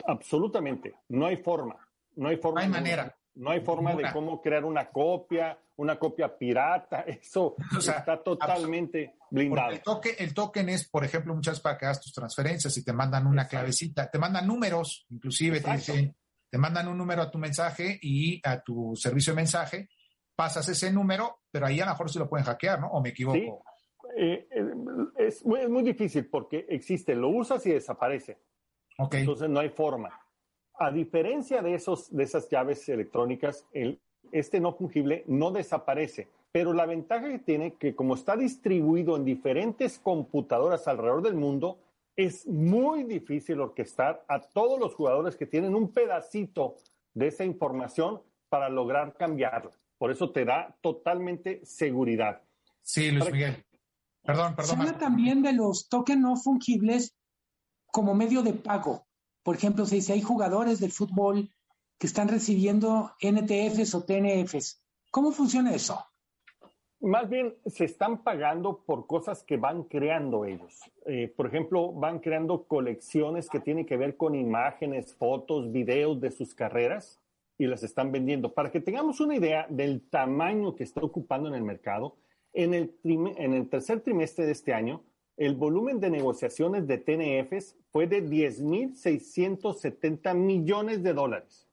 Absolutamente. 0.08 0.96
No 1.08 1.26
hay 1.26 1.38
forma. 1.38 1.78
No 2.18 2.28
hay 2.28 2.36
forma. 2.36 2.60
No 2.60 2.66
hay 2.66 2.70
manera. 2.70 3.18
No 3.40 3.52
hay 3.52 3.62
forma 3.62 3.96
de 3.96 4.12
cómo 4.12 4.42
crear 4.42 4.66
una 4.66 4.90
copia, 4.90 5.58
una 5.78 5.98
copia 5.98 6.38
pirata. 6.38 7.02
Eso 7.08 7.56
está 7.78 8.22
totalmente 8.22 9.16
blindado. 9.32 9.72
El 9.72 9.82
token, 9.82 10.16
el 10.18 10.34
token 10.34 10.68
es, 10.68 10.90
por 10.90 11.06
ejemplo, 11.06 11.34
muchas 11.34 11.54
veces 11.54 11.64
para 11.64 11.78
que 11.78 11.86
hagas 11.86 12.02
tus 12.02 12.12
transferencias 12.14 12.76
y 12.76 12.84
te 12.84 12.92
mandan 12.92 13.26
una 13.26 13.48
clavecita, 13.48 14.12
te 14.12 14.20
mandan 14.20 14.46
números, 14.46 15.06
inclusive 15.10 15.62
te 15.62 15.72
dicen, 15.72 16.16
te 16.50 16.58
mandan 16.58 16.90
un 16.90 16.98
número 16.98 17.22
a 17.22 17.32
tu 17.32 17.38
mensaje 17.38 17.98
y 18.02 18.42
a 18.44 18.60
tu 18.60 18.94
servicio 18.98 19.32
de 19.32 19.38
mensaje 19.38 19.90
pasas 20.36 20.68
ese 20.68 20.92
número, 20.92 21.40
pero 21.50 21.66
ahí 21.66 21.80
a 21.80 21.86
lo 21.86 21.92
mejor 21.92 22.12
se 22.12 22.20
lo 22.20 22.30
pueden 22.30 22.46
hackear, 22.46 22.82
¿no? 22.82 22.88
¿O 22.88 23.02
me 23.02 23.10
equivoco? 23.10 23.38
Sí. 23.38 23.50
Eh, 24.18 24.50
eh, 24.52 24.66
es, 25.18 25.46
muy, 25.46 25.62
es, 25.62 25.70
muy, 25.70 25.84
difícil 25.84 26.26
porque 26.26 26.66
existe, 26.68 27.16
lo 27.16 27.30
usas 27.30 27.66
y 27.66 27.72
desaparece. 27.72 28.38
Okay. 28.98 29.22
Entonces 29.22 29.50
no 29.50 29.62
hay 29.62 29.70
forma. 29.70 30.10
A 30.80 30.92
diferencia 30.92 31.62
de, 31.62 31.76
esos, 31.76 32.16
de 32.16 32.24
esas 32.24 32.50
llaves 32.50 32.88
electrónicas, 32.90 33.66
el, 33.74 34.00
este 34.32 34.60
no 34.60 34.74
fungible 34.74 35.24
no 35.28 35.52
desaparece. 35.52 36.28
Pero 36.52 36.74
la 36.74 36.86
ventaja 36.86 37.30
que 37.30 37.40
tiene 37.40 37.74
que 37.74 37.96
como 37.96 38.16
está 38.16 38.36
distribuido 38.36 39.16
en 39.16 39.26
diferentes 39.26 40.00
computadoras 40.00 40.88
alrededor 40.88 41.22
del 41.22 41.36
mundo, 41.36 41.80
es 42.16 42.48
muy 42.48 43.04
difícil 43.04 43.62
orquestar 43.62 44.26
a 44.28 44.42
todos 44.42 44.80
los 44.80 44.94
jugadores 44.96 45.36
que 45.38 45.46
tienen 45.46 45.76
un 45.76 45.92
pedacito 45.92 46.76
de 47.14 47.28
esa 47.28 47.46
información 47.46 48.22
para 48.50 48.68
lograr 48.68 49.16
cambiarla. 49.16 49.72
Por 49.98 50.12
eso 50.12 50.32
te 50.32 50.44
da 50.44 50.76
totalmente 50.82 51.62
seguridad. 51.66 52.42
Sí, 52.82 53.12
Luis 53.12 53.32
Miguel. 53.32 53.64
Perdón, 54.24 54.56
perdón. 54.56 54.76
Se 54.76 54.82
habla 54.82 54.98
también 54.98 55.42
de 55.42 55.54
los 55.54 55.88
tokens 55.88 56.20
no 56.20 56.36
fungibles 56.36 57.16
como 57.92 58.14
medio 58.16 58.42
de 58.42 58.54
pago. 58.54 59.06
Por 59.50 59.56
ejemplo, 59.56 59.84
se 59.88 59.96
dice, 59.96 60.14
hay 60.14 60.22
jugadores 60.22 60.80
del 60.80 60.92
fútbol 60.92 61.50
que 61.98 62.06
están 62.06 62.28
recibiendo 62.28 63.14
NTFs 63.20 63.96
o 63.96 64.04
TNFs. 64.04 64.80
¿Cómo 65.10 65.32
funciona 65.32 65.74
eso? 65.74 66.06
Más 67.00 67.28
bien 67.28 67.56
se 67.66 67.86
están 67.86 68.22
pagando 68.22 68.84
por 68.86 69.08
cosas 69.08 69.42
que 69.42 69.58
van 69.58 69.86
creando 69.86 70.46
ellos. 70.46 70.80
Eh, 71.08 71.34
por 71.36 71.48
ejemplo, 71.48 71.92
van 71.92 72.20
creando 72.20 72.68
colecciones 72.68 73.50
que 73.50 73.60
tienen 73.60 73.88
que 73.88 73.98
ver 73.98 74.18
con 74.18 74.36
imágenes, 74.36 75.16
fotos, 75.16 75.72
videos 75.72 76.22
de 76.22 76.30
sus 76.30 76.54
carreras 76.54 77.20
y 77.58 77.66
las 77.66 77.82
están 77.82 78.12
vendiendo. 78.12 78.54
Para 78.54 78.72
que 78.72 78.82
tengamos 78.82 79.20
una 79.20 79.36
idea 79.36 79.66
del 79.68 80.08
tamaño 80.12 80.76
que 80.76 80.84
está 80.84 81.02
ocupando 81.02 81.50
en 81.50 81.56
el 81.56 81.64
mercado, 81.64 82.18
en 82.54 82.76
el, 82.76 82.96
en 83.04 83.54
el 83.56 83.68
tercer 83.68 84.02
trimestre 84.02 84.46
de 84.46 84.52
este 84.52 84.76
año, 84.76 85.02
el 85.38 85.56
volumen 85.56 86.00
de 86.00 86.12
negociaciones 86.12 86.86
de 86.86 87.00
TNFs 87.00 87.79
fue 87.92 88.08
de 88.08 88.24
10.670 88.24 90.34
millones 90.36 91.04
de 91.04 91.14
dólares, 91.14 91.68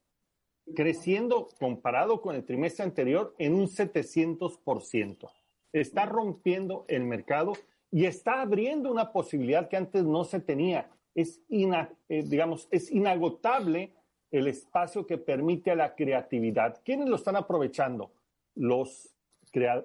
creciendo 0.74 1.48
comparado 1.58 2.20
con 2.22 2.34
el 2.34 2.44
trimestre 2.44 2.84
anterior 2.84 3.34
en 3.38 3.54
un 3.54 3.68
700%. 3.68 5.30
Está 5.72 6.06
rompiendo 6.06 6.84
el 6.88 7.04
mercado 7.04 7.52
y 7.90 8.06
está 8.06 8.40
abriendo 8.40 8.90
una 8.90 9.12
posibilidad 9.12 9.68
que 9.68 9.76
antes 9.76 10.04
no 10.04 10.24
se 10.24 10.40
tenía. 10.40 10.90
Es, 11.14 11.42
eh, 11.50 12.22
digamos, 12.24 12.66
es 12.70 12.90
inagotable 12.90 13.92
el 14.30 14.48
espacio 14.48 15.06
que 15.06 15.18
permite 15.18 15.70
a 15.70 15.76
la 15.76 15.94
creatividad. 15.94 16.80
¿Quiénes 16.84 17.08
lo 17.08 17.16
están 17.16 17.36
aprovechando? 17.36 18.10
Los, 18.54 19.14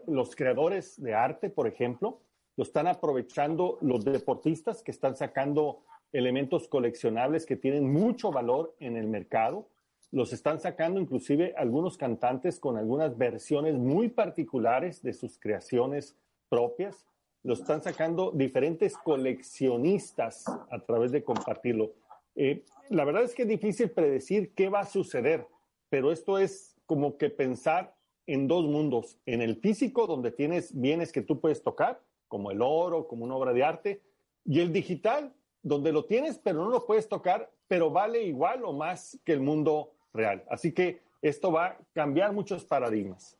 los 0.07 0.35
creadores 0.35 1.01
de 1.01 1.13
arte, 1.13 1.49
por 1.49 1.67
ejemplo, 1.67 2.21
lo 2.57 2.63
están 2.63 2.87
aprovechando 2.87 3.77
los 3.81 4.03
deportistas 4.03 4.83
que 4.83 4.91
están 4.91 5.15
sacando 5.15 5.83
elementos 6.13 6.67
coleccionables 6.67 7.45
que 7.45 7.55
tienen 7.55 7.91
mucho 7.91 8.31
valor 8.31 8.75
en 8.79 8.97
el 8.97 9.07
mercado. 9.07 9.67
Los 10.11 10.33
están 10.33 10.59
sacando 10.59 10.99
inclusive 10.99 11.53
algunos 11.57 11.97
cantantes 11.97 12.59
con 12.59 12.77
algunas 12.77 13.17
versiones 13.17 13.75
muy 13.75 14.09
particulares 14.09 15.01
de 15.01 15.13
sus 15.13 15.39
creaciones 15.39 16.17
propias. 16.49 17.05
Lo 17.43 17.53
están 17.53 17.81
sacando 17.81 18.31
diferentes 18.31 18.97
coleccionistas 18.97 20.45
a 20.47 20.79
través 20.79 21.11
de 21.11 21.23
compartirlo. 21.23 21.93
Eh, 22.35 22.63
la 22.89 23.05
verdad 23.05 23.23
es 23.23 23.33
que 23.33 23.43
es 23.43 23.47
difícil 23.47 23.89
predecir 23.89 24.53
qué 24.53 24.69
va 24.69 24.81
a 24.81 24.85
suceder, 24.85 25.47
pero 25.89 26.11
esto 26.11 26.37
es 26.37 26.75
como 26.85 27.17
que 27.17 27.29
pensar 27.29 27.95
en 28.27 28.47
dos 28.47 28.65
mundos, 28.65 29.17
en 29.25 29.41
el 29.41 29.55
físico, 29.55 30.07
donde 30.07 30.31
tienes 30.31 30.79
bienes 30.79 31.11
que 31.11 31.21
tú 31.21 31.39
puedes 31.39 31.63
tocar, 31.63 32.01
como 32.27 32.51
el 32.51 32.61
oro, 32.61 33.07
como 33.07 33.25
una 33.25 33.35
obra 33.35 33.53
de 33.53 33.63
arte, 33.63 34.01
y 34.45 34.59
el 34.59 34.71
digital, 34.71 35.33
donde 35.63 35.91
lo 35.91 36.05
tienes, 36.05 36.39
pero 36.39 36.63
no 36.63 36.69
lo 36.69 36.85
puedes 36.85 37.07
tocar, 37.07 37.51
pero 37.67 37.91
vale 37.91 38.23
igual 38.23 38.63
o 38.65 38.73
más 38.73 39.19
que 39.25 39.33
el 39.33 39.41
mundo 39.41 39.93
real. 40.13 40.43
Así 40.49 40.73
que 40.73 41.01
esto 41.21 41.51
va 41.51 41.65
a 41.67 41.77
cambiar 41.93 42.33
muchos 42.33 42.65
paradigmas. 42.65 43.37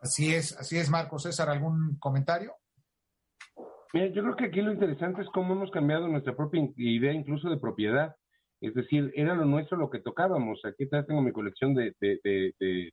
Así 0.00 0.34
es, 0.34 0.56
así 0.58 0.78
es, 0.78 0.90
Marco. 0.90 1.18
César, 1.18 1.48
¿algún 1.48 1.96
comentario? 1.98 2.54
yo 3.94 4.22
creo 4.22 4.36
que 4.36 4.46
aquí 4.46 4.62
lo 4.62 4.72
interesante 4.72 5.20
es 5.20 5.28
cómo 5.28 5.52
hemos 5.52 5.70
cambiado 5.70 6.08
nuestra 6.08 6.34
propia 6.34 6.66
idea 6.76 7.12
incluso 7.12 7.50
de 7.50 7.58
propiedad. 7.58 8.16
Es 8.60 8.74
decir, 8.74 9.12
era 9.14 9.34
lo 9.34 9.44
nuestro 9.44 9.76
lo 9.76 9.90
que 9.90 10.00
tocábamos. 10.00 10.64
Aquí 10.64 10.88
tengo 10.88 11.20
mi 11.20 11.32
colección 11.32 11.74
de, 11.74 11.94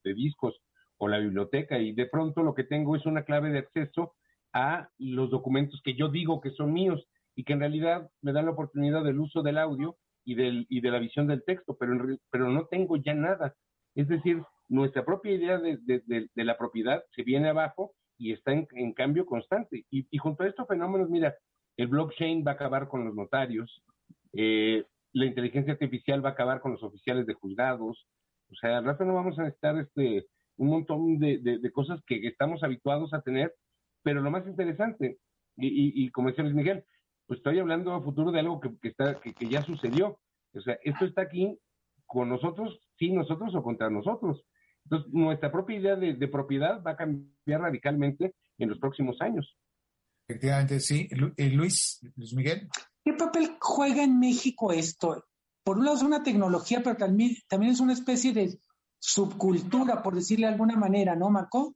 discos 0.03 0.59
o 0.97 1.07
la 1.07 1.19
biblioteca 1.19 1.79
y 1.79 1.93
de 1.93 2.07
pronto 2.07 2.43
lo 2.43 2.53
que 2.53 2.65
tengo 2.65 2.95
es 2.95 3.05
una 3.05 3.23
clave 3.23 3.49
de 3.51 3.59
acceso 3.59 4.15
a 4.51 4.89
los 4.97 5.29
documentos 5.29 5.79
que 5.83 5.95
yo 5.95 6.09
digo 6.09 6.41
que 6.41 6.51
son 6.51 6.73
míos 6.73 7.07
y 7.39 7.45
que 7.45 7.53
en 7.53 7.61
realidad 7.61 8.11
me 8.21 8.33
dan 8.33 8.47
la 8.47 8.51
oportunidad 8.51 9.01
del 9.01 9.17
uso 9.17 9.41
del 9.41 9.59
audio 9.59 9.95
y, 10.25 10.35
del, 10.35 10.67
y 10.67 10.81
de 10.81 10.91
la 10.91 10.99
visión 10.99 11.25
del 11.25 11.45
texto, 11.45 11.77
pero, 11.79 11.93
pero 12.29 12.49
no 12.49 12.65
tengo 12.65 12.97
ya 12.97 13.13
nada. 13.13 13.55
Es 13.95 14.09
decir, 14.09 14.43
nuestra 14.67 15.05
propia 15.05 15.31
idea 15.31 15.57
de, 15.57 16.27
la 16.35 16.57
propiedad 16.57 17.01
se 17.15 17.23
viene 17.23 17.47
abajo 17.47 17.93
y 18.17 18.33
está 18.33 18.51
en, 18.51 18.91
cambio 18.91 19.25
constante. 19.25 19.85
Y, 19.89 20.05
y, 20.11 20.17
junto 20.17 20.43
a 20.43 20.49
estos 20.49 20.67
fenómenos, 20.67 21.09
mira, 21.09 21.33
el 21.77 21.87
blockchain 21.87 22.43
va 22.45 22.51
a 22.51 22.53
acabar 22.55 22.89
con 22.89 23.05
los 23.05 23.15
notarios, 23.15 23.85
eh, 24.33 24.83
la 25.13 25.25
inteligencia 25.25 25.71
artificial 25.71 26.23
va 26.23 26.31
a 26.31 26.33
acabar 26.33 26.59
con 26.59 26.73
los 26.73 26.83
oficiales 26.83 27.25
de 27.25 27.35
juzgados. 27.35 28.05
O 28.51 28.55
sea, 28.55 28.79
al 28.79 28.83
rato 28.83 29.05
no 29.05 29.13
vamos 29.13 29.39
a 29.39 29.43
necesitar 29.43 29.77
este, 29.77 30.25
un 30.57 30.67
montón 30.67 31.19
de, 31.19 31.37
de, 31.37 31.71
cosas 31.71 32.01
que 32.05 32.17
estamos 32.27 32.63
habituados 32.63 33.13
a 33.13 33.21
tener, 33.21 33.55
pero 34.03 34.19
lo 34.19 34.29
más 34.29 34.45
interesante, 34.45 35.19
y, 35.55 36.03
y, 36.03 36.09
como 36.11 36.27
decía 36.27 36.43
Luis 36.43 36.55
Miguel, 36.55 36.83
pues 37.29 37.37
estoy 37.37 37.59
hablando 37.59 37.93
a 37.93 38.01
futuro 38.01 38.31
de 38.31 38.39
algo 38.39 38.59
que, 38.59 38.75
que 38.79 38.87
está, 38.87 39.21
que, 39.21 39.35
que, 39.35 39.47
ya 39.47 39.61
sucedió. 39.61 40.19
O 40.51 40.61
sea, 40.61 40.79
esto 40.83 41.05
está 41.05 41.21
aquí 41.21 41.55
con 42.07 42.27
nosotros, 42.27 42.79
sin 42.97 43.13
nosotros 43.13 43.53
o 43.53 43.61
contra 43.61 43.87
nosotros. 43.87 44.43
Entonces, 44.85 45.13
nuestra 45.13 45.51
propia 45.51 45.77
idea 45.77 45.95
de, 45.95 46.27
propiedad 46.27 46.81
va 46.81 46.91
a 46.91 46.97
cambiar 46.97 47.61
radicalmente 47.61 48.33
en 48.57 48.69
los 48.69 48.79
próximos 48.79 49.21
años. 49.21 49.55
Efectivamente, 50.27 50.79
sí. 50.79 51.07
Eh, 51.37 51.51
Luis, 51.51 51.99
Luis 52.15 52.33
Miguel. 52.33 52.67
¿Qué 53.03 53.13
papel 53.13 53.57
juega 53.59 54.03
en 54.03 54.19
México 54.19 54.71
esto? 54.71 55.23
Por 55.63 55.77
un 55.77 55.85
lado 55.85 55.97
es 55.97 56.03
una 56.03 56.23
tecnología, 56.23 56.81
pero 56.83 56.97
también, 56.97 57.35
también 57.47 57.73
es 57.73 57.79
una 57.79 57.93
especie 57.93 58.33
de 58.33 58.57
subcultura, 58.97 60.01
por 60.01 60.15
decirle 60.15 60.47
de 60.47 60.53
alguna 60.53 60.77
manera, 60.77 61.15
¿no, 61.15 61.29
Marco? 61.29 61.75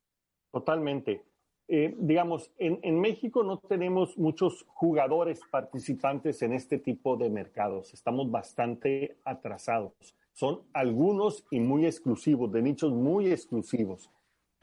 Totalmente. 0.52 1.22
Eh, 1.68 1.96
digamos, 1.98 2.52
en, 2.58 2.80
en, 2.82 3.00
México 3.00 3.44
no 3.44 3.58
tenemos 3.58 4.18
muchos 4.18 4.66
jugadores 4.68 5.40
participantes 5.50 6.42
en 6.42 6.54
este 6.54 6.78
tipo 6.78 7.16
de 7.16 7.30
mercados. 7.30 7.94
Estamos 7.94 8.30
bastante 8.30 9.18
atrasados. 9.24 9.94
Son 10.34 10.62
algunos 10.74 11.46
y 11.52 11.60
muy 11.60 11.86
exclusivos, 11.86 12.52
de 12.52 12.62
nichos 12.62 12.92
muy 12.92 13.32
exclusivos. 13.32 14.10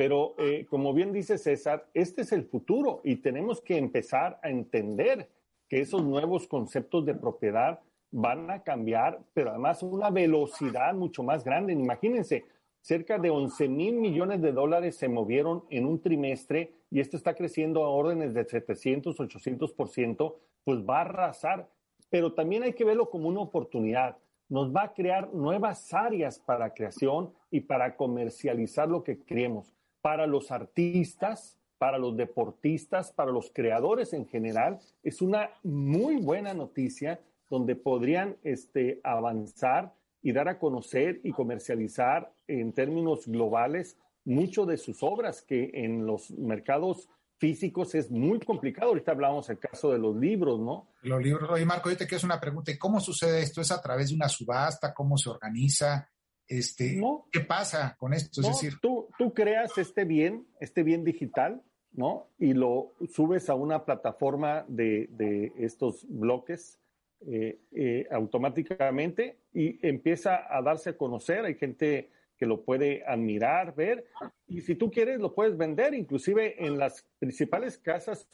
Pero 0.00 0.34
eh, 0.38 0.66
como 0.70 0.94
bien 0.94 1.12
dice 1.12 1.36
César, 1.36 1.86
este 1.92 2.22
es 2.22 2.32
el 2.32 2.44
futuro 2.44 3.02
y 3.04 3.16
tenemos 3.16 3.60
que 3.60 3.76
empezar 3.76 4.40
a 4.42 4.48
entender 4.48 5.28
que 5.68 5.80
esos 5.80 6.02
nuevos 6.02 6.46
conceptos 6.46 7.04
de 7.04 7.14
propiedad 7.14 7.80
van 8.10 8.50
a 8.50 8.62
cambiar, 8.62 9.20
pero 9.34 9.50
además 9.50 9.82
una 9.82 10.10
velocidad 10.10 10.94
mucho 10.94 11.22
más 11.22 11.44
grande. 11.44 11.74
Imagínense, 11.74 12.44
cerca 12.80 13.18
de 13.18 13.30
11 13.30 13.68
mil 13.68 13.94
millones 13.94 14.40
de 14.40 14.52
dólares 14.52 14.96
se 14.96 15.08
movieron 15.08 15.64
en 15.70 15.86
un 15.86 16.00
trimestre 16.00 16.72
y 16.90 17.00
esto 17.00 17.16
está 17.16 17.34
creciendo 17.34 17.84
a 17.84 17.90
órdenes 17.90 18.34
de 18.34 18.44
700, 18.44 19.18
800%, 19.18 20.34
pues 20.64 20.78
va 20.80 20.98
a 20.98 21.02
arrasar. 21.02 21.68
Pero 22.08 22.32
también 22.32 22.62
hay 22.62 22.72
que 22.72 22.84
verlo 22.84 23.10
como 23.10 23.28
una 23.28 23.40
oportunidad. 23.40 24.16
Nos 24.48 24.74
va 24.74 24.82
a 24.82 24.92
crear 24.92 25.32
nuevas 25.32 25.94
áreas 25.94 26.40
para 26.40 26.74
creación 26.74 27.32
y 27.50 27.60
para 27.60 27.96
comercializar 27.96 28.88
lo 28.88 29.04
que 29.04 29.20
creemos. 29.20 29.72
Para 30.00 30.26
los 30.26 30.50
artistas, 30.50 31.60
para 31.78 31.98
los 31.98 32.16
deportistas, 32.16 33.12
para 33.12 33.30
los 33.30 33.50
creadores 33.50 34.12
en 34.12 34.26
general, 34.26 34.80
es 35.02 35.22
una 35.22 35.50
muy 35.62 36.16
buena 36.16 36.52
noticia 36.52 37.20
donde 37.48 37.76
podrían 37.76 38.36
este, 38.42 39.00
avanzar 39.02 39.94
y 40.22 40.32
dar 40.32 40.48
a 40.48 40.58
conocer 40.58 41.20
y 41.24 41.32
comercializar 41.32 42.32
en 42.46 42.72
términos 42.72 43.26
globales 43.26 43.96
mucho 44.24 44.66
de 44.66 44.76
sus 44.76 45.02
obras, 45.02 45.42
que 45.42 45.70
en 45.74 46.06
los 46.06 46.30
mercados 46.32 47.08
físicos 47.38 47.94
es 47.94 48.10
muy 48.10 48.38
complicado. 48.40 48.88
Ahorita 48.88 49.12
hablábamos 49.12 49.48
el 49.48 49.58
caso 49.58 49.90
de 49.92 49.98
los 49.98 50.14
libros, 50.16 50.60
¿no? 50.60 50.88
Los 51.02 51.22
libros. 51.22 51.50
Oye, 51.50 51.64
Marco, 51.64 51.90
yo 51.90 51.96
te 51.96 52.04
quiero 52.04 52.18
hacer 52.18 52.28
una 52.28 52.40
pregunta. 52.40 52.70
¿Cómo 52.78 53.00
sucede 53.00 53.42
esto? 53.42 53.62
¿Es 53.62 53.72
a 53.72 53.80
través 53.80 54.10
de 54.10 54.16
una 54.16 54.28
subasta? 54.28 54.92
¿Cómo 54.92 55.16
se 55.16 55.30
organiza? 55.30 56.08
Este, 56.46 57.00
¿Qué 57.30 57.40
pasa 57.40 57.96
con 57.98 58.12
esto? 58.12 58.40
Es 58.40 58.48
decir, 58.48 58.74
tú, 58.82 59.08
tú 59.16 59.32
creas 59.32 59.78
este 59.78 60.04
bien, 60.04 60.48
este 60.58 60.82
bien 60.82 61.04
digital, 61.04 61.62
¿no? 61.92 62.26
Y 62.38 62.54
lo 62.54 62.92
subes 63.08 63.48
a 63.48 63.54
una 63.54 63.84
plataforma 63.84 64.64
de, 64.68 65.08
de 65.12 65.52
estos 65.58 66.04
bloques 66.08 66.79
eh, 67.26 67.58
eh, 67.72 68.06
automáticamente 68.10 69.36
y 69.52 69.86
empieza 69.86 70.46
a 70.48 70.62
darse 70.62 70.90
a 70.90 70.96
conocer. 70.96 71.44
Hay 71.44 71.54
gente 71.54 72.10
que 72.36 72.46
lo 72.46 72.62
puede 72.62 73.04
admirar, 73.06 73.74
ver, 73.74 74.06
y 74.46 74.62
si 74.62 74.74
tú 74.74 74.90
quieres 74.90 75.20
lo 75.20 75.34
puedes 75.34 75.58
vender, 75.58 75.92
inclusive 75.92 76.64
en 76.64 76.78
las 76.78 77.06
principales 77.18 77.76
casas 77.76 78.26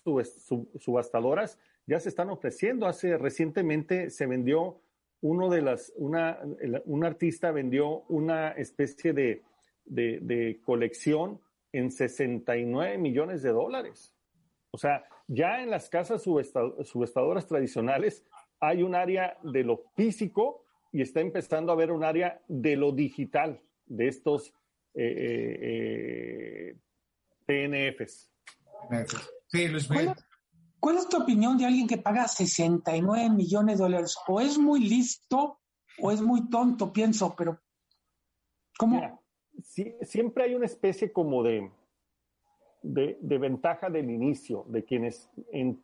subastadoras 0.79 1.59
ya 1.87 1.99
se 1.99 2.09
están 2.09 2.31
ofreciendo. 2.31 2.87
Hace 2.87 3.19
recientemente 3.19 4.11
se 4.11 4.27
vendió 4.27 4.81
uno 5.21 5.51
de 5.51 5.63
las, 5.63 5.93
una, 5.97 6.39
un 6.85 7.05
artista 7.05 7.51
vendió 7.51 8.03
una 8.09 8.53
especie 8.53 9.13
de, 9.13 9.43
de, 9.87 10.61
colección 10.65 11.41
en 11.73 11.91
69 11.91 12.99
millones 12.99 13.43
de 13.43 13.51
dólares. 13.51 14.15
O 14.71 14.79
sea, 14.79 15.05
ya 15.27 15.63
en 15.63 15.71
las 15.71 15.89
casas 15.89 16.23
subestadoras 16.23 17.47
tradicionales 17.47 18.25
hay 18.61 18.83
un 18.83 18.95
área 18.95 19.37
de 19.43 19.65
lo 19.65 19.85
físico 19.95 20.65
y 20.93 21.03
está 21.03 21.21
empezando 21.21 21.73
a 21.73 21.75
haber 21.75 21.93
un 21.93 22.05
área 22.05 22.41
de 22.49 22.77
lo 22.77 22.93
digital 22.93 23.61
de 23.87 24.09
estos 24.09 24.53
eh, 24.95 26.75
eh, 26.75 26.77
PNFs. 27.45 28.31
Sí, 29.49 29.69
Luis 29.69 29.89
¿Cuál, 30.79 30.99
es 30.99 31.09
tu 31.09 31.17
opinión 31.17 31.59
de 31.59 31.67
alguien 31.67 31.89
que 31.89 31.99
paga 31.99 32.29
69 32.29 33.31
millones 33.31 33.79
de 33.79 33.85
dólares? 33.85 34.17
O 34.29 34.41
es 34.41 34.57
muy 34.57 34.81
listo 34.81 35.61
o 35.99 36.13
es 36.13 36.21
muy 36.21 36.49
tonto, 36.49 36.93
pienso, 36.93 37.35
pero 37.37 37.61
¿cómo? 38.79 39.23
siempre 40.03 40.45
hay 40.45 40.55
una 40.55 40.67
especie 40.67 41.13
como 41.13 41.43
de, 41.43 41.73
de, 42.83 43.17
ventaja 43.39 43.91
del 43.91 44.11
inicio, 44.11 44.65
de 44.69 44.85
quienes 44.85 45.31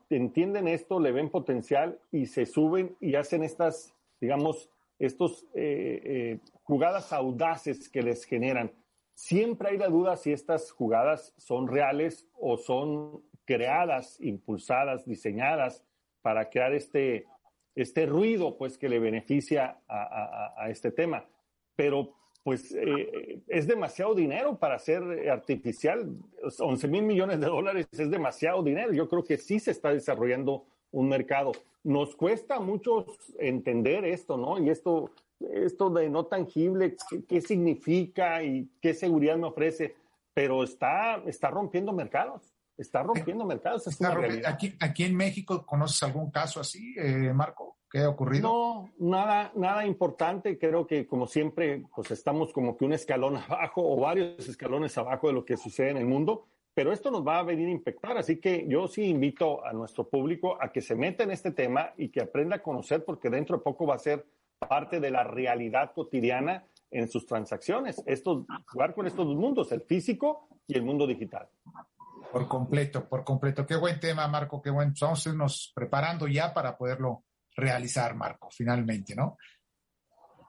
entienden 0.09 0.69
esto, 0.69 1.01
le 1.01 1.13
ven 1.13 1.31
potencial 1.31 1.99
y 2.11 2.27
se 2.27 2.47
suben 2.47 2.97
y 3.01 3.15
hacen 3.15 3.43
estas, 3.43 3.95
digamos, 4.21 4.71
estos 4.99 5.47
eh, 5.55 6.39
jugadas 6.63 7.13
audaces 7.13 7.89
que 7.89 8.03
les 8.03 8.25
generan. 8.25 8.71
Siempre 9.15 9.71
hay 9.71 9.79
la 9.79 9.89
duda 9.89 10.17
si 10.17 10.33
estas 10.33 10.71
jugadas 10.71 11.35
son 11.37 11.69
reales 11.69 12.27
o 12.39 12.57
son 12.57 13.23
creadas, 13.45 14.21
impulsadas, 14.21 15.05
diseñadas 15.05 15.85
para 16.23 16.49
crear 16.49 16.73
este, 16.73 17.27
este 17.75 18.07
ruido 18.07 18.57
pues 18.57 18.79
que 18.79 18.89
le 18.89 18.99
beneficia 18.99 19.79
a, 19.89 20.69
este 20.69 20.91
tema. 20.91 21.25
Pero 21.77 22.15
pues 22.43 22.73
eh, 22.73 23.41
es 23.47 23.67
demasiado 23.67 24.15
dinero 24.15 24.59
para 24.59 24.79
ser 24.79 25.31
artificial. 25.31 26.17
11 26.59 26.89
mil 26.89 27.03
millones 27.03 27.41
de 27.41 27.47
dólares 27.47 27.87
es 27.93 28.11
demasiado 28.11 28.63
dinero. 28.63 28.93
Yo 28.93 29.09
creo 29.09 29.25
que 29.25 29.39
sí 29.39 29.61
se 29.61 29.71
está 29.71 29.93
desarrollando 29.93 30.65
un 30.91 31.09
mercado. 31.09 31.53
Nos 31.85 32.17
cuesta 32.17 32.61
mucho 32.61 33.07
entender 33.39 34.05
esto, 34.05 34.37
¿no? 34.37 34.59
Y 34.59 34.71
esto 34.71 35.11
esto 35.51 35.91
de 35.91 36.09
no 36.09 36.27
tangible, 36.27 36.97
qué, 37.29 37.41
significa 37.41 38.43
y 38.43 38.71
qué 38.81 38.95
seguridad 38.95 39.37
me 39.37 39.47
ofrece, 39.47 39.95
pero 40.35 40.63
está, 40.63 41.23
está 41.27 41.51
rompiendo 41.51 41.93
mercados. 41.93 42.43
Está 42.77 43.03
rompiendo 43.03 43.45
mercados. 43.45 43.87
aquí, 44.47 44.75
aquí 44.81 45.05
en 45.05 45.17
México, 45.17 45.65
¿conoces 45.67 46.03
algún 46.03 46.31
caso 46.31 46.61
así, 46.61 46.95
eh, 46.99 47.33
Marco? 47.35 47.77
¿Qué 47.93 47.99
ha 48.01 48.09
ocurrido? 48.09 48.49
No, 48.49 48.91
nada, 48.99 49.53
nada 49.55 49.85
importante. 49.85 50.59
Creo 50.59 50.87
que, 50.87 51.07
como 51.07 51.27
siempre, 51.27 51.85
pues 51.95 52.11
estamos 52.11 52.51
como 52.51 52.75
que 52.79 52.87
un 52.87 52.95
escalón 52.95 53.37
abajo 53.49 53.83
o 53.85 54.01
varios 54.01 54.49
escalones 54.49 54.97
abajo 54.97 55.27
de 55.27 55.35
lo 55.35 55.45
que 55.45 55.59
sucede 55.59 55.91
en 55.91 55.99
el 55.99 56.07
mundo. 56.07 56.47
Pero 56.73 56.91
esto 56.91 57.11
nos 57.11 57.27
va 57.27 57.39
a 57.39 57.43
venir 57.43 57.69
a 57.69 57.73
impactar. 57.73 58.17
Así 58.17 58.41
que 58.41 58.67
yo 58.67 58.89
sí 58.89 59.05
invito 59.05 59.63
a 59.63 59.75
nuestro 59.75 60.09
público 60.09 60.57
a 60.59 60.73
que 60.73 60.81
se 60.81 60.95
meta 60.95 61.23
en 61.23 61.33
este 61.33 61.51
tema 61.51 61.93
y 61.99 62.09
que 62.09 62.23
aprenda 62.23 62.57
a 62.57 62.63
conocer, 62.63 63.05
porque 63.05 63.29
dentro 63.29 63.59
de 63.59 63.63
poco 63.63 63.87
va 63.87 63.97
a 63.97 63.99
ser 63.99 64.25
parte 64.59 64.99
de 64.99 65.11
la 65.11 65.23
realidad 65.23 65.93
cotidiana 65.95 66.65
en 66.91 67.09
sus 67.09 67.27
transacciones. 67.27 68.03
Esto, 68.07 68.47
jugar 68.69 68.95
con 68.95 69.07
estos 69.07 69.27
dos 69.27 69.37
mundos, 69.37 69.71
el 69.71 69.83
físico 69.83 70.49
y 70.67 70.79
el 70.79 70.83
mundo 70.83 71.07
digital. 71.07 71.47
Por 72.33 72.49
completo, 72.49 73.07
por 73.07 73.23
completo. 73.23 73.67
Qué 73.67 73.77
buen 73.77 74.01
tema, 74.01 74.27
Marco, 74.29 74.63
qué 74.63 74.71
buen. 74.71 74.95
Vamos 74.99 75.27
a 75.27 75.29
irnos 75.29 75.73
preparando 75.75 76.27
ya 76.27 76.55
para 76.55 76.79
poderlo 76.79 77.25
realizar, 77.57 78.15
Marco, 78.15 78.49
finalmente, 78.51 79.15
¿no? 79.15 79.37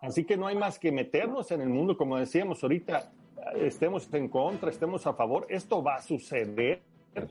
Así 0.02 0.26
que 0.26 0.36
no 0.36 0.48
hay 0.48 0.56
más 0.58 0.80
que 0.80 0.92
meternos 0.92 1.52
en 1.52 1.62
el 1.62 1.70
mundo, 1.70 1.96
como 1.96 2.18
decíamos 2.18 2.62
ahorita, 2.62 3.12
estemos 3.56 4.14
en 4.14 4.28
contra, 4.28 4.70
estemos 4.70 5.08
a 5.08 5.14
favor, 5.14 5.46
esto 5.50 5.82
va 5.82 5.96
a 5.96 6.02
suceder 6.02 6.82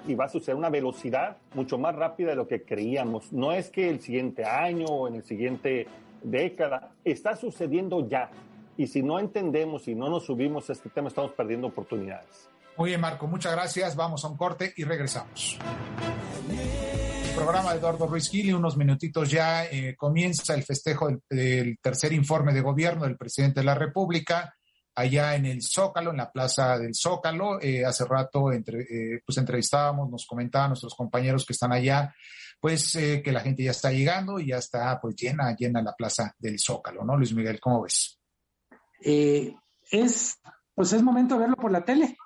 y 0.06 0.14
va 0.14 0.26
a 0.26 0.28
suceder 0.28 0.54
a 0.54 0.58
una 0.58 0.70
velocidad 0.70 1.36
mucho 1.54 1.76
más 1.76 1.94
rápida 1.94 2.30
de 2.30 2.36
lo 2.36 2.48
que 2.48 2.64
creíamos. 2.64 3.32
No 3.32 3.52
es 3.52 3.70
que 3.70 3.90
el 3.90 4.00
siguiente 4.00 4.44
año 4.44 4.86
o 4.86 5.08
en 5.08 5.16
el 5.16 5.24
siguiente 5.24 5.86
década, 6.22 6.92
está 7.04 7.36
sucediendo 7.36 8.08
ya. 8.08 8.30
Y 8.76 8.86
si 8.86 9.02
no 9.02 9.18
entendemos 9.18 9.88
y 9.88 9.94
no 9.94 10.08
nos 10.08 10.24
subimos 10.24 10.70
a 10.70 10.72
este 10.72 10.88
tema, 10.88 11.08
estamos 11.08 11.32
perdiendo 11.32 11.66
oportunidades. 11.66 12.48
Muy 12.76 12.90
bien, 12.90 13.00
Marco, 13.00 13.26
muchas 13.26 13.52
gracias. 13.52 13.96
Vamos 13.96 14.24
a 14.24 14.28
un 14.28 14.36
corte 14.36 14.72
y 14.76 14.84
regresamos. 14.84 15.58
Programa 17.42 17.72
de 17.72 17.78
Eduardo 17.78 18.06
Ruiz 18.06 18.30
Gil 18.30 18.54
unos 18.54 18.76
minutitos 18.76 19.28
ya 19.28 19.64
eh, 19.64 19.96
comienza 19.96 20.54
el 20.54 20.62
festejo 20.62 21.08
del, 21.28 21.76
tercer 21.82 22.12
informe 22.12 22.52
de 22.52 22.60
gobierno 22.60 23.04
del 23.04 23.16
presidente 23.16 23.60
de 23.60 23.66
la 23.66 23.74
República 23.74 24.54
allá 24.94 25.34
en 25.34 25.46
el 25.46 25.60
Zócalo, 25.60 26.12
en 26.12 26.18
la 26.18 26.30
plaza 26.30 26.78
del 26.78 26.94
Zócalo. 26.94 27.60
Eh, 27.60 27.84
hace 27.84 28.04
rato 28.04 28.52
entre, 28.52 28.82
eh, 28.82 29.22
pues 29.26 29.38
entrevistábamos, 29.38 30.08
nos 30.08 30.24
comentaban 30.24 30.70
nuestros 30.70 30.94
compañeros 30.94 31.44
que 31.44 31.52
están 31.52 31.72
allá 31.72 32.14
pues 32.60 32.94
eh, 32.94 33.20
que 33.24 33.32
la 33.32 33.40
gente 33.40 33.64
ya 33.64 33.72
está 33.72 33.90
llegando 33.90 34.38
y 34.38 34.50
ya 34.50 34.58
está 34.58 35.00
pues 35.00 35.16
llena, 35.16 35.56
llena 35.56 35.82
la 35.82 35.96
plaza 35.96 36.32
del 36.38 36.60
Zócalo, 36.60 37.04
¿no? 37.04 37.16
Luis 37.16 37.34
Miguel, 37.34 37.58
¿cómo 37.58 37.82
ves? 37.82 38.20
Es, 39.00 40.38
pues 40.72 40.92
es 40.92 41.02
momento 41.02 41.34
de 41.34 41.40
verlo 41.40 41.56
por 41.56 41.72
la 41.72 41.84
tele. 41.84 42.16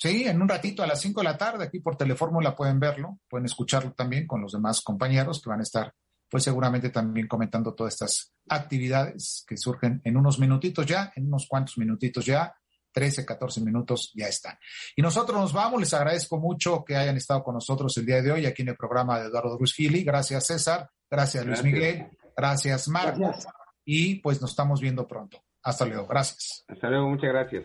Sí, 0.00 0.24
en 0.26 0.40
un 0.40 0.48
ratito 0.48 0.82
a 0.82 0.86
las 0.86 0.98
5 1.02 1.20
de 1.20 1.24
la 1.24 1.36
tarde, 1.36 1.64
aquí 1.64 1.80
por 1.80 1.94
Telefórmula 1.94 2.56
pueden 2.56 2.80
verlo, 2.80 3.18
pueden 3.28 3.44
escucharlo 3.44 3.92
también 3.92 4.26
con 4.26 4.40
los 4.40 4.52
demás 4.52 4.80
compañeros 4.80 5.42
que 5.42 5.50
van 5.50 5.60
a 5.60 5.62
estar, 5.62 5.92
pues 6.30 6.42
seguramente 6.42 6.88
también 6.88 7.28
comentando 7.28 7.74
todas 7.74 7.92
estas 7.92 8.32
actividades 8.48 9.44
que 9.46 9.58
surgen 9.58 10.00
en 10.02 10.16
unos 10.16 10.38
minutitos 10.38 10.86
ya, 10.86 11.12
en 11.16 11.26
unos 11.26 11.46
cuantos 11.46 11.76
minutitos 11.76 12.24
ya, 12.24 12.54
13, 12.92 13.26
14 13.26 13.60
minutos 13.60 14.10
ya 14.14 14.26
están. 14.26 14.58
Y 14.96 15.02
nosotros 15.02 15.38
nos 15.38 15.52
vamos, 15.52 15.78
les 15.78 15.92
agradezco 15.92 16.38
mucho 16.38 16.82
que 16.82 16.96
hayan 16.96 17.18
estado 17.18 17.42
con 17.42 17.56
nosotros 17.56 17.94
el 17.98 18.06
día 18.06 18.22
de 18.22 18.32
hoy 18.32 18.46
aquí 18.46 18.62
en 18.62 18.68
el 18.68 18.76
programa 18.76 19.20
de 19.20 19.26
Eduardo 19.26 19.58
Ruiz 19.58 19.74
Gili. 19.74 20.02
Gracias 20.02 20.46
César, 20.46 20.90
gracias, 21.10 21.44
Luis 21.44 21.62
Miguel, 21.62 22.06
gracias 22.34 22.88
Marco. 22.88 23.34
Y 23.84 24.14
pues 24.20 24.40
nos 24.40 24.52
estamos 24.52 24.80
viendo 24.80 25.06
pronto. 25.06 25.44
Hasta 25.62 25.84
luego, 25.84 26.06
gracias. 26.06 26.64
Hasta 26.68 26.88
luego, 26.88 27.10
muchas 27.10 27.28
gracias. 27.34 27.64